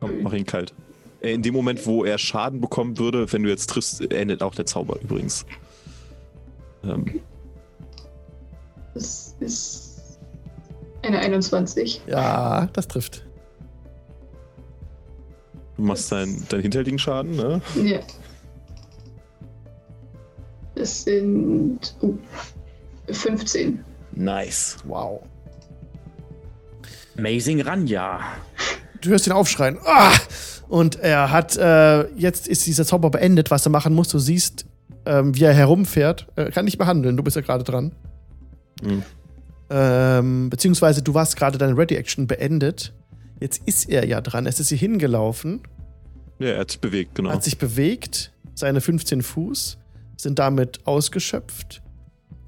[0.00, 0.72] Komm, mach ihn kalt.
[1.20, 4.54] Äh, In dem Moment, wo er Schaden bekommen würde, wenn du jetzt triffst, endet auch
[4.54, 5.44] der Zauber übrigens.
[6.84, 7.20] Ähm,
[8.94, 10.18] Das ist
[11.02, 12.02] eine 21.
[12.06, 13.26] Ja, das trifft.
[15.76, 17.60] du machst deinen dein hinterliegenden Schaden, ne?
[17.84, 18.00] Ja.
[20.74, 22.16] Das sind uh,
[23.14, 23.84] 15.
[24.12, 24.76] Nice.
[24.84, 25.22] Wow.
[27.18, 28.20] Amazing Ranja.
[29.00, 29.78] Du hörst ihn aufschreien.
[29.84, 30.12] Ah!
[30.68, 34.08] Und er hat, äh, jetzt ist dieser Zauber beendet, was er machen muss.
[34.08, 34.66] Du siehst,
[35.04, 36.28] ähm, wie er herumfährt.
[36.36, 37.92] Er kann nicht mehr handeln, du bist ja gerade dran.
[38.82, 39.02] Mhm.
[39.68, 42.92] Ähm, beziehungsweise du warst gerade deine Ready-Action beendet.
[43.40, 44.46] Jetzt ist er ja dran.
[44.46, 45.62] Es ist hier hingelaufen,
[46.38, 47.30] Ja, er hat sich bewegt, genau.
[47.30, 48.32] hat sich bewegt.
[48.54, 49.78] Seine 15 Fuß
[50.16, 51.82] sind damit ausgeschöpft.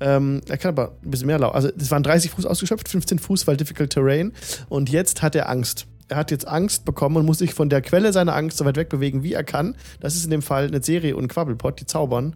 [0.02, 1.54] Ähm, er kann aber ein bisschen mehr laufen.
[1.54, 4.32] Also, es waren 30 Fuß ausgeschöpft, 15 Fuß, weil Difficult Terrain.
[4.68, 5.86] Und jetzt hat er Angst.
[6.08, 8.76] Er hat jetzt Angst bekommen und muss sich von der Quelle seiner Angst so weit
[8.76, 9.76] wegbewegen, wie er kann.
[10.00, 12.34] Das ist in dem Fall eine Serie und Quabbelpot, die zaubern.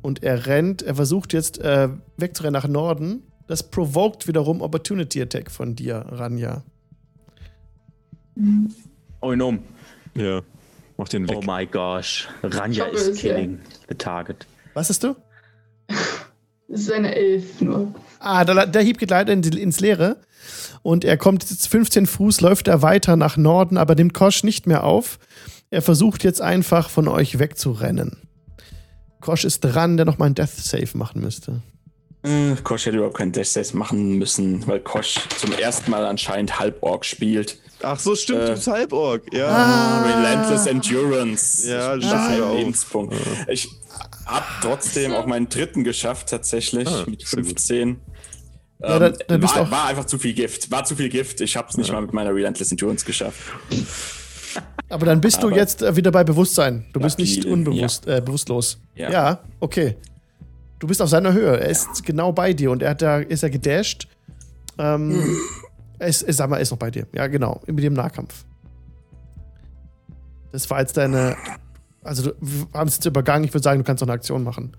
[0.00, 3.24] Und er rennt, er versucht jetzt äh, wegzurennen nach Norden.
[3.48, 6.62] Das provoked wiederum Opportunity Attack von dir, Ranja.
[9.20, 9.58] Oh, no.
[10.14, 10.40] ja.
[10.96, 11.36] Mach den weg.
[11.36, 12.28] Oh my gosh.
[12.42, 13.58] Ranja is killing
[13.88, 14.46] the target.
[14.74, 15.16] Was ist du?
[16.72, 17.94] Das ist eine 11 nur.
[18.18, 20.16] Ah, der, der Hieb geht leider in, ins Leere.
[20.80, 24.66] Und er kommt jetzt 15 Fuß, läuft er weiter nach Norden, aber nimmt Kosch nicht
[24.66, 25.18] mehr auf.
[25.68, 28.22] Er versucht jetzt einfach von euch wegzurennen.
[29.20, 31.60] Kosch ist dran, der nochmal einen Death Save machen müsste.
[32.24, 36.58] Äh, Kosch hätte überhaupt keinen Dash Saves machen müssen, weil Kosch zum ersten Mal anscheinend
[36.60, 37.58] Halborg spielt.
[37.82, 38.46] Ach so, stimmt, Äh.
[38.46, 39.22] du bist Halborg.
[39.34, 39.48] Ja.
[39.48, 40.02] Ah.
[40.04, 41.68] Relentless Endurance.
[41.68, 42.56] Ja, das ist ist ja ein.
[42.58, 43.14] Lebenspunkt.
[43.48, 43.68] Ich
[44.24, 47.48] hab trotzdem auch meinen dritten geschafft, tatsächlich, Ah, mit sehr gut.
[47.48, 48.00] 15.
[48.80, 50.70] Ja, da- da bist war, auch- war einfach zu viel Gift.
[50.70, 51.40] War zu viel Gift.
[51.40, 53.40] Ich hab's nicht mal mit meiner Relentless Endurance geschafft.
[54.88, 56.86] Aber dann bist du Aber- jetzt äh, wieder bei Bewusstsein.
[56.92, 58.78] Du bist nicht unbewusst, äh, bewusstlos.
[58.94, 59.10] Ja.
[59.10, 59.38] Ja.
[59.60, 59.96] okay.
[60.82, 61.60] Du bist auf seiner Höhe.
[61.60, 64.08] Er ist genau bei dir und er hat da, ist er gedasht.
[64.78, 65.22] Ähm,
[66.00, 67.06] Es, es, sag mal, er ist noch bei dir.
[67.14, 67.60] Ja, genau.
[67.68, 68.44] Mit dem Nahkampf.
[70.50, 71.36] Das war jetzt deine.
[72.02, 73.44] Also, du- wir haben es jetzt übergangen.
[73.44, 74.76] Ich würde sagen, du kannst noch eine Aktion machen.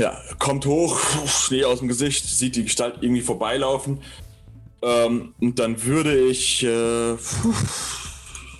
[0.00, 0.98] Ja, kommt hoch,
[1.28, 4.00] Schnee aus dem Gesicht, sieht die Gestalt irgendwie vorbeilaufen.
[4.82, 7.14] Ähm, und dann würde ich äh,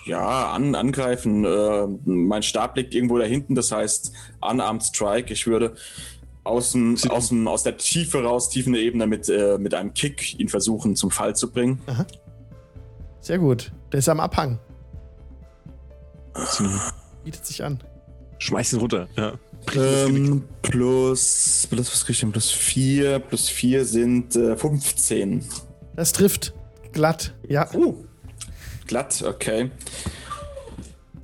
[0.05, 1.45] ja an, angreifen.
[1.45, 5.33] Äh, mein Stab liegt irgendwo da hinten, das heißt Unarmed Strike.
[5.33, 5.75] Ich würde
[6.45, 10.39] aus, dem, aus, dem, aus der Tiefe raus, tiefen Ebene mit, äh, mit einem Kick
[10.39, 11.81] ihn versuchen zum Fall zu bringen.
[13.21, 13.73] Sehr gut.
[13.93, 14.59] Der ist am Abhang.
[17.25, 17.79] Bietet sich an.
[18.39, 19.09] Schmeiß ihn runter.
[19.17, 19.35] Ja.
[19.77, 22.33] Ähm, plus, plus, was krieg ich denn?
[22.33, 25.45] Plus 4, plus 4 sind äh, 15.
[25.95, 26.53] Das trifft.
[26.93, 27.35] Glatt.
[27.49, 27.73] Ja.
[27.73, 28.05] Uh,
[28.93, 29.71] glatt, okay.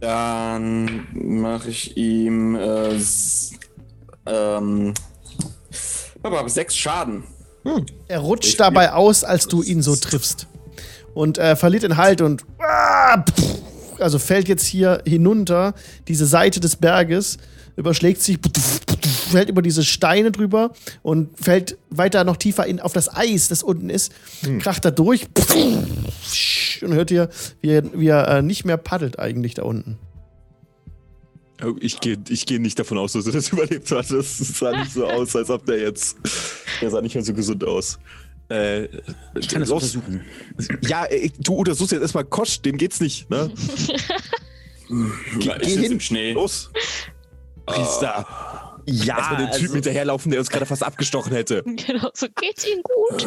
[0.00, 2.98] Dann mache ich ihm äh,
[4.26, 4.94] ähm,
[6.46, 7.24] sechs Schaden.
[8.06, 10.46] Er rutscht Ich- dabei aus, als du ihn so triffst.
[11.14, 13.58] Und äh, verliert den Halt und ah, pff,
[14.00, 15.74] also fällt jetzt hier hinunter,
[16.06, 17.36] diese Seite des Berges,
[17.76, 18.38] überschlägt sich,
[19.30, 20.72] fällt über diese Steine drüber
[21.02, 24.12] und fällt weiter noch tiefer in, auf das Eis, das unten ist,
[24.60, 25.26] kracht da durch
[26.82, 27.28] und hört ihr,
[27.60, 29.98] wie er, wie er äh, nicht mehr paddelt eigentlich da unten.
[31.64, 34.10] Oh, Ich gehe ich geh nicht davon aus, dass er das überlebt hat.
[34.10, 36.16] Das sah nicht so aus, als ob der jetzt.
[36.80, 37.98] Der sah nicht mehr so gesund aus.
[38.48, 38.84] Äh,
[39.38, 39.94] Ich kann das los.
[39.96, 40.20] untersuchen.
[40.82, 43.50] Ja, ey, du untersuchst jetzt erstmal Kosch, dem geht's nicht, ne?
[45.40, 46.32] Ja, ist jetzt im Schnee.
[46.32, 46.70] Los.
[47.66, 48.24] Priester.
[48.90, 51.62] Ja, Erstmal den Typen also, hinterherlaufen, der uns gerade fast abgestochen hätte.
[51.88, 53.26] Genau, so geht's Ihnen gut.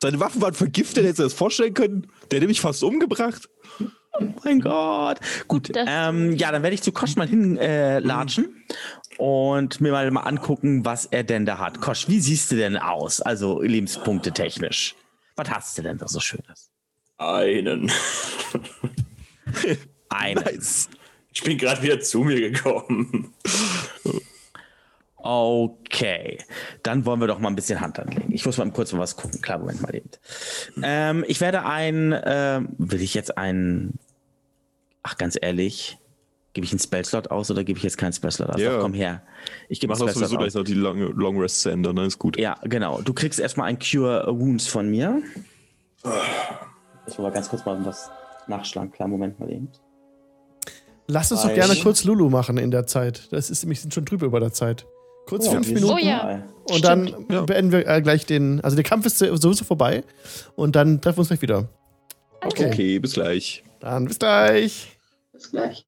[0.00, 2.06] Seine Waffen waren vergiftet, hättest du dir das vorstellen können?
[2.30, 3.48] Der hätte mich fast umgebracht.
[3.80, 5.18] oh mein Gott.
[5.48, 10.20] Gut, ähm, ja, dann werde ich zu Kosch mal hinlatschen äh, und mir mal, mal
[10.20, 11.80] angucken, was er denn da hat.
[11.80, 13.20] Kosch, wie siehst du denn aus?
[13.22, 14.94] Also Lebenspunkte technisch.
[15.34, 16.70] Was hast du denn da so Schönes?
[17.16, 17.90] Einen.
[20.10, 20.44] Einen.
[20.44, 20.88] Nice.
[21.36, 23.34] Ich bin gerade wieder zu mir gekommen.
[25.18, 26.38] Okay,
[26.82, 28.32] dann wollen wir doch mal ein bisschen Hand anlegen.
[28.32, 29.42] Ich muss mal kurz mal was gucken.
[29.42, 30.08] Klar, Moment mal eben.
[30.82, 33.98] Ähm, ich werde ein, ähm, will ich jetzt einen,
[35.02, 35.98] ach ganz ehrlich,
[36.54, 38.58] gebe ich einen Spellslot aus oder gebe ich jetzt keinen Spellslot aus?
[38.58, 38.76] Ja.
[38.76, 39.20] Doch, komm her.
[39.68, 40.54] Ich gebe Mach einen doch sowieso Spellslot gleich aus.
[40.54, 42.06] noch die Long, Long Rests zu Ende, ne?
[42.06, 42.38] Ist gut.
[42.38, 43.02] Ja, genau.
[43.02, 45.20] Du kriegst erstmal ein Cure Wounds von mir.
[47.06, 48.10] Ich will mal ganz kurz mal was
[48.46, 48.90] nachschlagen.
[48.90, 49.68] Klar, Moment mal eben.
[51.08, 53.28] Lass uns doch gerne kurz Lulu machen in der Zeit.
[53.30, 54.86] Das ist nämlich sind schon drüber über der Zeit.
[55.26, 55.92] Kurz Ja, fünf Minuten.
[55.92, 56.42] Oh ja.
[56.68, 57.42] Und dann Ja.
[57.42, 58.60] beenden wir äh, gleich den.
[58.60, 60.02] Also der Kampf ist sowieso vorbei.
[60.56, 61.68] Und dann treffen wir uns gleich wieder.
[62.44, 62.66] Okay.
[62.66, 63.62] Okay, bis gleich.
[63.80, 64.98] Dann bis gleich.
[65.32, 65.85] Bis gleich.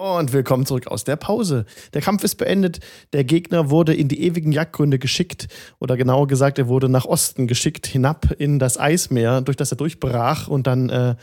[0.00, 1.66] Und willkommen zurück aus der Pause.
[1.92, 2.80] Der Kampf ist beendet.
[3.12, 5.48] Der Gegner wurde in die ewigen Jagdgründe geschickt.
[5.78, 9.76] Oder genauer gesagt, er wurde nach Osten geschickt, hinab in das Eismeer, durch das er
[9.76, 11.16] durchbrach und dann äh,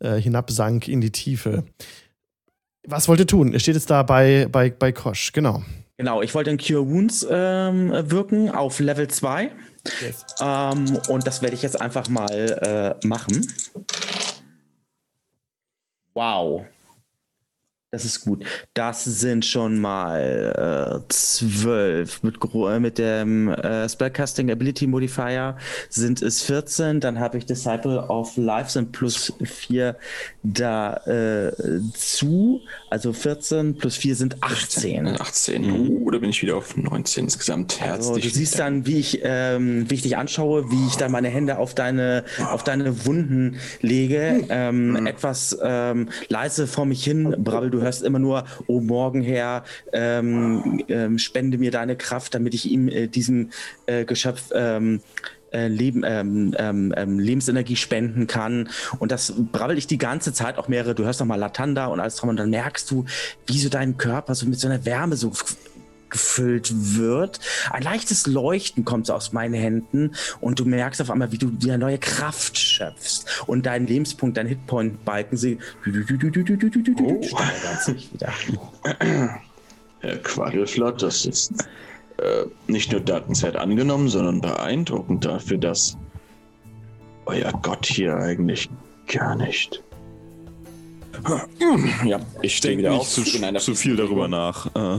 [0.00, 1.66] äh, hinabsank in die Tiefe.
[2.84, 3.52] Was wollt ihr tun?
[3.52, 5.62] Er steht jetzt da bei, bei, bei Kosch, genau.
[5.96, 9.52] Genau, ich wollte ein Cure Wounds ähm, wirken auf Level 2.
[10.40, 13.46] Ähm, und das werde ich jetzt einfach mal äh, machen.
[16.12, 16.64] Wow.
[17.96, 18.44] Das ist gut.
[18.74, 22.22] Das sind schon mal äh, zwölf.
[22.22, 25.56] Mit, äh, mit dem äh, Spellcasting Ability Modifier
[25.88, 27.00] sind es 14.
[27.00, 29.96] Dann habe ich Disciple of Life sind plus 4
[30.42, 31.00] dazu.
[32.90, 35.18] also 14 plus 4 sind 18.
[35.18, 35.70] 18.
[35.70, 37.80] Uh, da bin ich wieder auf 19 insgesamt.
[37.80, 38.30] Also, Herzlich.
[38.30, 41.56] du siehst dann, wie ich, ähm, wie ich dich anschaue, wie ich dann meine Hände
[41.56, 47.70] auf deine, auf deine Wunden lege, ähm, etwas ähm, leise vor mich hin brabbel.
[47.70, 52.70] Du hörst immer nur, oh morgen her, ähm, ähm, spende mir deine Kraft, damit ich
[52.70, 53.50] ihm äh, diesem
[53.86, 55.00] äh, Geschöpf ähm,
[55.52, 58.68] äh, Leben, ähm, ähm, ähm, Lebensenergie spenden kann.
[58.98, 62.00] Und das brabbel ich die ganze Zeit, auch mehrere, du hörst noch mal Latanda und
[62.00, 63.04] alles drum und dann merkst du,
[63.46, 65.32] wie so dein Körper so mit so einer Wärme so
[66.10, 67.40] gefüllt wird.
[67.70, 71.50] Ein leichtes Leuchten kommt so aus meinen Händen und du merkst auf einmal, wie du
[71.60, 77.22] wieder neue Kraft schöpfst und dein Lebenspunkt, dein Hitpoint-Balken, sie Oh.
[77.22, 78.32] steigert sich wieder.
[80.00, 81.52] Herr Quaddelflott, das ist
[82.18, 85.96] äh, nicht nur dankenswert angenommen, sondern beeindruckend dafür, dass
[87.26, 88.70] euer Gott hier eigentlich
[89.08, 89.82] gar nicht.
[92.04, 93.08] Ja, ich stehe wieder nicht auf.
[93.08, 94.66] zu, zu viel darüber nach.
[94.76, 94.98] Äh,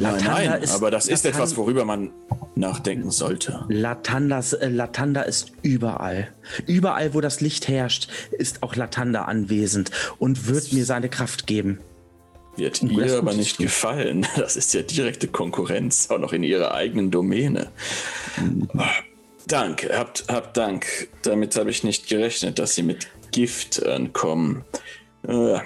[0.00, 2.10] Latanda nein, ist- aber das ist Latan- etwas, worüber man
[2.54, 3.64] nachdenken sollte.
[3.68, 6.28] Latandas, äh, Latanda ist überall.
[6.66, 11.78] Überall, wo das Licht herrscht, ist auch Latanda anwesend und wird mir seine Kraft geben.
[12.56, 13.62] Wird das ihr aber nicht du.
[13.64, 14.26] gefallen.
[14.36, 17.68] Das ist ja direkte Konkurrenz, auch noch in ihrer eigenen Domäne.
[19.46, 21.08] Dank, habt, habt Dank.
[21.22, 24.64] Damit habe ich nicht gerechnet, dass sie mit Gift ankommen.
[25.26, 25.58] Äh,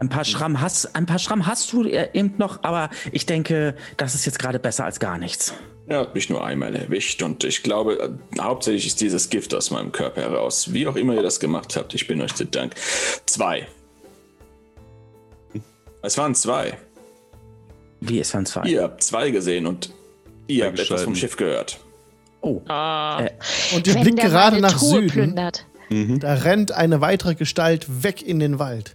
[0.00, 3.74] Ein paar Schramm hast, ein paar Schramm hast du äh, eben noch, aber ich denke,
[3.96, 5.52] das ist jetzt gerade besser als gar nichts.
[5.88, 9.70] er hat mich nur einmal erwischt und ich glaube, äh, hauptsächlich ist dieses Gift aus
[9.70, 10.72] meinem Körper heraus.
[10.72, 12.74] Wie auch immer ihr das gemacht habt, ich bin euch zu Dank.
[13.26, 13.66] Zwei.
[16.02, 16.78] Es waren zwei.
[18.00, 18.62] Wie es waren zwei.
[18.68, 19.90] Ihr habt zwei gesehen und
[20.46, 21.14] ihr habt etwas vom.
[21.16, 21.78] Schiff gehört.
[22.40, 23.20] Oh, Ah.
[23.24, 23.30] Äh,
[23.74, 25.08] Und ihr blickt gerade nach Truhe Süden.
[25.10, 25.66] plündert.
[25.90, 28.94] Da rennt eine weitere Gestalt weg in den Wald.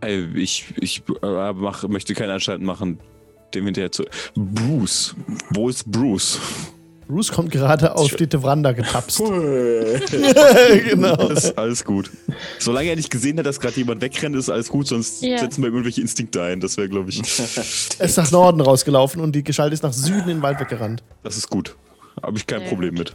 [0.00, 2.98] Ey, ich ich äh, mach, möchte keine Anstalten machen,
[3.54, 4.04] dem hinterher zu.
[4.34, 5.14] Bruce.
[5.50, 6.40] Wo ist Bruce?
[7.08, 9.18] Bruce kommt gerade auf die Veranda getapst.
[9.18, 11.14] genau.
[11.14, 12.10] Alles, alles gut.
[12.58, 15.38] Solange er nicht gesehen hat, dass gerade jemand wegrennt, ist alles gut, sonst Ja.
[15.38, 16.60] setzen wir irgendwelche Instinkte ein.
[16.60, 17.20] Das wäre, glaube ich,
[17.98, 21.02] Er ist nach Norden rausgelaufen und die Gestalt ist nach Süden in den Wald weggerannt.
[21.22, 21.76] das ist gut.
[22.22, 23.14] Habe ich kein Sehr Problem mit.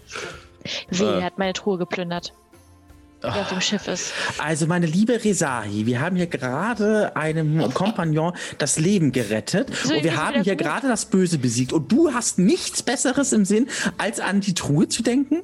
[0.90, 1.24] Wehe, Äh.
[1.24, 2.34] hat meine Truhe geplündert.
[3.24, 4.14] Die auf dem Schiff ist.
[4.38, 10.04] Also, meine liebe Resahi, wir haben hier gerade einem Kompagnon das Leben gerettet So, und
[10.04, 10.64] wir haben hier gut.
[10.66, 11.74] gerade das Böse besiegt.
[11.74, 13.68] Und du hast nichts Besseres im Sinn,
[13.98, 15.42] als an die Truhe zu denken?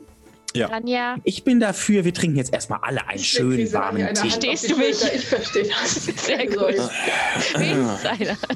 [0.56, 0.68] Ja.
[0.68, 4.30] Tanja, Ich bin dafür, wir trinken jetzt erstmal alle einen schönen warmen Tee.
[4.30, 5.02] Stehst du mich?
[5.16, 6.06] Ich verstehe das.
[6.26, 6.76] Sehr gut.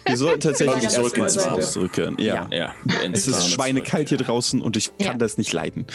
[0.05, 2.15] Wir sollten tatsächlich Ja, zurück ins Haus zurückkehren.
[2.19, 2.47] Ja.
[2.51, 2.73] Ja,
[3.11, 5.13] Es ist schweinekalt hier draußen und ich kann Ja.
[5.15, 5.87] das nicht leiden.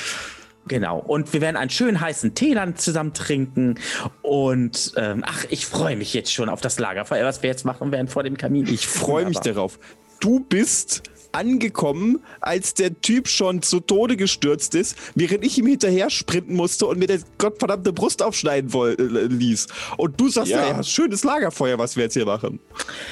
[0.68, 0.98] Genau.
[0.98, 3.78] Und wir werden einen schönen heißen Tee dann zusammen trinken.
[4.22, 7.90] Und ähm, ach, ich freue mich jetzt schon auf das Lagerfeuer, was wir jetzt machen
[7.90, 8.66] werden vor dem Kamin.
[8.68, 9.78] Ich freue mich darauf.
[10.20, 11.02] Du bist
[11.32, 16.86] angekommen, als der Typ schon zu Tode gestürzt ist, während ich ihm hinterher sprinten musste
[16.86, 19.66] und mir der gottverdammte Brust aufschneiden woll, äh, ließ.
[19.96, 20.68] Und du sagst, Ja.
[20.68, 20.82] ja.
[20.82, 22.60] schönes Lagerfeuer, was wir jetzt hier machen.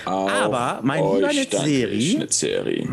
[0.05, 2.89] Aber, mein lieber Netzeri-.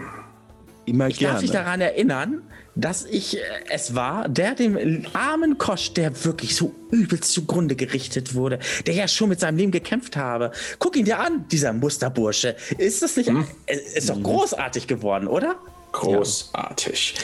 [0.85, 2.41] Immer Ich darf dich daran erinnern,
[2.77, 8.35] dass ich äh, es war, der dem armen Kosch, der wirklich so übelst zugrunde gerichtet
[8.35, 10.51] wurde, der ja schon mit seinem Leben gekämpft habe.
[10.79, 12.55] Guck ihn dir an, dieser Musterbursche.
[12.77, 15.55] Ist das nicht, äh, ist doch großartig geworden, oder?
[15.91, 17.15] Großartig.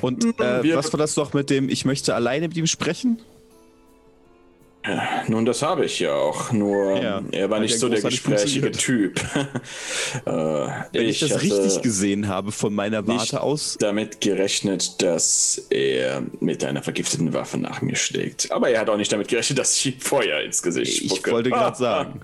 [0.00, 3.20] Und äh, was war das doch mit dem, ich möchte alleine mit ihm sprechen?
[5.28, 6.52] Nun, das habe ich ja auch.
[6.52, 9.20] Nur Ja, er war nicht ja so der gesprächige Typ.
[10.24, 13.76] äh, Wenn ich, das richtig gesehen habe von meiner Warte nicht aus.
[13.78, 18.50] damit gerechnet, dass er mit einer vergifteten Waffe nach mir schlägt.
[18.52, 21.32] Aber er hat auch nicht damit gerechnet, dass ich ihm Feuer ins Gesicht Ich spucke.
[21.32, 22.22] wollte gerade sagen.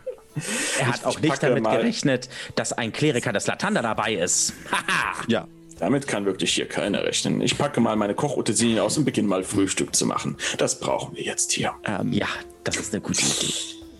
[0.80, 4.52] Er hat Ich- auch ich nicht damit gerechnet, dass ein Kleriker des Latanda dabei ist.
[4.70, 5.24] Haha!
[5.28, 5.46] Ja.
[5.78, 7.40] Damit kann wirklich hier keiner rechnen.
[7.42, 10.36] Ich packe mal meine Kochutensilien aus und beginne mal Frühstück zu machen.
[10.58, 11.72] Das brauchen wir jetzt hier.
[11.84, 12.26] Ähm, ja,
[12.64, 13.52] das ist eine gute Idee.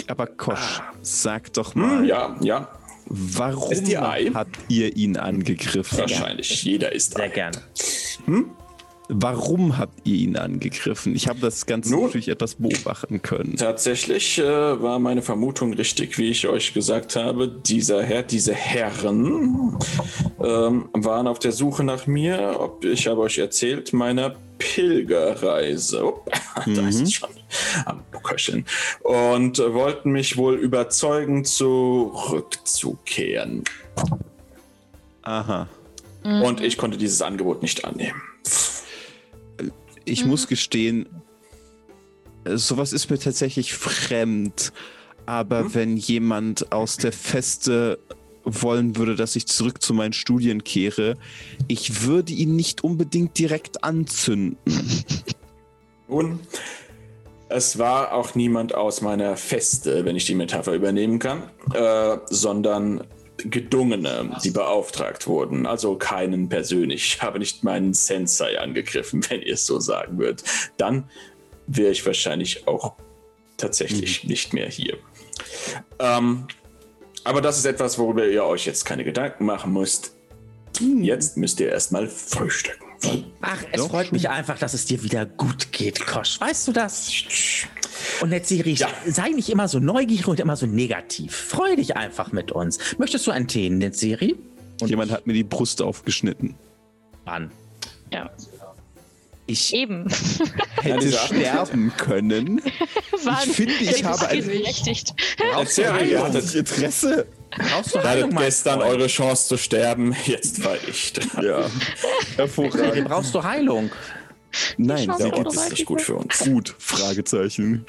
[0.08, 2.68] Aber Kosch, sag doch mal, Hm, ja, ja,
[3.06, 3.74] warum
[4.34, 5.98] habt ihr ihn angegriffen?
[5.98, 6.62] wahrscheinlich.
[6.64, 7.58] Jeder ist Sehr gerne.
[9.08, 11.14] Warum habt ihr ihn angegriffen?
[11.14, 13.54] Ich habe das Ganze Nun- natürlich etwas beobachten können.
[13.56, 17.46] Tatsächlich äh, war meine Vermutung richtig, wie ich euch gesagt habe.
[17.48, 19.78] Dieser Herr, diese Herren
[20.42, 22.56] ähm, waren auf der Suche nach mir.
[22.58, 26.04] Ob, ich habe euch erzählt, meiner Pilgerreise.
[26.04, 26.28] Upp,
[26.66, 27.28] Da ist es schon
[27.84, 28.64] am Köcheln.
[29.02, 33.62] Und äh, wollten mich wohl überzeugen, zurückzukehren.
[35.22, 35.68] Aha.
[36.24, 38.20] Und ich konnte dieses Angebot nicht annehmen.
[40.06, 41.06] Ich muss gestehen,
[42.44, 44.72] sowas ist mir tatsächlich fremd.
[45.26, 47.98] Aber wenn jemand aus der Feste
[48.44, 51.16] wollen würde, dass ich zurück zu meinen Studien kehre,
[51.66, 54.56] ich würde ihn nicht unbedingt direkt anzünden.
[56.08, 56.38] Nun,
[57.48, 63.02] es war auch niemand aus meiner Feste, wenn ich die Metapher übernehmen kann, äh, sondern
[63.38, 65.66] Gedungene, die beauftragt wurden.
[65.66, 67.14] Also keinen persönlich.
[67.14, 70.44] Ich habe nicht meinen Sensei angegriffen, wenn ihr es so sagen würdet.
[70.76, 71.10] Dann
[71.66, 72.94] wäre ich wahrscheinlich auch
[73.56, 74.98] tatsächlich nicht mehr hier.
[75.98, 76.46] Ähm,
[77.24, 80.14] aber das ist etwas, worüber ihr euch jetzt keine Gedanken machen müsst.
[80.80, 82.84] Jetzt müsst ihr erstmal frühstücken.
[83.40, 84.16] Ach, es Doch, freut schon.
[84.16, 86.40] mich einfach, dass es dir wieder gut geht, Kosch.
[86.40, 87.10] Weißt du das?
[88.20, 88.88] Und Netziri, Ja.
[89.06, 91.34] sei nicht immer so neugierig und immer so negativ.
[91.34, 92.78] Freu dich einfach mit uns.
[92.98, 94.36] Möchtest du einen Tee, Netziri?
[94.84, 96.54] Jemand hat mir die Brust aufgeschnitten.
[97.24, 97.50] Mann.
[98.12, 98.30] Ja,
[99.48, 100.06] Ich eben.
[100.82, 102.60] hätte sterben können.
[103.24, 105.14] Waren- finde, ich habe ein- berechtigt.
[105.56, 107.26] Erzähl, ihr hattet Interesse.
[107.56, 108.92] Brauchst du Ihr hattet gestern Freund?
[108.92, 111.44] eure Chance zu sterben, jetzt war ich dran.
[111.44, 111.70] Ja.
[112.36, 113.08] Hervorragend.
[113.08, 113.90] brauchst du Heilung?
[114.76, 116.38] Nein, mal, Geht es nicht gut für uns.
[116.38, 116.74] gut.
[116.78, 117.84] Fragezeichen.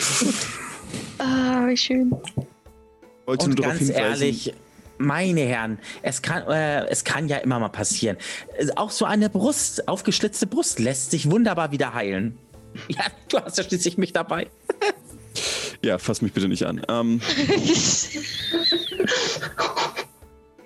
[1.20, 2.12] Ah, wie schön.
[3.26, 4.22] wollte Und nur darauf ganz hinweisen.
[4.24, 4.54] ehrlich,
[5.00, 8.18] meine Herren, es kann, äh, es kann ja immer mal passieren.
[8.58, 12.38] Äh, Auch so eine Brust, aufgeschlitzte Brust lässt sich wunderbar wieder heilen.
[12.90, 14.48] Ja, du hast ja schließlich mich dabei.
[15.84, 16.80] Ja, fass mich bitte nicht an.
[16.88, 17.22] Ähm,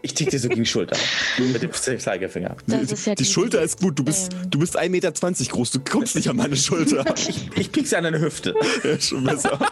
[0.03, 0.97] Ich tick dir so gegen die Schulter.
[1.37, 2.55] mit dem Zeigefinger.
[2.67, 3.99] Das ja die die- Schulter ist gut.
[3.99, 5.71] Du bist, ähm, du bist 1,20 Meter groß.
[5.71, 7.05] Du kommst nicht an meine Schulter.
[7.27, 8.55] Ich, ich piekse an deine Hüfte.
[8.83, 9.59] ja, schon besser.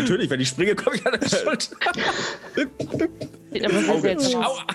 [0.00, 1.76] Natürlich, wenn ich springe, komme ich an deine Schulter.
[3.64, 4.58] Aber sehr seltsam aus.
[4.58, 4.66] Aua.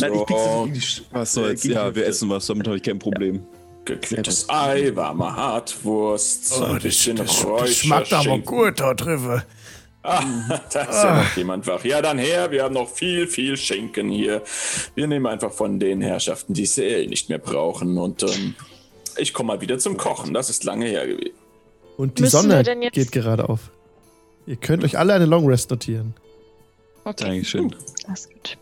[0.00, 1.62] Nein, ich piekse so gegen die Sch- Was soll's?
[1.62, 2.46] gegen die Ja, wir essen was.
[2.46, 3.40] Damit habe ich kein Problem.
[3.86, 8.44] Geklärtes Ei, warme Hartwurst, ein bisschen Räucherschinken.
[8.44, 9.42] gut, da drüber.
[10.02, 10.24] Ah,
[10.72, 11.84] da ist ja noch jemand wach.
[11.84, 14.42] Ja, dann her, wir haben noch viel, viel Schinken hier.
[14.94, 17.98] Wir nehmen einfach von den Herrschaften, die CL nicht mehr brauchen.
[17.98, 18.54] Und ähm,
[19.18, 20.32] ich komme mal wieder zum Kochen.
[20.32, 21.34] Das ist lange her gewesen.
[21.98, 23.70] Und die Müssen Sonne geht gerade auf.
[24.46, 26.14] Ihr könnt euch alle eine Long Rest notieren.
[27.04, 27.74] Okay, Dankeschön.
[28.06, 28.58] das ist gut.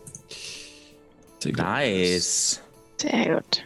[1.39, 1.61] Sehr gut.
[1.61, 2.61] Nice.
[2.97, 3.63] Sehr gut.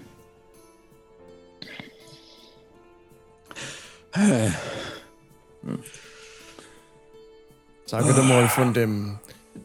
[7.94, 9.20] Sage dir mal von dem,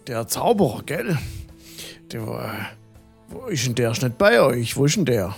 [0.07, 1.17] der Zauberer, gell?
[2.13, 2.53] Der war,
[3.31, 3.93] wo ist denn der?
[3.93, 4.77] Ist nicht bei euch.
[4.77, 5.35] Wo ist denn der?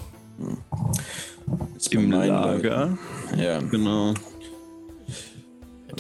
[1.76, 2.98] Ist Im Lager.
[3.36, 3.60] Ja.
[3.60, 4.14] Genau.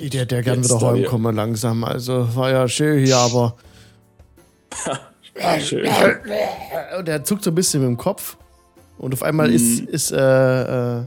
[0.00, 1.84] Die, der, der gern Jetzt wieder heimkommen langsam.
[1.84, 3.54] Also war ja schön hier, aber.
[5.60, 5.88] Schön.
[6.98, 8.36] Und der zuckt so ein bisschen mit dem Kopf.
[8.98, 11.06] Und auf einmal ist, ist, äh, äh,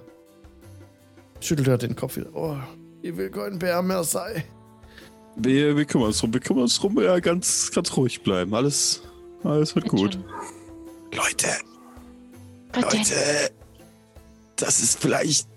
[1.41, 2.33] schüttelt er den Kopf wieder.
[2.33, 2.55] Oh,
[3.01, 4.45] ich will kein Bär mehr sein.
[5.35, 6.33] Wir, wir kümmern uns drum.
[6.33, 7.01] Wir kümmern uns drum.
[7.01, 8.53] Ja, ganz, ganz ruhig bleiben.
[8.53, 9.01] Alles,
[9.43, 10.17] alles wird gut.
[11.11, 11.47] Leute,
[12.73, 13.49] Was denn?
[14.55, 15.47] das ist vielleicht.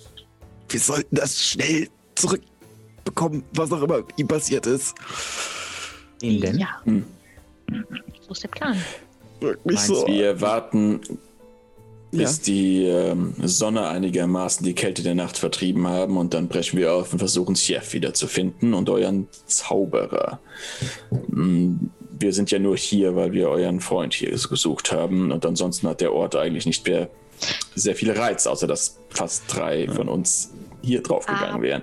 [0.69, 4.95] Wir sollten das schnell zurückbekommen, was auch immer ihm passiert ist.
[6.21, 6.59] Wen denn?
[6.59, 6.81] Ja.
[6.85, 7.05] Hm.
[8.21, 8.77] So ist der Plan.
[9.41, 10.07] Wirklich Meinst so.
[10.07, 11.01] Wir warten,
[12.13, 12.43] bis Ja.
[12.47, 17.13] die ähm, Sonne einigermaßen die Kälte der Nacht vertrieben haben und dann brechen wir auf
[17.13, 20.39] und versuchen Chef wieder zu finden und euren Zauberer.
[21.29, 21.75] Mm,
[22.19, 26.01] Wir sind ja nur hier, weil wir euren Freund hier gesucht haben und ansonsten hat
[26.01, 27.11] der Ort eigentlich nicht mehr
[27.75, 30.51] sehr viel Reiz, außer dass fast drei von uns
[30.83, 31.63] hier draufgegangen Ah.
[31.63, 31.83] wären.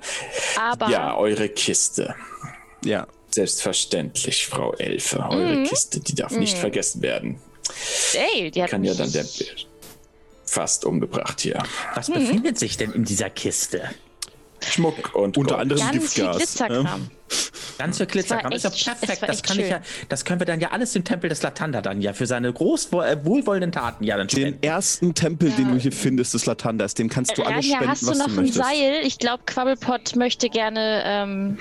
[0.60, 2.16] Aber Ja, eure Kiste.
[2.84, 3.06] Ja.
[3.30, 5.20] Selbstverständlich, Frau Elfe.
[5.30, 5.64] Eure Mhm.
[5.66, 7.38] Kiste, die darf nicht vergessen werden.
[8.14, 9.26] ey, die hat Kann ja dann der
[10.46, 11.62] fast umgebracht hier.
[11.96, 13.82] Was befindet sich denn in dieser Kiste?
[14.66, 15.62] Schmuck und Unter Gold.
[15.62, 16.38] anderem ganz viel Giftgas.
[16.38, 17.12] Glitzerkram.
[17.78, 18.52] Ganz für Glitzerkram.
[18.54, 19.24] Ist ja perfekt.
[19.28, 22.02] Das kann ich ja, das können wir dann ja alles im Tempel des Latanda dann
[22.02, 24.64] ja für seine groß äh, wohlwollenden Taten ja dann Den spenden.
[24.64, 28.04] ersten Tempel, den du hier findest, des Latandas, dem kannst du alles Rania, spenden, hast
[28.04, 28.64] du noch du ein möchtest.
[28.64, 29.02] Seil?
[29.04, 31.58] Ich glaube, Quabbelpot möchte gerne ähm,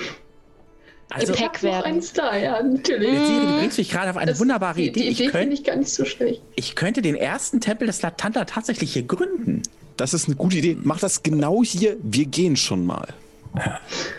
[1.14, 1.84] Also, Gepäck Ich werden.
[1.84, 3.08] eins da, ja, natürlich.
[3.10, 5.00] Siri, du bringst mich gerade auf eine Das- wunderbare die, Idee.
[5.00, 6.42] Die Ich, Idee finde könnt, ich gar nicht so schlecht.
[6.56, 9.62] ich könnte den ersten Tempel des Latanda tatsächlich hier gründen.
[9.96, 10.76] Das ist eine gute Idee.
[10.82, 11.96] Mach das genau hier.
[12.02, 13.06] Wir gehen schon mal.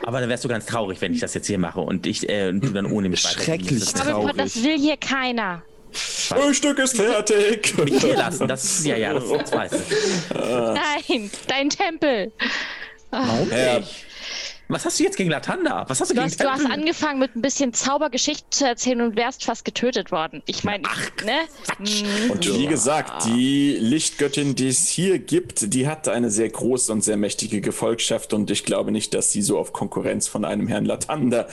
[0.05, 2.49] Aber dann wärst du ganz traurig, wenn ich das jetzt hier mache und ich äh,
[2.49, 4.13] und du dann ohne mich Schrecklich traurig.
[4.27, 5.63] Quabbelpot, das will hier keiner.
[5.91, 7.75] Frühstück ist fertig.
[7.83, 9.79] Mich hier lassen, das ist ja, ja, das, das ich.
[10.35, 12.31] Nein, dein Tempel.
[13.09, 13.79] Warum Ja.
[13.79, 14.05] nicht?
[14.73, 15.85] Was hast du jetzt gegen Latanda?
[15.87, 19.01] Was hast du Du gegen hast, du hast angefangen mit ein bisschen Zaubergeschichten zu erzählen
[19.01, 20.41] und wärst fast getötet worden.
[20.47, 20.83] Ich meine,
[21.23, 21.41] ne?
[21.77, 22.31] Mhm.
[22.31, 27.03] Und wie gesagt, die Lichtgöttin, die es hier gibt, die hat eine sehr große und
[27.03, 30.85] sehr mächtige Gefolgschaft und ich glaube nicht, dass sie so auf Konkurrenz von einem Herrn
[30.85, 31.47] Latanda,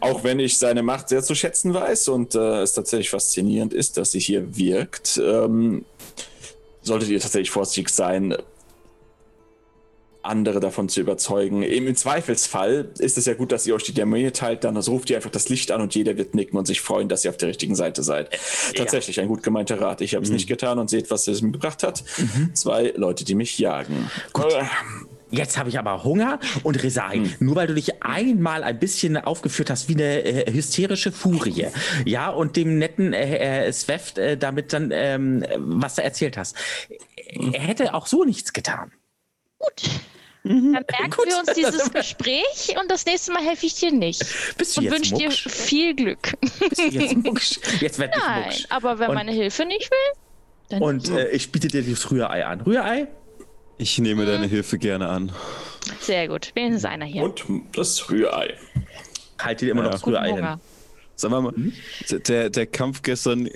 [0.00, 3.98] auch wenn ich seine Macht sehr zu schätzen weiß und äh, es tatsächlich faszinierend ist,
[3.98, 5.84] dass sie hier wirkt, ähm,
[6.82, 8.36] solltet ihr tatsächlich vorsichtig sein,
[10.22, 11.62] andere davon zu überzeugen.
[11.62, 15.10] Eben Im Zweifelsfall ist es ja gut, dass ihr euch die Dämonie teilt, dann ruft
[15.10, 17.36] ihr einfach das Licht an und jeder wird nicken und sich freuen, dass ihr auf
[17.36, 18.30] der richtigen Seite seid.
[18.74, 20.00] Tatsächlich ein gut gemeinter Rat.
[20.00, 22.04] Ich habe es nicht getan und seht, was es mir gebracht hat.
[22.54, 24.10] Zwei Leute, die mich jagen.
[24.32, 24.54] Gut.
[25.30, 27.22] Jetzt habe ich aber Hunger und Resai.
[27.38, 31.68] Nur weil du dich einmal ein bisschen aufgeführt hast wie eine äh, hysterische Furie.
[32.04, 36.56] Ja, und dem netten äh, äh, Sveft äh, damit dann, ähm, was du erzählt hast.
[37.26, 38.90] Er hätte auch so nichts getan.
[40.42, 44.24] Dann merken wir uns dieses Gespräch und das nächste Mal helfe ich dir nicht.
[44.56, 46.34] Bist du Und wünsche dir viel Glück.
[46.40, 47.58] Bist du jetzt mucksch?
[47.80, 48.66] Jetzt werd ich Nein, mucksch.
[48.70, 50.20] aber wenn Und- meine Hilfe nicht will,
[50.70, 52.60] dann Und äh, ich biete dir das Rührei an.
[52.62, 53.08] Rührei?
[53.76, 55.32] Ich nehme deine Hilfe gerne an.
[56.00, 56.52] sehr gut.
[56.54, 57.22] Wenigstens einer hier.
[57.22, 58.54] Und das Rührei.
[59.40, 60.60] Halt dir immer noch das Guten Rührei hin.
[61.22, 61.52] Wir mal,
[62.10, 63.50] der, der Kampf gestern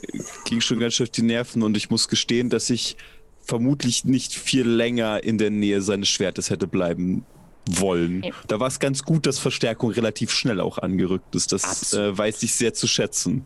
[0.45, 2.97] ging schon ganz schön auf die Nerven und ich muss gestehen, dass ich
[3.45, 7.25] vermutlich nicht viel länger in der Nähe seines Schwertes hätte bleiben
[7.67, 8.21] wollen.
[8.21, 8.33] Nee.
[8.47, 11.53] Da war es ganz gut, dass Verstärkung relativ schnell auch angerückt ist.
[11.53, 13.45] Das äh, weiß ich sehr zu schätzen.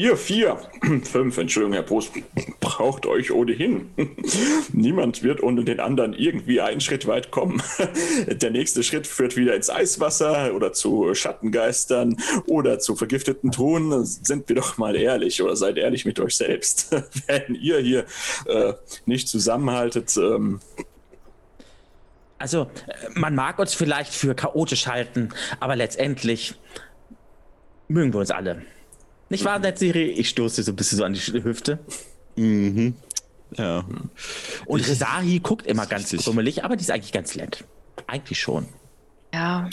[0.00, 0.56] Ihr vier,
[1.04, 2.12] fünf, Entschuldigung, Herr Post,
[2.60, 3.90] braucht euch ohnehin.
[4.72, 7.62] Niemand wird ohne den anderen irgendwie einen Schritt weit kommen.
[8.26, 12.16] Der nächste Schritt führt wieder ins Eiswasser oder zu Schattengeistern
[12.46, 14.06] oder zu vergifteten Truhen.
[14.06, 16.96] Sind wir doch mal ehrlich oder seid ehrlich mit euch selbst.
[17.26, 18.06] Wenn ihr hier
[18.46, 18.72] äh,
[19.04, 20.60] nicht zusammenhaltet, ähm,
[22.38, 22.70] Also,
[23.12, 25.28] man mag uns vielleicht für chaotisch halten,
[25.60, 26.54] aber letztendlich
[27.88, 28.62] mögen wir uns alle.
[29.30, 30.10] Nicht wahr, Netzserie?
[30.10, 31.78] Ich stoße so ein bisschen so an die Hüfte.
[32.36, 32.94] Mhm.
[33.56, 33.84] Ja.
[34.66, 36.24] Und Rezahi guckt immer ganz Richtig.
[36.24, 37.64] krummelig, aber die ist eigentlich ganz nett.
[38.06, 38.66] Eigentlich schon.
[39.32, 39.70] Ja.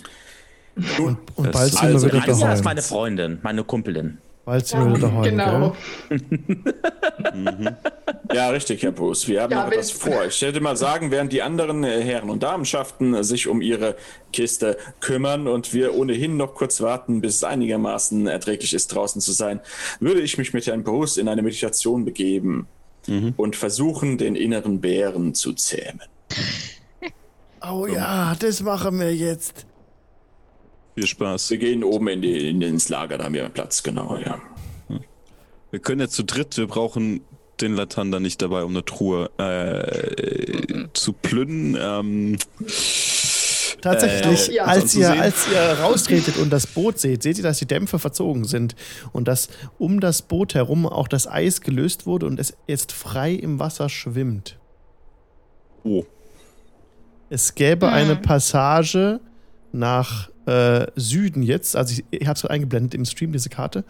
[0.99, 2.63] Und, und bald sind also, wir wieder Anja ist daheim.
[2.63, 4.19] meine Freundin, meine Kumpelin.
[4.47, 5.75] Sind wir wieder daheim, genau.
[6.09, 7.77] gell?
[8.33, 9.27] Ja, richtig, Herr Bus.
[9.27, 10.25] Wir haben Ja, noch etwas vor.
[10.25, 13.95] Ich hätte mal sagen, während die anderen äh, Herren und Damenschaften äh, sich um ihre
[14.31, 19.33] Kiste kümmern und wir ohnehin noch kurz warten, bis es einigermaßen erträglich ist, draußen zu
[19.33, 19.59] sein,
[19.99, 22.67] würde ich mich mit Herrn Bruce in eine Meditation begeben
[23.37, 26.01] und versuchen, den inneren Bären zu zähmen.
[27.61, 29.65] Oh ja, das machen wir jetzt.
[30.97, 31.51] Viel Spaß.
[31.51, 34.39] Wir gehen oben in die, in, ins Lager, da haben wir Platz, genau, ja.
[35.69, 37.21] Wir können ja zu dritt, wir brauchen
[37.61, 42.05] den Latander nicht dabei, um eine Truhe äh, zu plündern.
[42.31, 42.37] Ähm,
[43.81, 44.63] Tatsächlich, Äh, ja.
[44.65, 48.45] als, ihr, als ihr raustretet und das Boot seht, seht ihr, dass die Dämpfe verzogen
[48.45, 48.75] sind
[49.11, 53.33] und dass um das Boot herum auch das Eis gelöst wurde und es jetzt frei
[53.33, 54.57] im Wasser schwimmt.
[55.83, 56.05] oh,
[57.29, 57.93] Es gäbe Hm.
[57.93, 59.19] eine Passage
[59.71, 63.83] nach äh, Süden jetzt, also ich, ich habe es eingeblendet im Stream, diese Karte.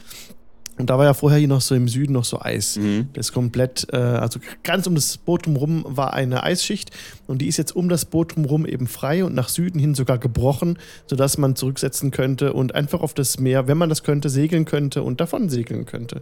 [0.77, 2.77] Und da war ja vorher hier noch so im Süden noch so Eis.
[2.77, 3.09] Mhm.
[3.13, 6.91] Das ist komplett, äh, also ganz um das Boot drumherum war eine Eisschicht
[7.25, 10.19] und die ist jetzt um das Boot drumherum eben frei und nach Süden hin sogar
[10.19, 10.77] gebrochen,
[11.07, 15.01] sodass man zurücksetzen könnte und einfach auf das Meer, wenn man das könnte, segeln könnte
[15.01, 16.21] und davon segeln könnte.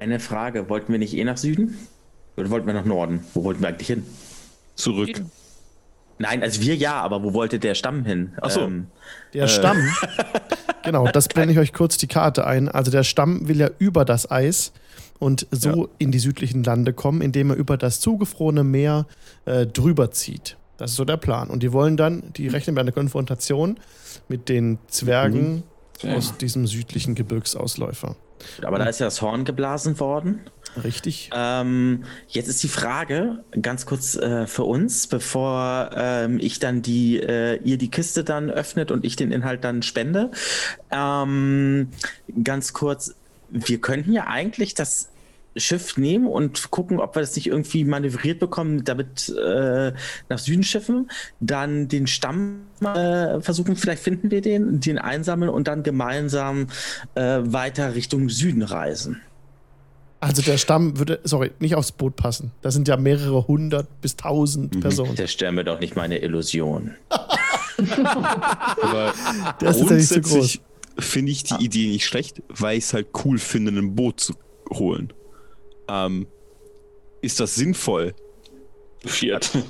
[0.00, 1.76] Eine Frage, wollten wir nicht eh nach Süden?
[2.36, 3.20] Oder wollten wir nach Norden?
[3.34, 4.04] Wo wollten wir eigentlich hin?
[4.80, 5.22] zurück.
[6.20, 8.34] Nein, also wir ja, aber wo wollte der Stamm hin?
[8.42, 8.60] Ach so.
[8.60, 8.88] Ähm,
[9.32, 9.78] Der Stamm,
[10.84, 12.68] genau, das blende ich euch kurz die Karte ein.
[12.68, 14.72] Also der Stamm will ja über das Eis
[15.18, 19.06] und so in die südlichen Lande kommen, indem er über das zugefrorene Meer
[19.46, 20.58] äh, drüber zieht.
[20.76, 21.48] Das ist so der Plan.
[21.48, 23.78] Und die wollen dann, die rechnen mit einer Konfrontation
[24.28, 25.62] mit den Zwergen
[26.02, 26.16] Ja.
[26.16, 28.16] aus diesem südlichen Gebirgsausläufer.
[28.62, 30.40] aber da ist ja das Horn geblasen worden.
[30.82, 31.30] Richtig?
[31.34, 37.18] Ähm, jetzt ist die Frage, ganz kurz äh, für uns, bevor ähm, ich dann die,
[37.18, 40.30] äh, ihr die Kiste dann öffnet und ich den Inhalt dann spende.
[40.90, 41.88] Ähm,
[42.44, 43.16] ganz kurz,
[43.50, 45.08] wir könnten ja eigentlich das
[45.56, 49.92] Schiff nehmen und gucken, ob wir das nicht irgendwie manövriert bekommen, damit äh,
[50.28, 51.10] nach Süden schiffen,
[51.40, 56.68] dann den Stamm äh, versuchen, vielleicht finden wir den, den einsammeln und dann gemeinsam
[57.16, 59.20] äh, weiter Richtung Süden reisen.
[60.20, 62.52] Also der Stamm würde, sorry, nicht aufs Boot passen.
[62.60, 65.16] Da sind ja mehrere hundert bis tausend Personen.
[65.16, 66.94] Zerstör mir doch nicht meine Illusion.
[67.08, 69.14] Aber
[69.60, 69.88] Der ist groß.
[69.88, 70.60] grundsätzlich
[70.98, 74.34] finde ich die Idee nicht schlecht, weil ich es halt cool finde, ein Boot zu
[74.74, 75.10] holen.
[75.88, 76.26] Ähm,
[77.22, 78.14] ist das sinnvoll?
[79.04, 79.50] Viert.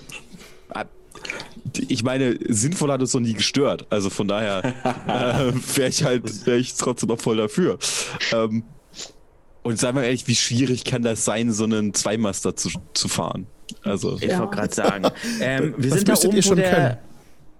[1.89, 3.87] Ich meine, sinnvoll hat es noch nie gestört.
[3.91, 4.65] Also von daher
[5.07, 7.79] äh, wäre ich halt wär ich trotzdem noch voll dafür.
[8.33, 8.65] Ähm,
[9.63, 13.47] und sagen wir ehrlich, wie schwierig kann das sein, so einen Zweimaster zu, zu fahren?
[13.83, 14.41] Also, Ich Ja.
[14.41, 15.05] wollte gerade sagen.
[15.41, 16.71] Ähm, wir Das sind da müsstet oben, ihr wo schon der.
[16.71, 16.97] können.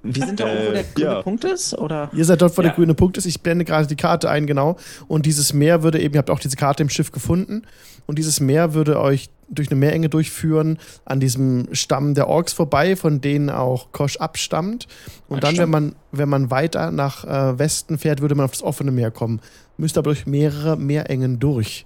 [0.03, 1.23] Wir sind da oben, wo der grüne ja.
[1.23, 2.11] Punkt ist, oder?
[2.15, 2.75] Ihr seid dort, wo der Ja.
[2.75, 3.27] grüne Punkt ist.
[3.27, 4.77] Ich blende gerade die Karte ein, genau.
[5.09, 7.63] Und dieses Meer würde eben, ihr habt auch diese Karte im Schiff gefunden.
[8.07, 12.97] Und dieses Meer würde euch durch eine Meerenge durchführen, an diesem Stamm der Orks vorbei,
[12.97, 14.87] von denen auch Kosch abstammt.
[15.29, 18.63] Und dann, wenn man, wenn man weiter nach äh, Westen fährt, würde man auf das
[18.63, 19.41] offene Meer kommen.
[19.77, 21.85] Müsste aber durch mehrere Meerengen durch.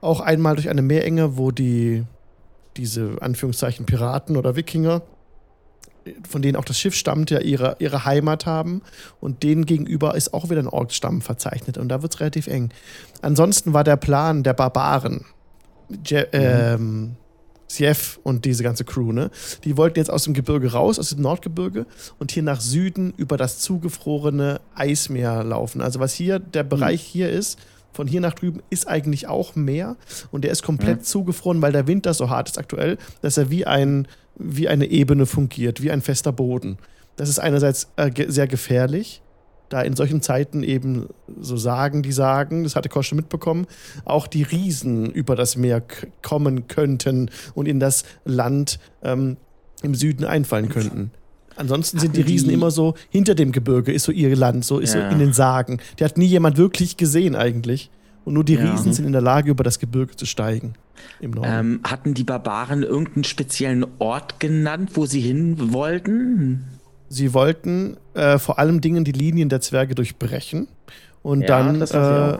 [0.00, 2.04] Auch einmal durch eine Meerenge, wo die
[2.76, 5.02] diese Anführungszeichen Piraten oder Wikinger
[6.28, 8.82] von denen auch das Schiff stammt, ja ihre, ihre Heimat haben.
[9.20, 11.78] Und denen gegenüber ist auch wieder ein Orksstamm verzeichnet.
[11.78, 12.70] Und da wird es relativ eng.
[13.22, 15.24] Ansonsten war der Plan der Barbaren,
[16.06, 17.16] Je ähm,
[17.66, 19.30] Sief und diese ganze Crew, ne?
[19.64, 21.86] Die wollten jetzt aus dem Gebirge raus, aus dem Nordgebirge
[22.18, 25.80] und hier nach Süden über das zugefrorene Eismeer laufen.
[25.80, 27.58] Also was hier der Bereich hier ist,
[27.98, 29.96] von hier nach drüben ist eigentlich auch Meer
[30.30, 33.66] und der ist komplett zugefroren, weil der Winter so hart ist aktuell, dass er wie,
[33.66, 34.06] ein,
[34.36, 36.78] wie eine Ebene fungiert, wie ein fester Boden.
[37.16, 39.20] Das ist einerseits äh, ge sehr gefährlich,
[39.68, 41.08] da in solchen Zeiten eben
[41.40, 43.66] so sagen die sagen, das hatte Kosche mitbekommen,
[44.04, 45.82] auch die Riesen über das Meer
[46.22, 49.38] kommen könnten und in das Land ähm,
[49.82, 51.10] im Süden einfallen könnten.
[51.58, 54.64] Ansonsten sind die Hatten Riesen die- immer so hinter dem Gebirge, ist so ihr Land,
[54.64, 55.08] so ist Ja.
[55.08, 55.78] so in den Sagen.
[55.98, 57.90] Die hat nie jemand wirklich gesehen eigentlich.
[58.24, 58.70] Und nur die Ja.
[58.72, 60.74] Riesen sind in der Lage, über das Gebirge zu steigen.
[61.20, 61.50] Im Norden.
[61.50, 66.64] Ähm, hatten die Barbaren irgendeinen speziellen Ort genannt, wo sie hin wollten?
[67.08, 70.68] Sie wollten äh, vor allem Dingen die Linien der Zwerge durchbrechen
[71.22, 72.38] und Ja, dann äh,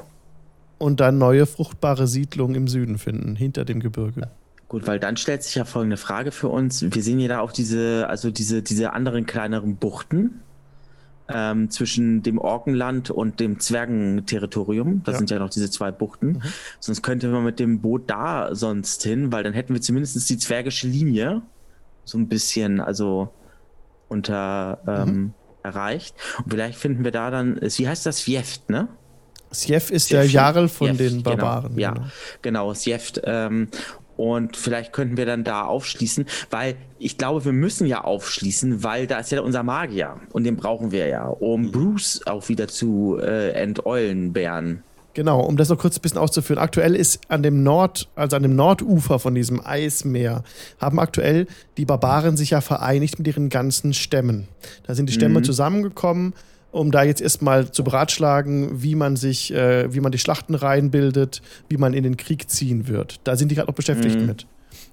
[0.78, 4.28] und dann neue fruchtbare Siedlungen im Süden finden, hinter dem Gebirge.
[4.68, 6.82] Gut, weil dann stellt sich ja folgende Frage für uns.
[6.82, 10.42] Wir sehen ja da auch diese, also diese, diese anderen kleineren Buchten
[11.30, 15.02] ähm, zwischen dem Orkenland und dem Zwergenterritorium.
[15.04, 15.18] Das Ja.
[15.18, 16.42] sind ja noch diese zwei Buchten.
[16.80, 20.38] Sonst könnte man mit dem Boot da sonst hin, weil dann hätten wir zumindest die
[20.38, 21.42] zwergische Linie
[22.04, 23.30] so ein bisschen, also
[24.08, 25.32] unter ähm,
[25.62, 26.14] erreicht.
[26.44, 28.20] Und vielleicht finden wir da dann, wie heißt das?
[28.20, 28.88] Fjeft, ne?
[29.52, 31.78] Sjef ist Sjef, der Jarl von Sjef, den genau, Barbaren.
[31.78, 31.92] ja.
[31.92, 32.06] genau.
[32.42, 33.20] Genau, Sjeft.
[33.24, 33.68] Ähm,
[34.18, 39.06] und vielleicht könnten wir dann da aufschließen, weil ich glaube, wir müssen ja aufschließen, weil
[39.06, 41.72] da ist ja unser Magier und den brauchen wir ja, um Mhm.
[41.72, 43.52] Bruce auch wieder zu äh,
[44.02, 44.82] enteulenbären.
[45.14, 46.60] Genau, um das noch kurz ein bisschen auszuführen.
[46.62, 50.44] Aktuell ist an dem Nord, also an dem Nordufer von diesem Eismeer,
[50.80, 51.46] haben aktuell
[51.76, 54.46] die Barbaren sich ja vereinigt mit ihren ganzen Stämmen.
[54.86, 55.44] Da sind die Stämme Mhm.
[55.44, 56.34] zusammengekommen,
[56.70, 61.40] um da jetzt erstmal zu beratschlagen, wie man sich, äh, wie man die Schlachten reinbildet,
[61.68, 63.20] wie man in den Krieg ziehen wird.
[63.24, 64.26] Da sind die gerade noch beschäftigt Mhm.
[64.26, 64.46] mit.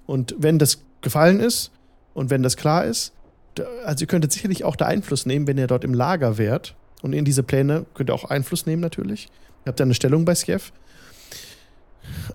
[0.05, 1.71] Und wenn das gefallen ist
[2.13, 3.11] und wenn das klar ist,
[3.55, 6.75] da, also ihr könntet sicherlich auch da Einfluss nehmen, wenn ihr dort im Lager wärt.
[7.01, 9.29] Und in diese Pläne könnt ihr auch Einfluss nehmen natürlich.
[9.65, 10.71] Ihr habt ja eine Stellung bei Skiev.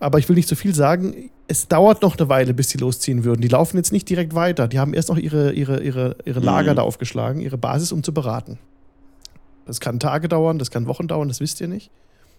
[0.01, 1.31] Aber ich will nicht zu viel sagen.
[1.47, 3.41] Es dauert noch eine Weile, bis die losziehen würden.
[3.41, 4.67] Die laufen jetzt nicht direkt weiter.
[4.69, 6.77] Die haben erst noch ihre, ihre, ihre, ihre Lager Mhm.
[6.77, 8.59] da aufgeschlagen, ihre Basis, um zu beraten.
[9.67, 11.91] Das kann Tage dauern, das kann Wochen dauern, das wisst ihr nicht.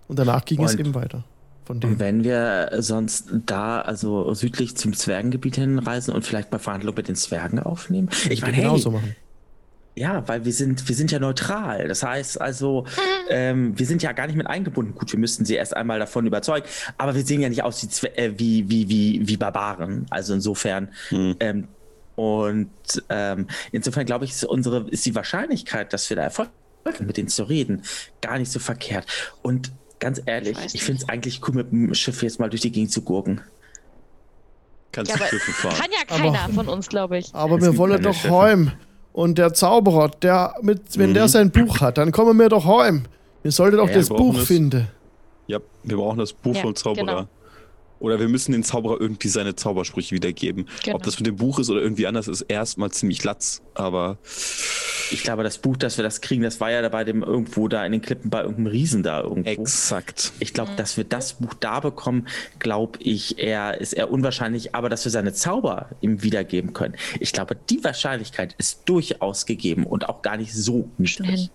[0.07, 1.23] Und danach ging es Und- eben weiter.
[1.63, 1.99] Von Und denen.
[1.99, 7.15] wenn wir sonst da, also südlich zum Zwergengebiet hinreisen und vielleicht mal Verhandlungen mit den
[7.15, 8.09] Zwergen aufnehmen?
[8.29, 9.15] Ich meine, hey, genauso machen.
[9.95, 11.87] Ja, weil wir sind, wir sind ja neutral.
[11.87, 12.85] Das heißt also,
[13.29, 14.95] ähm, wir sind ja gar nicht mit eingebunden.
[14.95, 16.65] Gut, wir müssten sie erst einmal davon überzeugen,
[16.97, 20.07] aber wir sehen ja nicht aus wie, Zwe äh, wie, wie, wie, wie Barbaren.
[20.09, 21.35] Also insofern, Hm.
[21.41, 21.67] ähm,
[22.15, 22.69] und
[23.09, 26.55] ähm, insofern glaube ich, ist unsere, ist die Wahrscheinlichkeit, dass wir da Erfolg haben,
[26.99, 27.83] mit denen zu reden,
[28.21, 29.05] gar nicht so verkehrt.
[29.41, 32.61] Und ganz ehrlich, weiß ich finde es eigentlich cool, mit dem Schiff jetzt mal durch
[32.61, 33.41] die Gegend zu gurken.
[34.91, 35.75] Kannst Ja, du aber Schiffe fahren.
[35.75, 37.33] Kann ja Aber- keiner von uns, glaube ich.
[37.33, 38.35] Aber Es wir wollen doch Schiffe.
[38.37, 38.71] heim.
[39.13, 41.27] Und der Zauberer, der mit, wenn der Mhm.
[41.29, 43.03] sein Buch hat, dann kommen wir doch heim.
[43.43, 44.87] Wir sollten doch Ja, das Buch finden.
[45.47, 47.05] Ja, wir brauchen das Buch Ja, vom Zauberer.
[47.05, 47.27] genau.
[48.01, 50.67] Oder wir müssen den Zauberer irgendwie seine Zaubersprüche wiedergeben.
[50.83, 50.95] Genau.
[50.97, 53.61] Ob das mit dem Buch ist oder irgendwie anders, ist erstmal ziemlich latz.
[53.75, 54.17] Aber
[55.11, 57.67] Ich glaube, das Buch, dass wir das kriegen, das war ja da bei dem irgendwo
[57.67, 59.49] da in den Klippen bei irgendeinem Riesen da irgendwo.
[59.49, 60.33] exakt.
[60.39, 62.27] Ich glaube, dass wir das Buch da bekommen,
[62.59, 66.95] glaube ich, eher, ist eher unwahrscheinlich, aber dass wir seine Zauber ihm wiedergeben können.
[67.19, 71.29] Ich glaube, die Wahrscheinlichkeit ist durchaus gegeben und auch gar nicht so Schnell.
[71.29, 71.49] niedrig.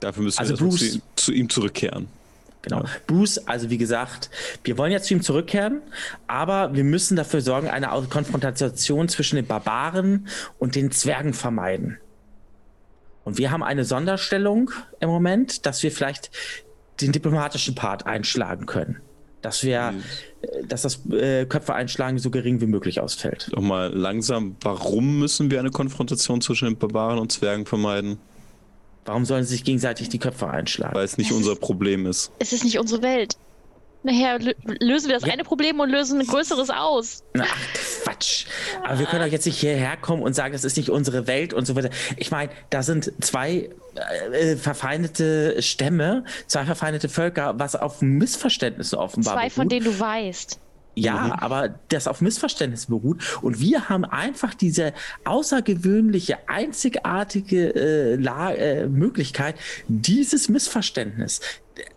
[0.00, 2.08] Dafür müssen Also wir erstmal Bruce- zu, ihm- zu ihm zurückkehren.
[2.66, 2.82] Genau.
[3.06, 4.28] Bruce, also wie gesagt,
[4.64, 5.82] wir wollen ja zu ihm zurückkehren,
[6.26, 10.26] aber wir müssen dafür sorgen, eine Konfrontation zwischen den Barbaren
[10.58, 11.98] und den Zwergen vermeiden.
[13.22, 16.32] Und wir haben eine Sonderstellung im Moment, dass wir vielleicht
[17.00, 19.00] den diplomatischen Part einschlagen können.
[19.42, 19.94] Dass wir,
[20.42, 23.48] äh, dass das äh, Köpfe einschlagen so gering wie möglich ausfällt.
[23.54, 28.18] Nochmal langsam, warum müssen wir eine Konfrontation zwischen den Barbaren und Zwergen vermeiden?
[29.06, 30.94] Warum sollen sie sich gegenseitig die Köpfe einschlagen?
[30.94, 32.30] Weil es nicht Es unser ist- Problem ist.
[32.38, 33.34] Es ist nicht unsere Welt.
[34.02, 35.32] Nachher lö lösen wir das Ja.
[35.32, 37.24] eine Problem und lösen ein größeres aus.
[37.38, 37.56] Ach,
[38.04, 38.46] Quatsch.
[38.84, 41.52] Aber wir können doch jetzt nicht hierher kommen und sagen, das ist nicht unsere Welt
[41.52, 41.90] und so weiter.
[42.16, 43.70] Ich meine, da sind zwei
[44.32, 49.84] äh, verfeindete Stämme, zwei verfeindete Völker, was auf Missverständnisse offenbar Zwei von beruht.
[49.84, 50.60] denen du weißt.
[50.98, 53.38] Ja, aber das auf Missverständnis beruht.
[53.42, 54.94] Und wir haben einfach diese
[55.26, 59.56] außergewöhnliche, einzigartige äh, La äh, Möglichkeit,
[59.88, 61.40] dieses Missverständnis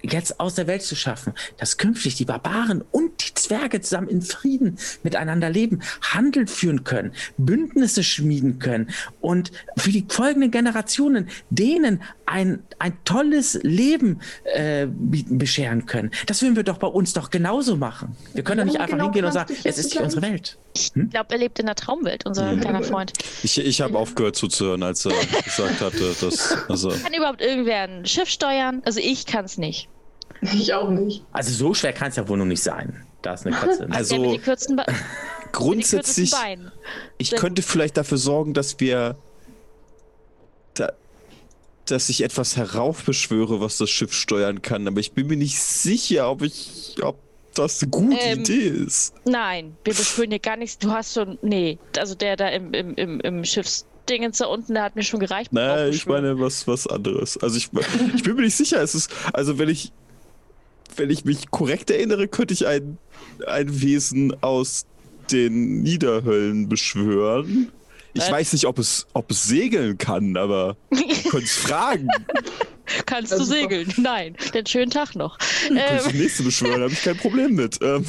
[0.01, 4.21] jetzt aus der Welt zu schaffen, dass künftig die Barbaren und die Zwerge zusammen in
[4.21, 8.89] Frieden miteinander leben, Handel führen können, Bündnisse schmieden können
[9.21, 14.21] und für die folgenden Generationen denen ein, ein tolles Leben
[14.53, 16.11] äh, bescheren können.
[16.27, 18.15] Das würden wir doch bei uns doch genauso machen.
[18.33, 20.19] Wir können doch nicht einfach genau, hingehen und sagen, es jetzt ist nicht unsere.
[20.21, 20.57] Welt.
[20.75, 23.13] Ich glaube, er lebt in der Traumwelt, unser kleiner Freund.
[23.43, 26.57] Ich, ich habe aufgehört zuzuhören, als er gesagt hatte, dass.
[26.69, 28.81] Also, Kann überhaupt irgendwer ein Schiff steuern?
[28.85, 29.89] Also ich kann es nicht.
[30.41, 31.25] Ich auch nicht.
[31.33, 33.05] Also so schwer kann es ja wohl noch nicht sein.
[33.21, 33.87] Da ist eine Katze.
[33.91, 34.81] Also- mit den
[35.51, 36.31] grundsätzlich,
[37.17, 39.17] ich könnte vielleicht dafür sorgen, dass wir.
[40.75, 40.93] Da,
[41.85, 46.29] dass ich etwas heraufbeschwöre, was das Schiff steuern kann, aber ich bin mir nicht sicher,
[46.29, 46.95] ob ich.
[47.01, 47.17] ob
[47.55, 49.13] das eine gute Ähm, Idee ist.
[49.25, 50.77] Nein, wir beschwören hier gar nichts.
[50.77, 51.37] Du hast schon.
[51.41, 53.43] Nee, also der da im, im, im, im
[54.09, 55.53] Dingens da unten, der hat mir schon gereicht.
[55.53, 57.37] Naja, Drauf ich meine was, was anderes.
[57.37, 57.69] Also ich,
[58.15, 58.81] ich bin mir nicht sicher.
[58.81, 59.91] Es ist, also wenn ich,
[60.95, 62.97] wenn ich mich korrekt erinnere, könnte ich ein,
[63.47, 64.85] ein Wesen aus
[65.31, 67.71] den Niederhöllen beschwören.
[68.13, 68.31] Ich Was?
[68.31, 72.07] weiß nicht, ob es, ob es segeln kann, aber ich könnte es fragen.
[73.05, 73.93] Kannst du segeln?
[73.97, 75.37] Nein, den schönen Tag noch.
[75.65, 77.77] Ich Ähm, das nächste beschwören, habe ich kein Problem mit.
[77.83, 78.03] Ähm,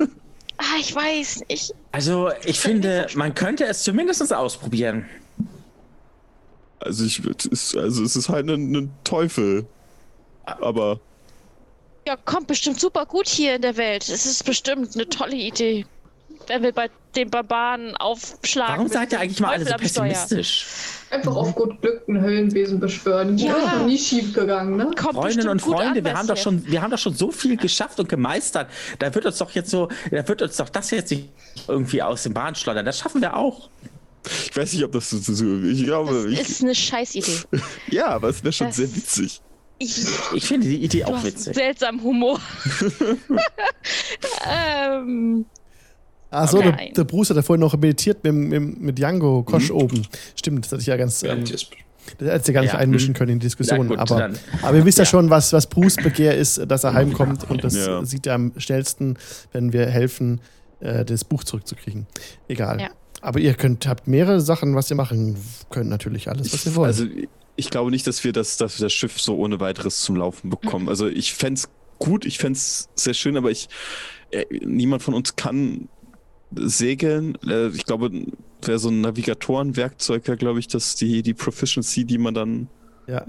[0.00, 0.06] äh,
[0.60, 1.74] ah, ich weiß nicht.
[1.92, 5.08] Also, ich finde, man könnte es zumindest ausprobieren.
[6.78, 9.66] also ich, es ist, also es ist halt ein, ein Teufel.
[10.44, 11.00] Aber
[12.06, 14.08] Ja, kommt bestimmt super gut hier in der Welt.
[14.08, 15.86] Es ist bestimmt eine tolle Idee.
[16.50, 18.74] Wenn wir bei den Barbaren aufschlagen.
[18.74, 20.66] Warum seid ihr eigentlich mal alle so pessimistisch?
[21.10, 23.38] Einfach auf gut Glück ein Höllenwesen beschwören.
[23.38, 23.56] Ja.
[23.56, 23.56] Ja.
[23.66, 24.90] Ist noch nie schief gegangen, ne?
[24.96, 27.56] Kommt Freundinnen und Freunde, an, wir haben doch schon, wir haben doch schon so viel
[27.56, 28.68] geschafft und gemeistert.
[28.98, 31.28] Da wird uns doch jetzt so, da wird uns doch das jetzt nicht
[31.68, 32.84] irgendwie aus dem Bahn schleudern.
[32.84, 33.70] Das schaffen wir auch.
[34.50, 35.18] ich weiß nicht, ob das so.
[35.18, 37.42] so ich glaube, Das ich, ist eine Scheißidee.
[37.90, 39.40] ja, aber es wäre schon das- sehr witzig.
[39.82, 39.96] Ich,
[40.34, 41.54] Ich finde die Idee du auch hast witzig.
[41.54, 42.38] seltsamen Humor.
[44.50, 45.46] ähm,
[46.30, 46.72] Achso, Okay.
[46.86, 50.06] der, der Bruce hat ja vorhin noch meditiert mit, mit, mit Django Kosch oben.
[50.36, 51.22] Stimmt, das hatte ich ja ganz.
[51.22, 51.66] Ähm, das
[52.18, 53.88] hätte sie gar nicht Ja, einmischen können in die Diskussion.
[53.88, 54.38] Gut, aber, dann.
[54.62, 55.10] aber ihr wisst ja, Ja.
[55.10, 57.48] schon, was, was Bruce Begehr ist, dass er heimkommt.
[57.50, 58.04] Und das Ja.
[58.04, 59.18] sieht er am schnellsten,
[59.52, 60.40] wenn wir helfen,
[60.80, 62.06] äh, das Buch zurückzukriegen.
[62.48, 62.80] Egal.
[62.80, 62.88] Ja.
[63.22, 65.36] Aber ihr könnt, habt mehrere Sachen, was ihr machen
[65.70, 65.90] könnt.
[65.90, 66.86] Natürlich alles, was ihr wollt.
[66.88, 67.04] Also
[67.56, 70.48] ich glaube nicht, dass wir das, dass wir das Schiff so ohne weiteres zum Laufen
[70.48, 70.88] bekommen.
[70.88, 73.68] Also ich fände es gut, ich fände es sehr schön, aber ich
[74.30, 75.88] äh, niemand von uns kann
[76.54, 77.36] segeln.
[77.46, 78.10] Äh, ich glaube,
[78.62, 82.68] wäre so ein Navigatorenwerkzeug, wäre, glaube ich, das die, die Proficiency, die man dann
[83.06, 83.24] ja.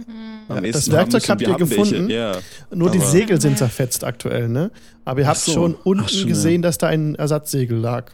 [0.47, 2.09] am Ja, das Werkzeug habt ihr gefunden.
[2.09, 2.37] Ja.
[2.73, 4.71] Nur die Segel sind zerfetzt aktuell, ne?
[5.05, 5.53] Aber ihr habt so.
[5.53, 6.27] schon unten Ach, schon, ja.
[6.27, 8.11] gesehen, dass da ein Ersatzsegel lag.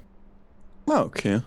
[0.87, 1.41] Ah, okay.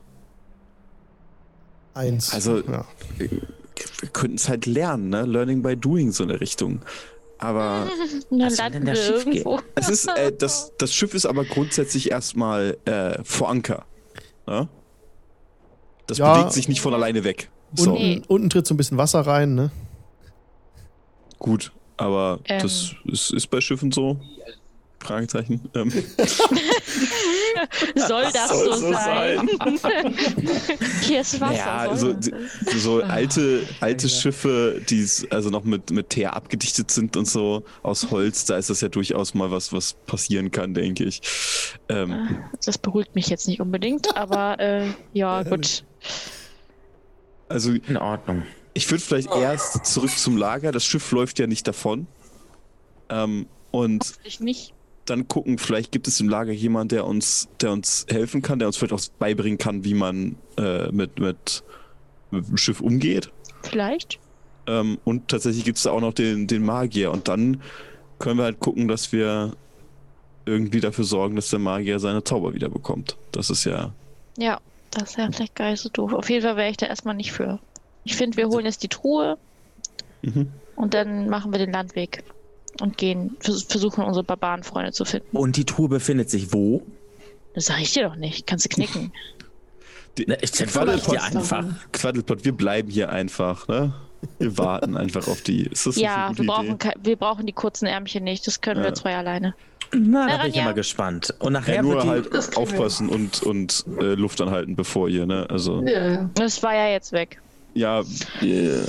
[1.94, 2.32] Eins.
[2.34, 2.84] Also- ja.
[3.18, 5.24] Wir könnten es halt lernen, ne?
[5.24, 6.80] Learning by doing, so in der Richtung.
[7.42, 7.88] Aber
[8.30, 9.60] dann Was soll landen wir irgendwo.
[9.74, 13.86] es ist, äh, das, das Schiff ist aber grundsätzlich erstmal äh, vor Anker.
[14.46, 14.68] Ne?
[16.06, 16.34] Das Ja.
[16.34, 17.50] bewegt sich nicht von alleine weg.
[17.74, 18.22] So, Unten, Nee.
[18.28, 19.70] unten tritt so ein bisschen Wasser rein, ne?
[21.38, 21.72] gut.
[21.96, 22.60] Aber Ähm.
[22.62, 24.18] das ist, ist bei Schiffen so.
[25.02, 25.70] Fragezeichen.
[25.74, 25.90] Ähm,
[27.94, 29.48] Soll das Soll so so sein?
[31.02, 31.54] Hier ist Wasser.
[31.54, 37.16] ja, soll so, so alte, alte Schiffe, die also noch mit, mit Teer abgedichtet sind
[37.16, 41.04] und so aus Holz, da ist das ja durchaus mal was, was passieren kann, denke
[41.04, 41.20] ich.
[41.88, 45.84] Ähm, Das beruhigt mich jetzt nicht unbedingt, aber äh, ja, gut.
[47.48, 48.42] also In Ordnung.
[48.74, 50.70] Ich würde vielleicht erst zurück zum Lager.
[50.72, 52.06] Das Schiff läuft ja nicht davon.
[53.08, 54.74] Ähm, und Ich nicht.
[55.10, 58.68] Dann gucken, vielleicht gibt es im Lager jemand, der uns, der uns helfen kann, der
[58.68, 61.62] uns vielleicht auch beibringen kann, wie man äh, mit, mit,
[62.30, 63.30] mit dem Schiff umgeht.
[63.62, 64.18] Vielleicht.
[64.66, 67.10] Ähm, und tatsächlich gibt es da auch noch den, den Magier.
[67.10, 67.60] Und dann
[68.18, 69.52] können wir halt gucken, dass wir
[70.46, 73.16] irgendwie dafür sorgen, dass der Magier seine Zauber wieder bekommt.
[73.32, 73.92] Das ist ja.
[74.38, 74.60] Ja,
[74.90, 76.12] das wäre vielleicht gar nicht so doof.
[76.12, 77.58] Auf jeden Fall wäre ich da erstmal nicht für.
[78.04, 79.36] Ich finde, wir holen jetzt die Truhe
[80.22, 80.50] Mhm.
[80.76, 82.22] und dann machen wir den Landweg
[82.80, 85.36] und gehen, vers versuchen unsere Barbarenfreunde zu finden.
[85.36, 86.82] Und die Truhe befindet sich wo?
[87.54, 88.46] Das sag ich dir doch nicht.
[88.46, 89.12] Kannst du knicken.
[90.18, 91.64] Die, Na, ich frage dir einfach.
[91.92, 93.94] Quaddelpot, wir bleiben hier einfach, ne?
[94.40, 95.62] Wir warten einfach auf die.
[95.66, 98.44] Ist das ja, wir brauchen, wir brauchen die kurzen Ärmchen nicht.
[98.46, 98.86] Das können Ja.
[98.88, 99.54] wir zwei alleine.
[99.94, 100.62] Na, da bin ich Anja.
[100.62, 101.32] immer gespannt.
[101.38, 102.58] Und nachher Ja, nur wird die, halt wir.
[102.58, 105.46] aufpassen und, und äh, Luft anhalten, bevor ihr, ne?
[105.48, 106.30] Also, Ja, ja.
[106.34, 107.40] Das war ja jetzt weg.
[107.74, 108.02] ja,
[108.42, 108.84] Ihr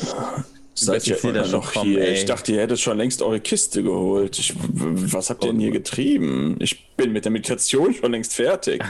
[0.85, 2.01] seid sehe immer noch kommen, hier.
[2.01, 2.13] ey.
[2.13, 4.37] Ich dachte, ihr hättet schon längst eure Kiste geholt.
[4.39, 6.57] Ich, was habt ihr denn hier getrieben?
[6.59, 8.83] Ich bin mit der Meditation schon längst fertig.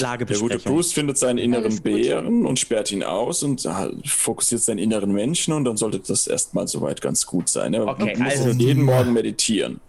[0.00, 0.58] Der gute.
[0.58, 1.80] Bruce findet seinen inneren.
[1.82, 3.70] Bären und sperrt ihn aus und äh,
[4.06, 7.74] fokussiert seinen inneren Menschen und dann sollte das erstmal soweit ganz gut sein.
[7.74, 9.80] Er Okay, muss also- jeden Morgen meditieren.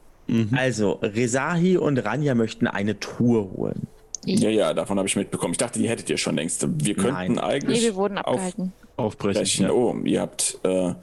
[0.52, 3.88] Also, Resahi und Ranja möchten eine Truhe holen.
[4.26, 5.54] Ja, ja, davon habe ich mitbekommen.
[5.54, 6.64] Ich dachte, die hättet ihr schon längst.
[6.86, 7.32] Wir könnten Nein.
[7.34, 8.74] Nee, eigentlich wir wurden abgehalten.
[9.00, 9.42] Aufbrechen.
[9.42, 9.66] aufbrechen.
[9.66, 9.72] Ja.
[9.72, 10.94] Oh, ihr habt, äh,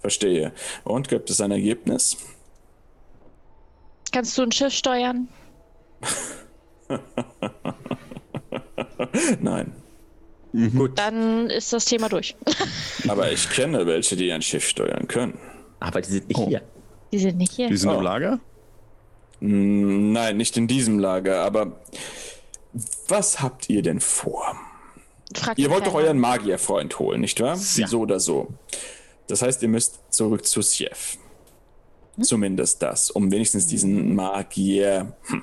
[0.00, 0.52] verstehe.
[0.84, 2.16] Und gibt es ein Ergebnis?
[4.12, 5.28] Kannst du ein Schiff steuern?
[9.40, 9.72] Nein.
[10.74, 12.34] Gut, Dann ist das Thema durch.
[13.08, 15.38] Aber ich kenne welche, die ein Schiff steuern können.
[15.80, 16.48] aber die sind nicht Oh.
[16.48, 16.62] hier.
[17.12, 17.68] Die sind nicht hier.
[17.68, 17.96] Die sind Oh.
[17.98, 18.40] im Lager?
[19.40, 21.78] Mm, Nein, nicht in diesem Lager, aber
[23.08, 24.56] was habt ihr denn vor?
[25.36, 27.58] Frag Ihr wollt doch euren Magierfreund holen, nicht wahr?
[27.76, 27.86] Ja.
[27.86, 28.48] So oder so.
[29.26, 31.18] Das heißt, ihr müsst zurück zu Sjef.
[32.20, 35.42] Zumindest das, um wenigstens diesen Magier hm,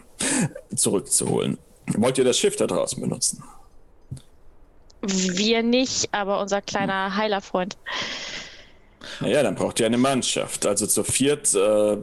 [0.76, 1.60] zurückzuholen.
[1.96, 3.44] Wollt ihr das Schiff da draußen benutzen?
[5.02, 7.78] Wir nicht, aber unser kleiner Heilerfreund.
[9.20, 10.66] Naja, dann braucht ihr eine Mannschaft.
[10.66, 11.98] Also zu viert, äh,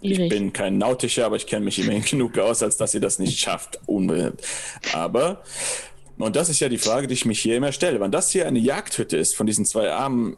[0.00, 3.18] ich bin kein Nautischer, aber ich kenne mich immerhin genug aus, als dass ihr das
[3.18, 3.80] nicht schafft.
[3.86, 4.40] Unbedingt.
[4.92, 5.42] Aber,
[6.18, 8.00] und das ist ja die Frage, die ich mich hier immer stelle.
[8.00, 10.36] Wenn das hier eine Jagdhütte ist von diesen zwei armen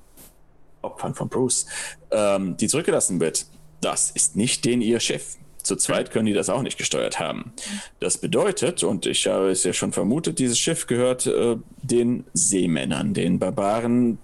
[0.83, 1.67] Opfern von Bruce,
[2.11, 3.47] ähm, die zurückgelassen wird,
[3.81, 5.37] das ist nicht den ihr Chef.
[5.63, 7.53] Zu zweit können die das auch nicht gesteuert haben.
[8.01, 13.13] Das bedeutet, und ich habe es ja schon vermutet, dieses Schiff gehört äh, den Seemännern,
[13.13, 14.19] den Barbaren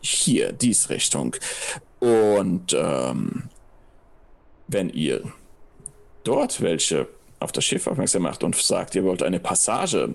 [0.00, 1.36] hier, dies Richtung.
[2.00, 3.50] Und ähm,
[4.66, 5.22] wenn ihr
[6.24, 10.10] dort welche auf das Schiff aufmerksam macht und sagt, ihr wollt eine Passage,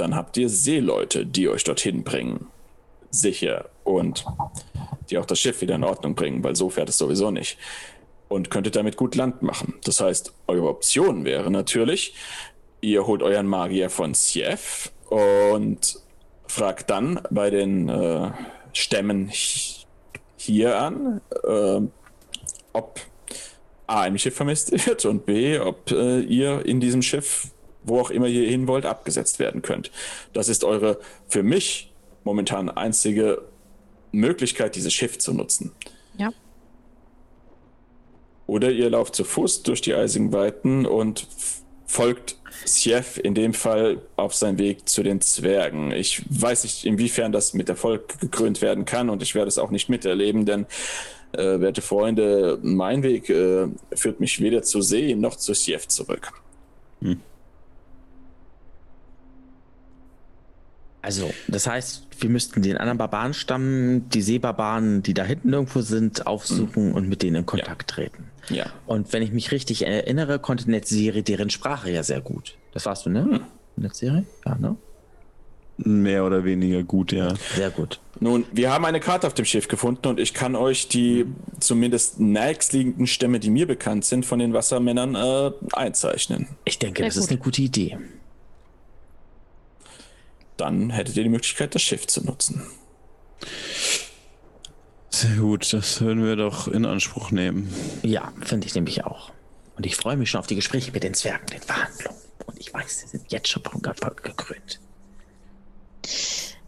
[0.00, 2.46] dann habt ihr Seeleute, die euch dorthin bringen.
[3.10, 3.66] Sicher.
[3.84, 4.24] Und
[5.10, 7.58] die auch das Schiff wieder in Ordnung bringen, weil so fährt es sowieso nicht.
[8.28, 9.74] Und könntet damit gut Land machen.
[9.84, 12.14] Das heißt, eure Option wäre natürlich,
[12.80, 15.96] ihr holt euren Magier von Sief und
[16.48, 18.30] fragt dann bei den äh,
[18.72, 19.84] Stämmen hi-
[20.36, 21.80] hier an, äh,
[22.72, 23.00] ob
[23.86, 27.48] A, ein Schiff vermisst wird und B, ob äh, ihr in diesem Schiff,
[27.84, 29.90] wo auch immer ihr hin wollt, abgesetzt werden könnt.
[30.32, 30.98] Das ist eure
[31.28, 31.92] für mich
[32.24, 33.42] momentan einzige
[34.12, 35.72] Möglichkeit, dieses Schiff zu nutzen.
[36.16, 36.30] Ja.
[38.46, 41.26] Oder ihr lauft zu Fuß durch die eisigen Weiten und
[41.86, 45.90] folgt Sief in dem Fall auf seinem Weg zu den Zwergen.
[45.90, 49.70] Ich weiß nicht, inwiefern das mit Erfolg gekrönt werden kann und ich werde es auch
[49.70, 50.66] nicht miterleben, denn,
[51.32, 56.32] äh, werte Freunde, mein Weg äh, führt mich weder zu See noch zu Sief zurück.
[61.04, 66.26] Also, das heißt, wir müssten den anderen Barbarenstamm, die Seebarbaren, die da hinten irgendwo sind,
[66.26, 68.30] aufsuchen und mit denen in Kontakt treten.
[68.48, 68.66] Ja.
[68.86, 72.56] Und wenn ich mich richtig erinnere, konnte Netzserie deren Sprache ja sehr gut.
[72.72, 73.42] Das warst du, ne?
[73.76, 74.24] Netzserie?
[74.46, 74.76] Ja, ne?
[75.76, 77.34] Mehr oder weniger gut, ja.
[77.54, 78.00] Sehr gut.
[78.20, 81.26] Nun, wir haben eine Karte auf dem Schiff gefunden und ich kann euch die
[81.60, 86.48] zumindest nächstliegenden Stämme, die mir bekannt sind, von den Wassermännern äh, einzeichnen.
[86.64, 87.30] Ich denke, Sehr das ist gut.
[87.32, 87.98] eine gute Idee.
[90.64, 92.62] Dann hättet ihr die Möglichkeit, das Schiff zu nutzen.
[95.10, 97.70] Sehr gut, das würden wir doch in Anspruch nehmen.
[98.02, 99.30] Ja, finde ich nämlich auch.
[99.76, 102.18] Und ich freue mich schon auf die Gespräche mit den Zwergen, den Verhandlungen.
[102.46, 104.80] Und ich weiß, sie sind jetzt schon vom Erfolg gekrönt.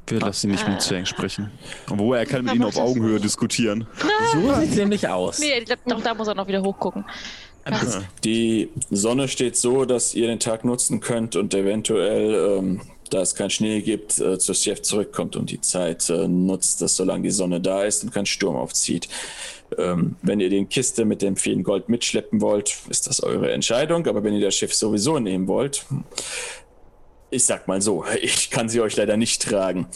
[0.06, 1.50] Wir lassen ihn nicht mit Zwergen sprechen.
[1.90, 3.86] Obwohl er kann mit ihnen auf Augenhöhe diskutieren.
[4.34, 5.38] So sieht es nämlich aus.
[5.38, 7.06] Nee, ich glaub, doch, da muss er noch wieder hochgucken.
[8.24, 13.34] Die Sonne steht so, dass ihr den Tag nutzen könnt und eventuell, ähm, da es
[13.34, 17.30] keinen Schnee gibt, äh, zu Chef zurückkommt und die Zeit äh, nutzt, dass solange die
[17.30, 19.08] Sonne da ist und kein Sturm aufzieht.
[19.78, 24.06] Ähm, wenn ihr den Kiste mit dem vielen Gold mitschleppen wollt, ist das eure Entscheidung.
[24.06, 25.86] Aber wenn ihr das Schiff sowieso nehmen wollt,
[27.30, 29.88] ich sag mal so, ich kann sie euch leider nicht tragen.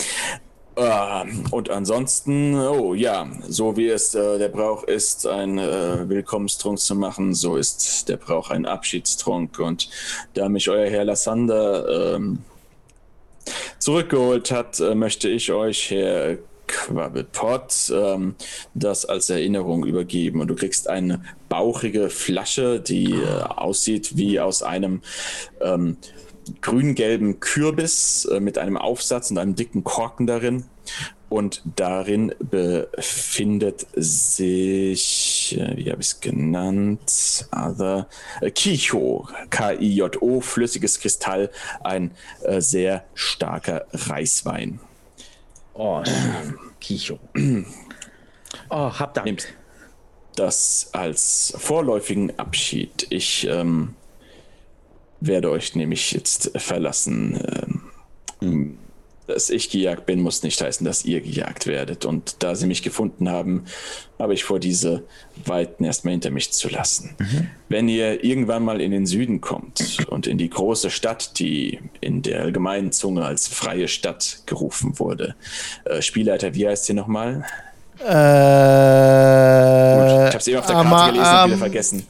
[0.77, 6.79] Ah, Und ansonsten, oh ja, so wie es äh, der Brauch ist, ein äh, Willkommenstrunk
[6.79, 9.59] zu machen, so ist der Brauch ein Abschiedstrunk.
[9.59, 9.91] Und
[10.35, 12.39] da mich euer Herr Lassander ähm,
[13.79, 18.35] zurückgeholt hat, äh, möchte ich euch, Herr Quabbelpot, ähm,
[18.75, 20.41] das als Erinnerung übergeben.
[20.41, 25.03] Und du kriegst eine bauchige Flasche, die äh, aussieht wie aus einem
[25.61, 25.97] ähm,
[26.61, 30.65] grün-gelben Kürbis äh, mit einem Aufsatz und einem dicken Korken darin.
[31.31, 37.47] Und darin befindet sich, äh, wie habe ich es genannt?
[37.53, 38.09] Other,
[38.41, 41.51] äh, Kicho, K-I-J-O, flüssiges Kristall,
[41.83, 42.11] ein
[42.43, 44.81] äh, sehr starker Reiswein.
[45.73, 46.59] Oh, schön.
[46.81, 47.19] Kicho.
[48.69, 49.27] Oh, hab Dank.
[49.27, 49.47] Nehmt
[50.35, 53.07] das als vorläufigen Abschied.
[53.11, 53.95] Ich ähm,
[55.21, 57.83] werde euch nämlich jetzt verlassen.
[58.43, 58.79] Ähm,
[59.31, 62.05] dass ich gejagt bin, muss nicht heißen, dass ihr gejagt werdet.
[62.05, 63.65] Und da sie mich gefunden haben,
[64.19, 65.03] habe ich vor, diese
[65.47, 67.17] Weiten erstmal hinter mich zu lassen.
[67.71, 72.21] Wenn ihr irgendwann mal in den Süden kommt und in die große Stadt, die in
[72.23, 75.35] der allgemeinen Zunge als freie Stadt gerufen wurde,
[75.87, 77.45] äh, Spielleiter, wie heißt sie nochmal?
[78.01, 78.05] Äh,
[80.29, 82.07] Ich habe es eben auf der Karte gelesen und wieder vergessen.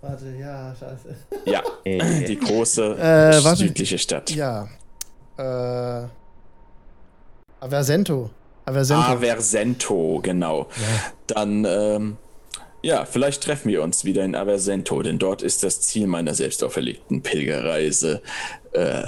[0.00, 1.16] Warte, ja, scheiße.
[1.46, 3.56] Ja, Äh, die große Äh, warte.
[3.56, 4.30] südliche Stadt.
[4.30, 4.68] Ja.
[5.36, 6.06] Äh.
[7.64, 8.28] Aversento.
[8.66, 9.02] Aversento.
[9.02, 10.68] Aversento, genau.
[11.26, 12.16] Dann, ähm,
[12.82, 16.62] ja, vielleicht treffen wir uns wieder in Aversento, denn dort ist das Ziel meiner selbst
[16.62, 18.20] auferlegten Pilgerreise.
[18.72, 19.04] Äh,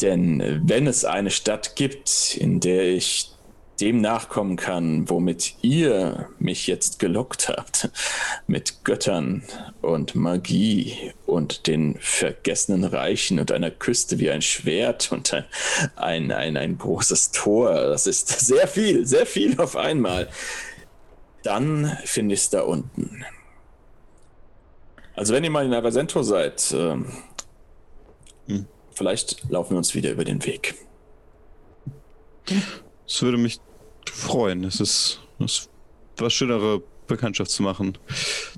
[0.00, 3.31] denn wenn es eine Stadt gibt, in der ich
[3.82, 7.90] dem nachkommen kann, womit ihr mich jetzt gelockt habt,
[8.46, 9.42] mit Göttern
[9.82, 15.44] und Magie und den vergessenen Reichen und einer Küste wie ein Schwert und ein,
[15.96, 20.30] ein, ein, ein großes Tor, das ist sehr viel, sehr viel auf einmal,
[21.42, 23.24] dann finde ich es da unten.
[25.14, 27.06] Also wenn ihr mal in Avasento seid, ähm,
[28.46, 28.66] Hm.
[28.92, 30.74] vielleicht laufen wir uns wieder über den Weg.
[33.06, 33.60] Es würde mich
[34.10, 34.64] freuen.
[34.64, 35.70] Es ist, es ist
[36.18, 37.98] was schönere Bekanntschaft zu machen.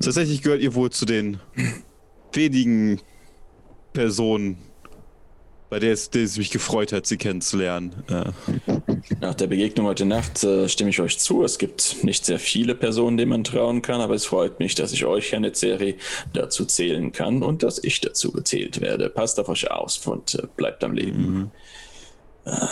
[0.00, 1.40] Tatsächlich gehört ihr wohl zu den
[2.32, 3.00] wenigen
[3.92, 4.58] Personen,
[5.70, 7.94] bei der es, der es mich gefreut hat, sie kennenzulernen.
[8.08, 8.30] Äh,
[9.20, 11.42] Nach der Begegnung heute Nacht äh, stimme ich euch zu.
[11.42, 14.92] Es gibt nicht sehr viele Personen, denen man trauen kann, aber es freut mich, dass
[14.92, 15.96] ich euch, Herr Netzeri,
[16.32, 19.08] dazu zählen kann und dass ich dazu gezählt werde.
[19.08, 21.50] Passt auf euch auf und äh, bleibt am Leben.
[22.44, 22.70] hatte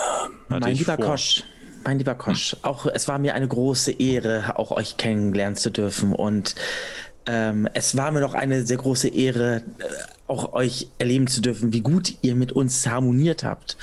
[0.48, 1.06] Mein ich lieber vor.
[1.06, 1.44] Kosch,
[1.84, 6.14] mein lieber Kosch, auch es war mir eine große Ehre, auch euch kennenlernen zu dürfen.
[6.14, 6.54] Und
[7.26, 9.84] ähm, es war mir noch eine sehr große Ehre, äh,
[10.32, 13.76] auch euch erleben zu dürfen, wie gut ihr mit uns harmoniert habt.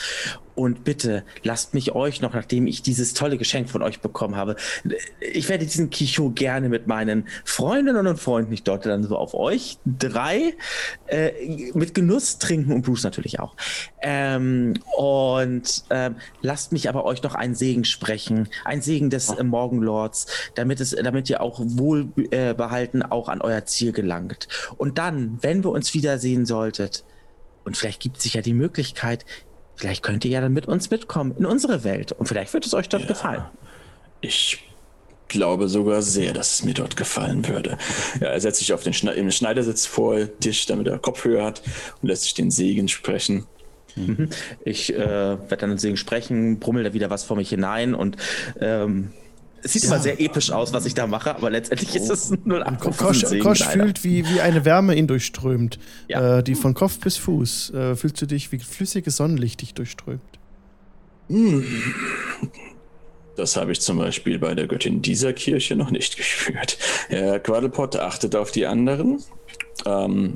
[0.60, 4.58] Und bitte lasst mich euch noch, nachdem ich dieses tolle Geschenk von euch bekommen habe,
[5.22, 9.34] ich werde diesen Kicho gerne mit meinen Freundinnen und Freunden, ich deute dann so auf
[9.34, 10.54] euch, drei,
[11.08, 11.32] äh,
[11.76, 13.56] mit Genuss trinken und Bruce natürlich auch.
[14.02, 19.42] Ähm, und ähm, lasst mich aber euch noch einen Segen sprechen, ein Segen des äh,
[19.42, 24.50] Morgenlords, damit es, damit ihr auch wohlbehalten äh, behalten auch an euer Ziel gelangt.
[24.76, 27.04] Und dann, wenn wir uns wiedersehen solltet,
[27.66, 29.26] und vielleicht gibt es sich ja die Möglichkeit,
[29.76, 32.74] vielleicht könnt ihr ja dann mit uns mitkommen in unsere Welt und vielleicht wird es
[32.74, 33.44] euch dort gefallen.
[34.22, 34.64] Ich
[35.28, 37.78] glaube sogar sehr, dass es mir dort gefallen würde.
[38.20, 41.62] Ja, er setzt sich auf den Schne im Schneidersitz vor Tisch, damit er Kopfhörer hat
[42.02, 43.46] und lässt sich den Segen sprechen.
[44.64, 48.18] Ich äh, werde dann deswegen sprechen, brummel da wieder was vor mich hinein und
[48.62, 49.12] ähm,
[49.64, 52.66] es sieht immer sehr episch aus, was ich da mache, aber letztendlich ist es nur
[52.66, 55.80] ein Kosch, Kosch fühlt, wie, wie eine Wärme ihn durchströmt.
[56.08, 56.40] Ja.
[56.40, 57.74] Äh, die von Kopf bis Fuß.
[57.74, 60.22] Äh, fühlst du dich, wie flüssiges Sonnenlicht dich durchströmt.
[63.36, 66.78] Das habe ich zum Beispiel bei der Göttin dieser Kirche noch nicht gespürt.
[67.08, 69.24] Herr Quaddlepot achtet auf die anderen.
[69.86, 70.34] Ähm,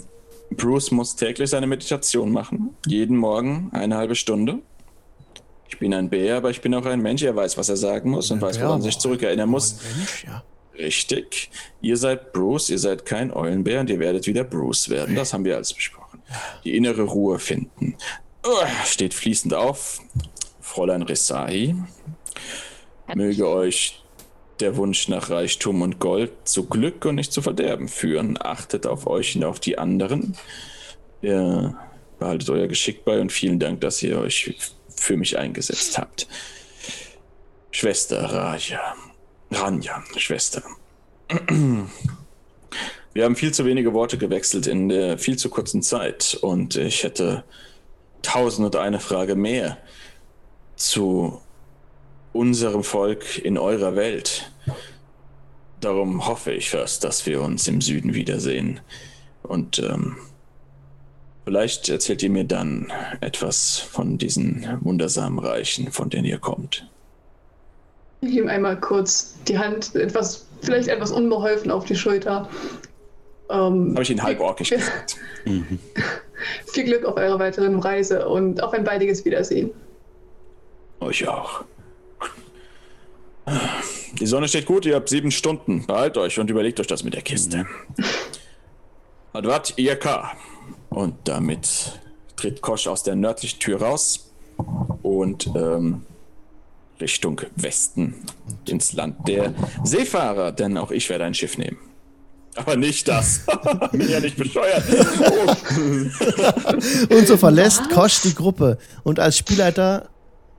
[0.51, 2.75] Bruce muss täglich seine Meditation machen.
[2.85, 4.59] Jeden Morgen eine halbe Stunde.
[5.73, 7.23] Ich bin ein Bär, aber ich bin auch ein Mensch.
[7.23, 9.79] Er weiß, was er sagen muss und weiß, woran er sich zurückerinnern muss.
[9.97, 10.43] Mensch, ja.
[10.77, 11.49] Richtig.
[11.81, 15.15] Ihr seid Bruce, ihr seid kein Eulenbär und ihr werdet wieder Bruce werden.
[15.15, 16.21] Das haben wir alles besprochen.
[16.63, 17.95] Die innere Ruhe finden.
[18.85, 19.99] Steht fließend auf.
[20.61, 21.75] Fräulein Resahi.
[23.15, 24.03] Möge euch
[24.59, 28.37] der Wunsch nach Reichtum und Gold zu Glück und nicht zu Verderben führen.
[28.39, 30.37] Achtet auf euch und auf die anderen.
[31.23, 31.75] Ihr
[32.19, 34.55] behaltet euer Geschick bei und vielen Dank, dass ihr euch
[35.03, 36.27] für mich eingesetzt habt.
[37.71, 38.95] Schwester Raja.
[39.51, 40.63] Ranja, Schwester.
[43.13, 47.03] Wir haben viel zu wenige Worte gewechselt in der viel zu kurzen Zeit und ich
[47.03, 47.43] hätte
[48.21, 49.77] tausend und eine Frage mehr
[50.75, 51.41] zu
[52.31, 54.51] unserem Volk in eurer Welt.
[55.81, 58.79] Darum hoffe ich fast, dass wir uns im Süden wiedersehen.
[59.43, 60.15] Und ähm,
[61.45, 62.91] vielleicht erzählt ihr mir dann
[63.21, 66.87] etwas von diesen wundersamen Reichen, von denen ihr kommt.
[68.21, 72.47] Ich ihm einmal kurz die Hand, etwas, vielleicht etwas unbeholfen auf die Schulter.
[73.49, 75.17] Ähm, Habe ich ihn halb orkisch gesagt.
[76.65, 79.71] viel Glück auf eurer weiteren Reise und auf ein baldiges Wiedersehen.
[80.99, 81.63] Euch auch.
[84.19, 85.85] Die Sonne steht gut, ihr habt sieben Stunden.
[85.85, 87.65] Behalt euch und überlegt euch das mit der Kiste.
[89.33, 90.31] Advat Iaka.
[90.93, 91.99] Und damit
[92.35, 94.31] tritt Kosch aus der nördlichen Tür raus
[95.01, 96.05] und ähm,
[97.01, 98.15] Richtung Westen
[98.67, 99.53] ins Land der
[99.83, 101.77] Seefahrer, denn auch ich werde ein Schiff nehmen.
[102.55, 103.41] Aber nicht das.
[103.91, 104.83] Bin ja nicht bescheuert.
[105.19, 105.55] Oh.
[107.15, 108.77] Und so verlässt Kosch die Gruppe.
[109.03, 110.09] Und als Spielleiter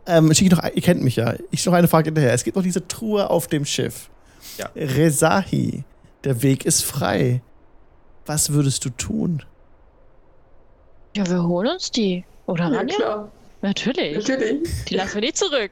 [0.04, 2.32] ähm, schicke ich noch, ihr kennt mich ja, ich noch eine Frage hinterher.
[2.32, 4.10] Es gibt noch diese Truhe auf dem Schiff.
[4.58, 4.68] Ja.
[4.74, 5.84] Rezahi,
[6.24, 7.42] der Weg ist frei.
[8.26, 9.44] Was würdest du tun?
[11.16, 12.24] Ja, wir holen uns die.
[12.46, 13.30] Oder Ja, klar.
[13.62, 14.16] Natürlich.
[14.28, 14.68] Natürlich.
[14.88, 15.70] Die lassen wir nicht zurück.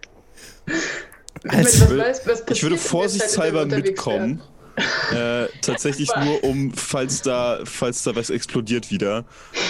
[1.43, 4.40] Wenn Als- was weiß, was Ich würde vorsichtshalber mitkommen.
[5.14, 9.27] Äh, tatsächlich nur um, falls da, falls da was explodiert wieder,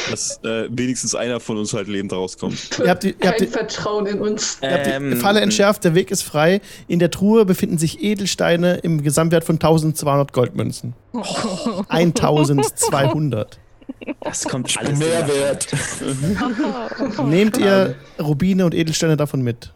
[0.09, 2.79] dass äh, wenigstens einer von uns halt lebend rauskommt.
[2.79, 4.59] Ihr habt die- ihr Kein habt die- Vertrauen in uns.
[4.63, 6.61] Ihr habt die Ähm, Falle entschärft, der Weg ist frei.
[6.87, 10.95] In der Truhe befinden sich Edelsteine im Gesamtwert von 1200 Goldmünzen.
[11.89, 13.59] 1200.
[14.21, 15.67] Das kommt alles Mehrwert.
[17.25, 19.73] Nehmt ihr Rubine und Edelsteine davon mit?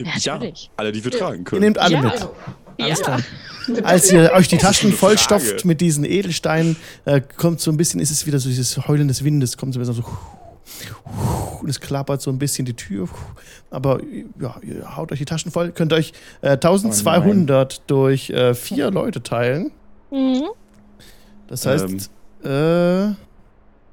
[0.00, 0.70] Ja, Natürlich.
[0.76, 1.18] alle, die wir Ja.
[1.18, 1.60] tragen Ihr können.
[1.62, 2.02] nehmt alle Ja.
[2.02, 2.12] mit.
[2.12, 2.34] Also,
[2.80, 3.04] Alles Ja.
[3.04, 3.20] klar.
[3.84, 8.10] Als ihr euch die Taschen vollstopft mit diesen Edelsteinen, äh, kommt so ein bisschen, ist
[8.12, 12.22] es wieder so dieses Heulen des Windes, kommt so ein bisschen so und es klappert
[12.22, 13.08] so ein bisschen die Tür.
[13.70, 14.00] Aber
[14.40, 19.22] ja, ihr haut euch die Taschen voll, könnt euch äh, 1200 durch äh, vier Leute
[19.24, 19.72] teilen.
[20.12, 20.44] Mhm.
[21.48, 22.10] Das heißt,
[22.44, 23.08] äh,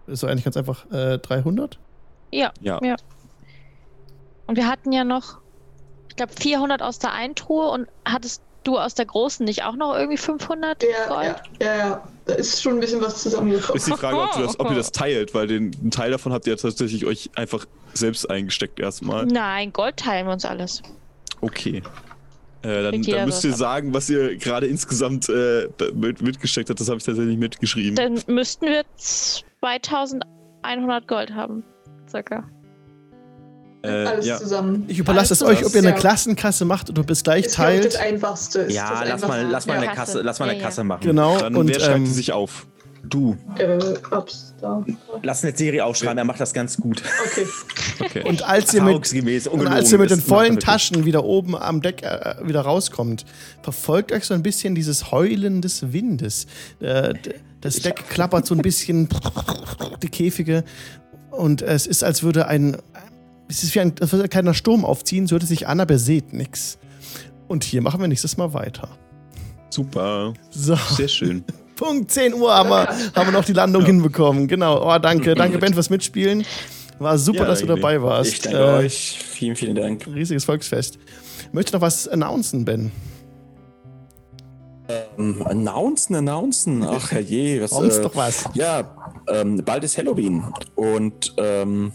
[0.07, 1.79] ist so eigentlich ganz einfach äh, 300.
[2.31, 2.51] Ja.
[2.61, 2.79] Ja.
[4.47, 5.39] Und wir hatten ja noch,
[6.09, 9.75] ich glaube, 400 aus der einen Truhe und hattest du aus der großen nicht auch
[9.75, 11.35] noch irgendwie 500 ja, Gold?
[11.61, 12.07] ja, ja, ja.
[12.25, 13.77] Da ist schon ein bisschen was zusammengekommen.
[13.77, 16.33] Ist die Frage, ob, du das, ob ihr das teilt, weil den einen Teil davon
[16.33, 19.25] habt ihr tatsächlich euch einfach selbst eingesteckt erstmal.
[19.27, 20.81] Nein, Gold teilen wir uns alles.
[21.41, 21.83] Okay.
[22.65, 26.79] Äh, dann, dann müsst ihr sagen, was ihr gerade insgesamt äh, mit, mitgesteckt habt.
[26.79, 27.95] Das habe ich tatsächlich mitgeschrieben.
[27.95, 31.63] Dann müssten wir 2100 Gold haben.
[32.09, 32.43] Circa.
[33.83, 34.37] Äh, Alles ja.
[34.37, 34.85] zusammen.
[34.87, 35.95] Ich überlasse es euch, ob ihr eine ja.
[35.95, 37.95] Klassenkasse macht oder bis gleich Ist, ich, das teilt.
[37.97, 38.59] Einfachste.
[38.61, 39.51] Ist Ja, das lass mal, Einfachste.
[39.51, 39.79] lass mal ja.
[39.81, 40.65] eine Kasse, lass mal eine Ja, ja.
[40.65, 41.01] Kasse machen.
[41.03, 41.37] Genau.
[41.37, 42.65] Dann und wer schreibt ähm, die sich auf?
[43.09, 43.77] Du, Äh,
[44.11, 44.83] ups, da.
[45.23, 47.01] lass eine Serie aufschreiben, er macht das ganz gut.
[47.25, 47.45] Okay.
[47.99, 48.23] Okay.
[48.27, 48.95] und als ihr mit
[49.47, 50.59] Und als ihr mit den vollen.
[50.59, 53.25] Taschen wieder oben am Deck äh, wieder rauskommt,
[53.61, 56.47] verfolgt euch so ein bisschen dieses Heulen des Windes.
[56.79, 57.13] Äh,
[57.61, 59.07] das Deck klappert so ein bisschen,
[60.03, 60.63] die Käfige.
[61.31, 62.77] Und es ist, als würde ein.
[63.47, 65.79] Es ist wie ein, als würde ein kleiner Sturm aufziehen, so hört es sich an,
[65.79, 66.77] aber ihr seht nichts.
[67.47, 68.89] Und hier machen wir nächstes Mal weiter.
[69.69, 70.33] Super.
[70.49, 71.43] So, Sehr schön.
[71.75, 74.47] Punkt 10 Uhr haben wir, haben wir noch die Landung hinbekommen.
[74.47, 74.81] Genau.
[74.83, 75.35] Oh, danke.
[75.35, 76.45] Danke, Ben, fürs Mitspielen.
[76.99, 78.31] War super, Ja, dass du dabei warst.
[78.31, 79.19] Ich danke Äh, euch.
[79.21, 80.07] Vielen, vielen Dank.
[80.07, 80.97] Riesiges Volksfest.
[81.51, 82.91] Möchte noch was announcen, Ben?
[84.87, 86.83] Ähm, announcen, announcen.
[86.83, 87.71] Ach herrje, was.
[87.71, 88.45] Uns äh, doch was.
[88.53, 88.95] Ja,
[89.27, 90.43] ähm, bald ist Halloween
[90.75, 91.91] und ähm,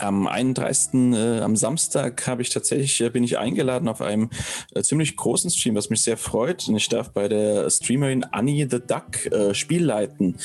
[0.00, 1.14] am 31.
[1.14, 4.30] Äh, am Samstag habe ich tatsächlich äh, bin ich eingeladen auf einem
[4.74, 6.68] äh, ziemlich großen Stream, was mich sehr freut.
[6.68, 10.36] Und ich darf bei der Streamerin Annie the Duck äh, Spiel leiten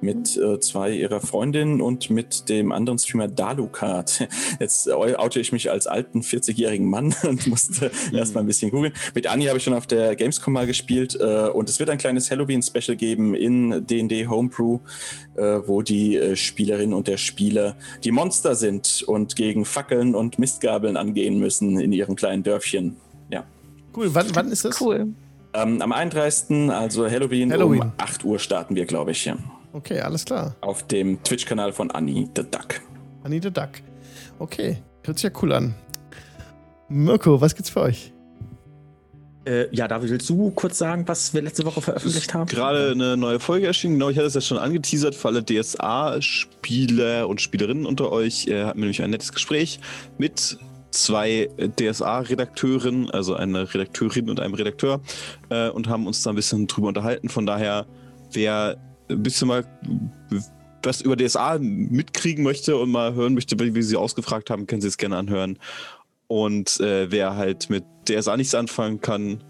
[0.00, 4.28] mit äh, zwei ihrer Freundinnen und mit dem anderen Streamer Dalukart.
[4.60, 8.70] Jetzt äh, oute ich mich als alten 40-jährigen Mann und musste erst mal ein bisschen
[8.70, 8.92] googeln.
[9.14, 11.98] Mit Annie habe ich schon auf der Gamescom mal gespielt äh, und es wird ein
[11.98, 14.80] kleines Halloween-Special geben in D&D Homebrew,
[15.36, 20.38] äh, wo die äh, Spielerin und der Spieler die Monster sind und gegen Fackeln und
[20.38, 22.96] Mistgabeln angehen müssen in ihrem kleinen Dörfchen.
[23.30, 23.44] Ja.
[23.96, 24.14] Cool.
[24.14, 24.80] Wann, wann ist das?
[24.80, 25.08] Cool.
[25.54, 26.70] Ähm, am 31.
[26.70, 27.82] also Halloween, Halloween.
[27.82, 29.36] um 8 Uhr starten wir, glaube ich, ja.
[29.72, 30.56] Okay, alles klar.
[30.60, 32.80] auf dem Twitch-Kanal von Annie the Duck.
[33.22, 33.70] Annie the Duck.
[34.38, 35.74] Okay, hört sich ja cool an.
[36.88, 38.12] Mirko, was gibt's für euch?
[39.44, 42.48] Äh, ja, David, willst du kurz sagen, was wir letzte Woche veröffentlicht haben?
[42.48, 43.94] Gerade eine neue Folge erschienen.
[43.94, 48.46] Genau, ich hatte es ja schon angeteasert für alle DSA-Spieler und Spielerinnen unter euch.
[48.46, 49.80] Äh, hatten wir nämlich ein nettes Gespräch
[50.18, 50.58] mit
[50.90, 55.00] zwei DSA-Redakteuren, also eine Redakteurin und einem Redakteur,
[55.50, 57.28] äh, und haben uns da ein bisschen drüber unterhalten.
[57.28, 57.86] Von daher,
[58.32, 58.76] wer
[59.08, 59.64] ein bisschen mal
[60.82, 64.80] was über DSA mitkriegen möchte und mal hören möchte, wie wie sie ausgefragt haben, können
[64.80, 65.58] sie es gerne anhören.
[66.28, 69.42] Und äh, wer halt mit DSA nichts anfangen kann,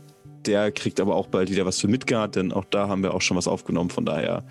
[0.47, 3.21] der kriegt aber auch bald wieder was für Midgard, denn auch da haben wir auch
[3.21, 3.91] schon was aufgenommen.
[3.91, 4.45] Von daher,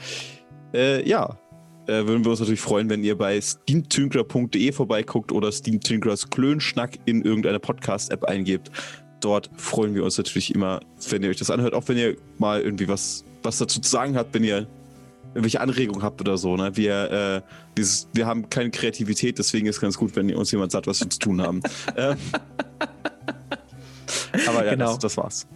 [0.74, 1.40] äh, ja,
[1.88, 7.00] äh, würden wir uns natürlich freuen, wenn ihr bei steamtünkler.de vorbeiguckt oder Steam Tünkers Klönschnack
[7.06, 8.72] in irgendeine Podcast-App eingebt.
[9.22, 12.62] Dort freuen wir uns natürlich immer, wenn ihr euch das anhört, auch wenn ihr mal
[12.62, 14.68] irgendwie was, was dazu zu sagen habt, wenn ihr
[15.38, 16.57] irgendwelche Anregungen habt oder so.
[16.57, 16.76] Ne?
[16.76, 17.41] Wir, äh,
[17.77, 20.99] dieses, wir haben keine Kreativität, deswegen ist es ganz gut, wenn uns jemand sagt, was
[20.99, 21.61] wir zu tun haben.
[21.95, 22.18] ähm,
[24.47, 24.88] aber ja, Genau.
[24.88, 25.47] das, das war's.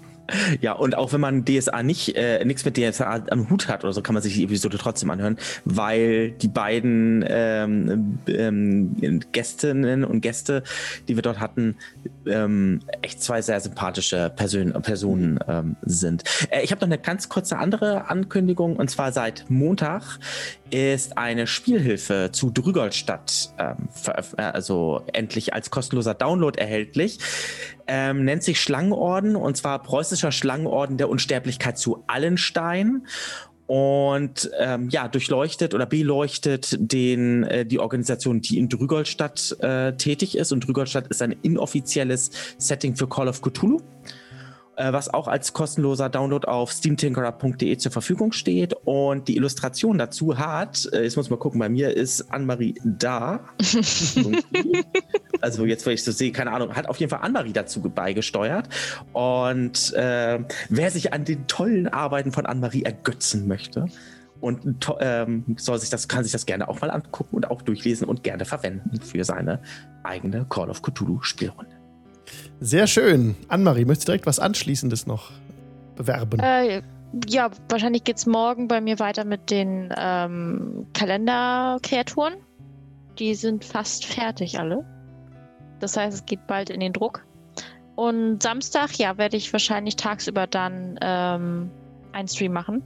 [0.62, 3.94] Ja, und auch wenn man DSA nicht, äh, nichts mit DSA am Hut hat oder
[3.94, 10.22] so, kann man sich die Episode trotzdem anhören, weil die beiden ähm, ähm, Gästinnen und
[10.22, 10.64] Gäste,
[11.08, 11.76] die wir dort hatten,
[12.26, 16.24] ähm, echt zwei sehr sympathische Persön Personen ähm, sind.
[16.50, 20.20] Äh, ich habe noch eine ganz kurze andere Ankündigung und zwar seit Montag
[20.70, 23.90] ist eine Spielhilfe zu Drügolstadt ähm,
[24.38, 27.20] äh, also endlich als kostenloser Download erhältlich.
[27.94, 33.06] Ähm, nennt sich Schlangenorden und zwar preußischer Schlangenorden der Unsterblichkeit zu Allenstein
[33.68, 40.38] und ähm, ja durchleuchtet oder beleuchtet den äh, die Organisation, die in Drügolstadt äh, tätig
[40.38, 40.54] ist.
[40.54, 43.82] Und Drügolstadt ist ein inoffizielles Setting für Call of Cthulhu
[44.82, 48.74] äh, was auch als kostenloser Download auf steamtinkerer.de zur Verfügung steht.
[48.84, 53.42] Und die Illustration dazu hat, äh, jetzt muss man gucken, bei mir ist Annemarie da.
[55.42, 58.70] also jetzt, wo ich so sehe, keine Ahnung, hat auf jeden Fall Annemarie dazu beigesteuert.
[59.14, 60.40] Und äh,
[60.70, 63.86] wer sich an den tollen Arbeiten von Annemarie ergötzen möchte,
[64.40, 68.08] und ähm, soll sich das, kann sich das gerne auch mal angucken und auch durchlesen
[68.08, 69.62] und gerne verwenden für seine
[70.04, 71.81] eigene Call of Cthulhu Spielrunde.
[72.64, 73.36] Sehr schön.
[73.48, 75.32] Annemarie, möchtest du direkt was Anschließendes noch
[75.96, 76.40] bewerben?
[76.40, 76.84] Äh,
[77.28, 82.36] ja, wahrscheinlich geht's morgen bei mir weiter mit den ähm, Kalenderkreaturen.
[83.18, 84.86] Die sind fast fertig alle.
[85.80, 87.26] Das heißt, es geht bald in den Druck.
[87.96, 91.72] Und Samstag, ja, werde ich wahrscheinlich tagsüber dann ähm,
[92.12, 92.84] einen Stream machen.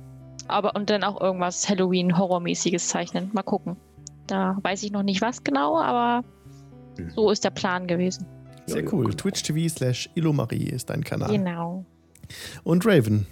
[0.47, 3.29] Aber und dann auch irgendwas Halloween-Horrormäßiges zeichnen.
[3.33, 3.75] Mal gucken.
[4.27, 6.23] Da weiß ich noch nicht was genau, aber
[7.13, 8.25] so ist der Plan gewesen.
[8.67, 9.05] Sehr Ja, cool.
[9.05, 9.15] genau.
[9.15, 11.31] Twitch TV slash Ilomarie ist dein Kanal.
[11.31, 11.85] Genau.
[12.63, 13.25] Und Raven.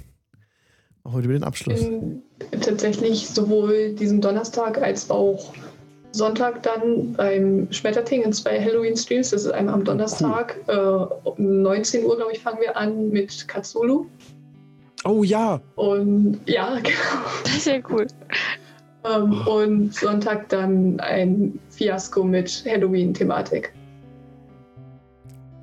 [1.04, 1.82] Machen wir über den Abschluss.
[1.82, 2.22] bin
[2.62, 5.54] tatsächlich sowohl diesen Donnerstag als auch
[6.12, 9.32] Sonntag dann beim Schmetterting in zwei Halloween-Streams.
[9.32, 13.48] Das ist einmal am Donnerstag, äh, um 19 Uhr, glaube ich, fangen wir an mit
[13.48, 14.06] Katsulu.
[15.06, 15.60] Oh ja.
[15.76, 16.96] Und ja, genau.
[17.44, 18.08] Das ist ja cool.
[19.04, 23.74] Ähm, und Sonntag dann ein Fiasko mit Halloween-Thematik.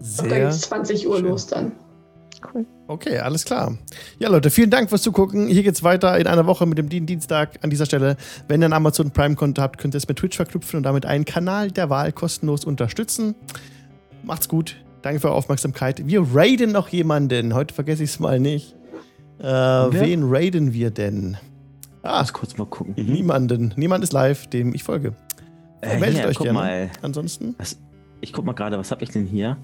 [0.00, 1.26] Sehr geht 20 Uhr schön.
[1.26, 1.72] los dann.
[2.86, 3.76] Okay, alles klar.
[4.18, 5.46] Ja, Leute, vielen Dank fürs Zugucken.
[5.48, 8.16] Hier geht's weiter in einer Woche mit dem Dien- Dienstag an dieser Stelle.
[8.48, 11.26] Wenn ihr ein Amazon Prime-Konto habt, könnt ihr es mit Twitch verknüpfen und damit einen
[11.26, 13.34] Kanal der Wahl kostenlos unterstützen.
[14.24, 14.76] Macht's gut.
[15.02, 16.06] Danke für eure Aufmerksamkeit.
[16.06, 17.54] Wir raiden noch jemanden.
[17.54, 18.74] Heute vergesse ich es mal nicht.
[19.38, 21.36] Äh, wen raiden wir denn?
[22.02, 22.94] Ah, Muss kurz mal gucken.
[22.96, 23.72] niemanden.
[23.76, 25.12] Niemand ist live, dem ich folge.
[25.82, 26.58] Äh, Meldet hier, euch guck gerne.
[26.58, 26.90] mal.
[27.02, 27.54] Ansonsten.
[28.22, 29.56] Ich guck mal gerade, was habe ich denn hier?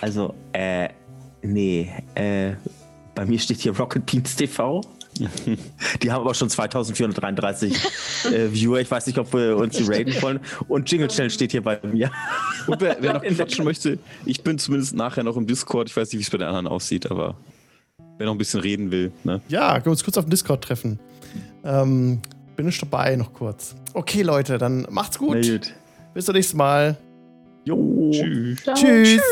[0.00, 0.88] Also, äh,
[1.42, 2.52] nee, äh,
[3.14, 4.80] bei mir steht hier Rocket Beans TV.
[6.02, 7.72] Die haben aber schon 2433
[8.24, 8.80] äh, Viewer.
[8.80, 10.40] Ich weiß nicht, ob wir uns die raiden wollen.
[10.66, 12.10] Und Jingle Channel steht hier bei mir.
[12.66, 15.88] Und wer, wer noch quatschen möchte, ich bin zumindest nachher noch im Discord.
[15.88, 17.36] Ich weiß nicht, wie es bei den anderen aussieht, aber
[18.18, 19.40] wer noch ein bisschen reden will, ne?
[19.48, 20.98] Ja, können wir uns kurz auf dem Discord treffen.
[21.64, 22.20] Ähm,
[22.56, 23.74] bin ich dabei noch kurz.
[23.92, 25.42] Okay, Leute, dann macht's gut.
[25.42, 25.74] Gut.
[26.14, 26.96] Bis zum nächsten Mal.
[27.64, 28.10] Jo.
[28.12, 28.62] Tschüss.
[28.62, 28.74] Ciao.
[28.74, 29.22] Tschüss.